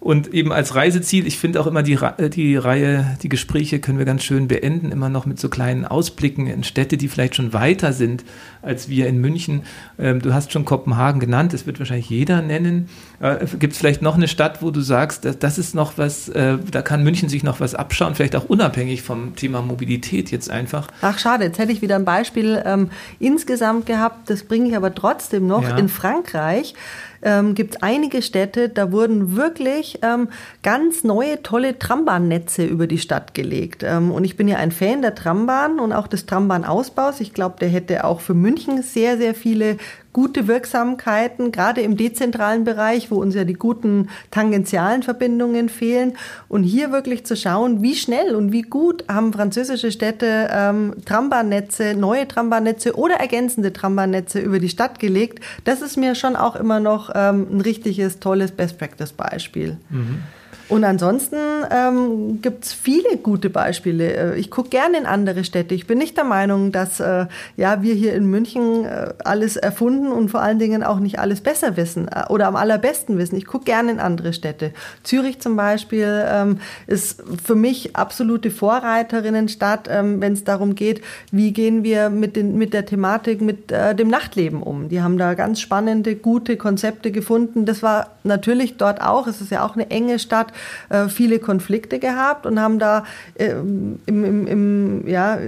Und 0.00 0.32
eben 0.32 0.50
als 0.50 0.74
Reiseziel, 0.74 1.26
ich 1.26 1.38
finde 1.38 1.60
auch 1.60 1.66
immer 1.66 1.82
die, 1.82 1.92
äh, 1.92 2.30
die 2.30 2.56
Reihe, 2.56 3.18
die 3.22 3.28
Gespräche 3.28 3.80
können 3.80 3.98
wir 3.98 4.06
ganz 4.06 4.24
schön 4.24 4.48
beenden, 4.48 4.90
immer 4.92 5.10
noch 5.10 5.26
mit 5.26 5.38
so 5.38 5.50
kleinen 5.50 5.84
Ausblicken 5.84 6.46
in 6.46 6.64
Städte, 6.64 6.96
die 6.96 7.08
vielleicht 7.08 7.36
schon 7.36 7.52
weiter 7.52 7.92
sind 7.92 8.24
als 8.62 8.88
wir 8.88 9.06
in 9.06 9.20
München. 9.20 9.62
Ähm, 9.98 10.20
du 10.20 10.34
hast 10.34 10.52
schon 10.52 10.64
Kopenhagen 10.64 11.20
genannt, 11.20 11.52
das 11.52 11.66
wird 11.66 11.78
wahrscheinlich 11.78 12.08
jeder 12.08 12.42
nennen. 12.42 12.88
Äh, 13.20 13.46
Gibt 13.58 13.74
es 13.74 13.78
vielleicht 13.78 14.02
noch 14.02 14.16
eine 14.16 14.28
Stadt, 14.28 14.62
wo 14.62 14.70
du 14.70 14.80
sagst, 14.80 15.28
das 15.38 15.58
ist 15.58 15.74
noch 15.74 15.98
was, 15.98 16.28
äh, 16.30 16.58
da 16.70 16.82
kann 16.82 17.02
München 17.02 17.28
sich 17.28 17.42
noch 17.42 17.60
was 17.60 17.74
abschauen, 17.74 18.14
vielleicht 18.14 18.36
auch 18.36 18.44
unabhängig 18.44 19.02
vom 19.02 19.36
Thema 19.36 19.60
Mobilität 19.62 20.30
jetzt 20.30 20.50
einfach? 20.50 20.88
Ach 21.02 21.18
schade, 21.18 21.44
jetzt 21.44 21.58
hätte 21.58 21.72
ich 21.72 21.82
wieder 21.82 21.96
ein 21.96 22.04
Beispiel 22.04 22.62
ähm, 22.64 22.90
insgesamt 23.18 23.86
gehabt, 23.86 24.30
das 24.30 24.44
bringe 24.44 24.68
ich 24.68 24.76
aber 24.76 24.94
trotzdem 24.94 25.46
noch. 25.46 25.62
Ja. 25.62 25.76
In 25.76 25.88
Frankreich 25.88 26.74
ähm, 27.22 27.54
gibt 27.54 27.74
es 27.74 27.82
einige 27.82 28.22
Städte, 28.22 28.68
da 28.68 28.92
wurden 28.92 29.36
wirklich 29.36 29.98
ähm, 30.02 30.28
ganz 30.62 31.04
neue, 31.04 31.42
tolle 31.42 31.78
Trambahnnetze 31.78 32.64
über 32.64 32.86
die 32.86 32.98
Stadt 32.98 33.34
gelegt. 33.34 33.82
Ähm, 33.82 34.10
und 34.10 34.24
ich 34.24 34.36
bin 34.36 34.48
ja 34.48 34.56
ein 34.56 34.72
Fan 34.72 35.02
der 35.02 35.14
Trambahn 35.14 35.80
und 35.80 35.92
auch 35.92 36.06
des 36.06 36.26
Trambahnausbaus. 36.26 37.20
Ich 37.20 37.34
glaube, 37.34 37.56
der 37.60 37.68
hätte 37.68 38.04
auch 38.04 38.20
für 38.20 38.34
München 38.34 38.82
sehr, 38.82 39.18
sehr 39.18 39.34
viele 39.34 39.76
gute 40.12 40.48
Wirksamkeiten, 40.48 41.52
gerade 41.52 41.80
im 41.82 41.96
dezentralen 41.96 42.64
Bereich, 42.64 43.10
wo 43.10 43.16
uns 43.16 43.34
ja 43.34 43.44
die 43.44 43.54
guten 43.54 44.08
tangentialen 44.30 45.02
Verbindungen 45.02 45.68
fehlen. 45.68 46.14
Und 46.48 46.64
hier 46.64 46.92
wirklich 46.92 47.24
zu 47.24 47.36
schauen, 47.36 47.82
wie 47.82 47.94
schnell 47.94 48.34
und 48.34 48.52
wie 48.52 48.62
gut 48.62 49.04
haben 49.08 49.32
französische 49.32 49.92
Städte 49.92 50.48
ähm, 50.52 50.94
Trambahnnetze, 51.04 51.94
neue 51.94 52.26
Trambahnnetze 52.26 52.96
oder 52.96 53.16
ergänzende 53.16 53.72
Trambahnnetze 53.72 54.40
über 54.40 54.58
die 54.58 54.68
Stadt 54.68 54.98
gelegt. 54.98 55.42
Das 55.64 55.82
ist 55.82 55.96
mir 55.96 56.14
schon 56.14 56.36
auch 56.36 56.56
immer 56.56 56.80
noch 56.80 57.10
ähm, 57.14 57.46
ein 57.50 57.60
richtiges, 57.60 58.18
tolles 58.18 58.52
Best-Practice-Beispiel. 58.52 59.76
Mhm. 59.90 60.22
Und 60.70 60.84
ansonsten 60.84 61.36
ähm, 61.68 62.40
gibt 62.42 62.64
es 62.64 62.72
viele 62.72 63.16
gute 63.16 63.50
Beispiele. 63.50 64.34
Äh, 64.34 64.38
ich 64.38 64.52
gucke 64.52 64.68
gerne 64.68 64.98
in 64.98 65.04
andere 65.04 65.42
Städte. 65.42 65.74
Ich 65.74 65.88
bin 65.88 65.98
nicht 65.98 66.16
der 66.16 66.22
Meinung, 66.22 66.70
dass 66.70 67.00
äh, 67.00 67.26
ja, 67.56 67.82
wir 67.82 67.92
hier 67.94 68.14
in 68.14 68.26
München 68.26 68.84
äh, 68.84 69.12
alles 69.24 69.56
erfunden 69.56 70.12
und 70.12 70.30
vor 70.30 70.40
allen 70.42 70.60
Dingen 70.60 70.84
auch 70.84 71.00
nicht 71.00 71.18
alles 71.18 71.40
besser 71.40 71.76
wissen 71.76 72.06
äh, 72.06 72.22
oder 72.28 72.46
am 72.46 72.54
allerbesten 72.54 73.18
wissen. 73.18 73.36
Ich 73.36 73.46
gucke 73.46 73.64
gerne 73.64 73.90
in 73.90 73.98
andere 73.98 74.32
Städte. 74.32 74.72
Zürich 75.02 75.40
zum 75.40 75.56
Beispiel 75.56 76.24
ähm, 76.28 76.60
ist 76.86 77.20
für 77.44 77.56
mich 77.56 77.96
absolute 77.96 78.52
Vorreiterinnenstadt, 78.52 79.88
ähm, 79.90 80.20
wenn 80.20 80.34
es 80.34 80.44
darum 80.44 80.76
geht, 80.76 81.02
wie 81.32 81.52
gehen 81.52 81.82
wir 81.82 82.10
mit, 82.10 82.36
den, 82.36 82.56
mit 82.56 82.74
der 82.74 82.86
Thematik, 82.86 83.40
mit 83.40 83.72
äh, 83.72 83.96
dem 83.96 84.06
Nachtleben 84.06 84.62
um. 84.62 84.88
Die 84.88 85.02
haben 85.02 85.18
da 85.18 85.34
ganz 85.34 85.60
spannende, 85.60 86.14
gute 86.14 86.56
Konzepte 86.56 87.10
gefunden. 87.10 87.66
Das 87.66 87.82
war 87.82 88.10
natürlich 88.22 88.76
dort 88.76 89.00
auch, 89.02 89.26
es 89.26 89.40
ist 89.40 89.50
ja 89.50 89.66
auch 89.66 89.74
eine 89.74 89.90
enge 89.90 90.20
Stadt, 90.20 90.52
äh, 90.88 91.08
viele 91.08 91.38
Konflikte 91.38 91.98
gehabt 91.98 92.46
und 92.46 92.60
haben 92.60 92.78
da 92.78 93.04
äh, 93.34 93.50
im, 93.50 93.98
im, 94.06 94.46
im, 94.46 95.08
ja, 95.08 95.38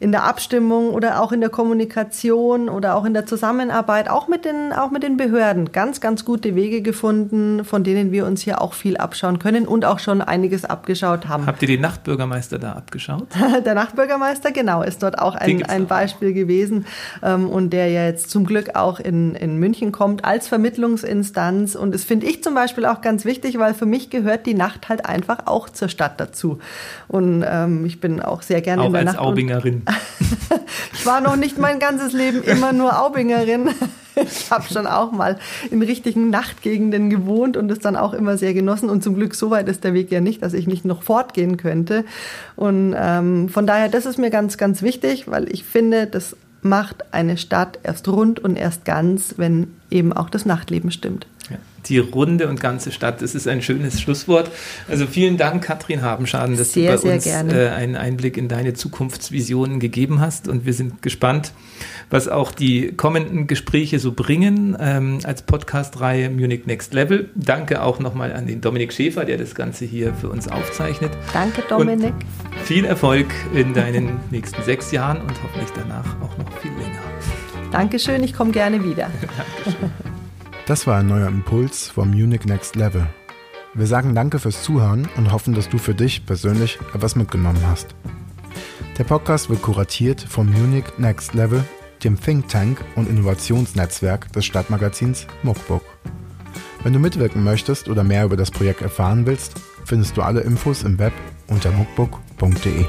in 0.00 0.12
der 0.12 0.24
Abstimmung 0.24 0.90
oder 0.90 1.22
auch 1.22 1.32
in 1.32 1.40
der 1.40 1.50
Kommunikation 1.50 2.68
oder 2.68 2.94
auch 2.94 3.04
in 3.04 3.14
der 3.14 3.26
Zusammenarbeit, 3.26 4.08
auch 4.10 4.28
mit, 4.28 4.44
den, 4.44 4.72
auch 4.72 4.90
mit 4.90 5.02
den 5.02 5.16
Behörden, 5.16 5.72
ganz, 5.72 6.00
ganz 6.00 6.24
gute 6.24 6.54
Wege 6.54 6.82
gefunden, 6.82 7.64
von 7.64 7.84
denen 7.84 8.12
wir 8.12 8.26
uns 8.26 8.42
hier 8.42 8.60
auch 8.60 8.74
viel 8.74 8.96
abschauen 8.96 9.38
können 9.38 9.66
und 9.66 9.84
auch 9.84 9.98
schon 9.98 10.20
einiges 10.20 10.64
abgeschaut 10.64 11.28
haben. 11.28 11.46
Habt 11.46 11.62
ihr 11.62 11.68
den 11.68 11.80
Nachtbürgermeister 11.80 12.58
da 12.58 12.72
abgeschaut? 12.72 13.28
der 13.64 13.74
Nachtbürgermeister, 13.74 14.52
genau, 14.52 14.82
ist 14.82 15.02
dort 15.02 15.18
auch 15.18 15.34
ein, 15.34 15.64
ein 15.64 15.86
Beispiel 15.86 16.32
gewesen 16.32 16.86
ähm, 17.22 17.48
und 17.48 17.70
der 17.70 17.88
ja 17.88 18.06
jetzt 18.06 18.30
zum 18.30 18.44
Glück 18.44 18.74
auch 18.74 19.00
in, 19.00 19.34
in 19.34 19.58
München 19.58 19.92
kommt 19.92 20.24
als 20.24 20.48
Vermittlungsinstanz 20.48 21.74
und 21.74 21.94
das 21.94 22.04
finde 22.04 22.26
ich 22.26 22.42
zum 22.42 22.54
Beispiel 22.54 22.86
auch 22.86 23.00
ganz 23.00 23.24
wichtig, 23.24 23.58
weil 23.58 23.74
für 23.74 23.86
mich 23.86 24.10
gehört 24.10 24.46
die 24.48 24.54
Nacht 24.54 24.88
halt 24.88 25.04
einfach 25.04 25.46
auch 25.46 25.68
zur 25.68 25.88
Stadt 25.88 26.18
dazu. 26.18 26.58
Und 27.06 27.44
ähm, 27.46 27.84
ich 27.84 28.00
bin 28.00 28.20
auch 28.20 28.42
sehr 28.42 28.62
gerne 28.62 28.82
auch 28.82 28.86
in 28.86 28.92
der 28.92 29.00
als 29.02 29.12
Nacht. 29.12 29.18
Aubingerin. 29.18 29.82
ich 30.94 31.06
war 31.06 31.20
noch 31.20 31.36
nicht 31.36 31.58
mein 31.58 31.78
ganzes 31.78 32.12
Leben 32.12 32.42
immer 32.42 32.72
nur 32.72 33.00
Aubingerin. 33.00 33.70
Ich 34.20 34.50
habe 34.50 34.64
schon 34.64 34.88
auch 34.88 35.12
mal 35.12 35.38
in 35.70 35.80
richtigen 35.80 36.28
Nachtgegenden 36.28 37.08
gewohnt 37.08 37.56
und 37.56 37.70
es 37.70 37.78
dann 37.78 37.94
auch 37.94 38.12
immer 38.14 38.36
sehr 38.36 38.52
genossen. 38.52 38.90
Und 38.90 39.04
zum 39.04 39.14
Glück 39.14 39.36
so 39.36 39.50
weit 39.50 39.68
ist 39.68 39.84
der 39.84 39.94
Weg 39.94 40.10
ja 40.10 40.20
nicht, 40.20 40.42
dass 40.42 40.54
ich 40.54 40.66
nicht 40.66 40.84
noch 40.84 41.04
fortgehen 41.04 41.56
könnte. 41.56 42.04
Und 42.56 42.96
ähm, 42.98 43.48
von 43.48 43.64
daher, 43.64 43.88
das 43.88 44.06
ist 44.06 44.18
mir 44.18 44.30
ganz, 44.30 44.58
ganz 44.58 44.82
wichtig, 44.82 45.30
weil 45.30 45.48
ich 45.52 45.62
finde, 45.62 46.08
das 46.08 46.36
macht 46.62 47.14
eine 47.14 47.36
Stadt 47.36 47.78
erst 47.84 48.08
rund 48.08 48.40
und 48.40 48.56
erst 48.56 48.84
ganz, 48.84 49.34
wenn 49.36 49.72
eben 49.88 50.12
auch 50.12 50.30
das 50.30 50.44
Nachtleben 50.44 50.90
stimmt 50.90 51.28
die 51.88 51.98
runde 51.98 52.48
und 52.48 52.60
ganze 52.60 52.92
Stadt. 52.92 53.22
Das 53.22 53.34
ist 53.34 53.48
ein 53.48 53.62
schönes 53.62 54.00
Schlusswort. 54.00 54.50
Also 54.88 55.06
vielen 55.06 55.36
Dank, 55.36 55.64
Katrin 55.64 56.02
Habenschaden, 56.02 56.56
dass 56.56 56.72
sehr, 56.72 56.96
du 56.96 57.02
bei 57.02 57.14
uns 57.14 57.26
äh, 57.26 57.70
einen 57.74 57.96
Einblick 57.96 58.36
in 58.36 58.48
deine 58.48 58.74
Zukunftsvisionen 58.74 59.80
gegeben 59.80 60.20
hast. 60.20 60.48
Und 60.48 60.66
wir 60.66 60.72
sind 60.72 61.02
gespannt, 61.02 61.52
was 62.10 62.28
auch 62.28 62.52
die 62.52 62.92
kommenden 62.92 63.46
Gespräche 63.46 63.98
so 63.98 64.12
bringen 64.12 64.76
ähm, 64.80 65.18
als 65.24 65.42
Podcast-Reihe 65.42 66.30
Munich 66.30 66.66
Next 66.66 66.94
Level. 66.94 67.30
Danke 67.34 67.82
auch 67.82 67.98
nochmal 67.98 68.32
an 68.32 68.46
den 68.46 68.60
Dominik 68.60 68.92
Schäfer, 68.92 69.24
der 69.24 69.38
das 69.38 69.54
Ganze 69.54 69.84
hier 69.84 70.14
für 70.14 70.28
uns 70.28 70.48
aufzeichnet. 70.48 71.12
Danke, 71.32 71.62
Dominik. 71.68 72.12
Und 72.12 72.60
viel 72.64 72.84
Erfolg 72.84 73.26
in 73.54 73.74
deinen 73.74 74.20
nächsten 74.30 74.62
sechs 74.62 74.92
Jahren 74.92 75.20
und 75.20 75.42
hoffentlich 75.42 75.70
danach 75.74 76.20
auch 76.20 76.36
noch 76.38 76.52
viel 76.58 76.72
länger. 76.72 77.02
Dankeschön, 77.70 78.22
ich 78.22 78.32
komme 78.32 78.50
gerne 78.50 78.82
wieder. 78.82 79.10
Dankeschön. 79.64 80.07
Das 80.68 80.86
war 80.86 80.98
ein 80.98 81.06
neuer 81.06 81.28
Impuls 81.28 81.88
vom 81.88 82.10
Munich 82.10 82.44
Next 82.44 82.76
Level. 82.76 83.06
Wir 83.72 83.86
sagen 83.86 84.14
danke 84.14 84.38
fürs 84.38 84.62
Zuhören 84.62 85.08
und 85.16 85.32
hoffen, 85.32 85.54
dass 85.54 85.70
du 85.70 85.78
für 85.78 85.94
dich 85.94 86.26
persönlich 86.26 86.78
etwas 86.92 87.16
mitgenommen 87.16 87.66
hast. 87.66 87.94
Der 88.98 89.04
Podcast 89.04 89.48
wird 89.48 89.62
kuratiert 89.62 90.20
vom 90.20 90.52
Munich 90.52 90.84
Next 90.98 91.32
Level, 91.32 91.64
dem 92.04 92.20
Think 92.20 92.48
Tank 92.48 92.84
und 92.96 93.08
Innovationsnetzwerk 93.08 94.30
des 94.34 94.44
Stadtmagazins 94.44 95.26
Muckbook. 95.42 95.84
Wenn 96.82 96.92
du 96.92 96.98
mitwirken 96.98 97.42
möchtest 97.42 97.88
oder 97.88 98.04
mehr 98.04 98.26
über 98.26 98.36
das 98.36 98.50
Projekt 98.50 98.82
erfahren 98.82 99.24
willst, 99.24 99.54
findest 99.86 100.18
du 100.18 100.22
alle 100.22 100.40
Infos 100.42 100.82
im 100.82 100.98
Web 100.98 101.14
unter 101.46 101.72
muckbook.de. 101.72 102.84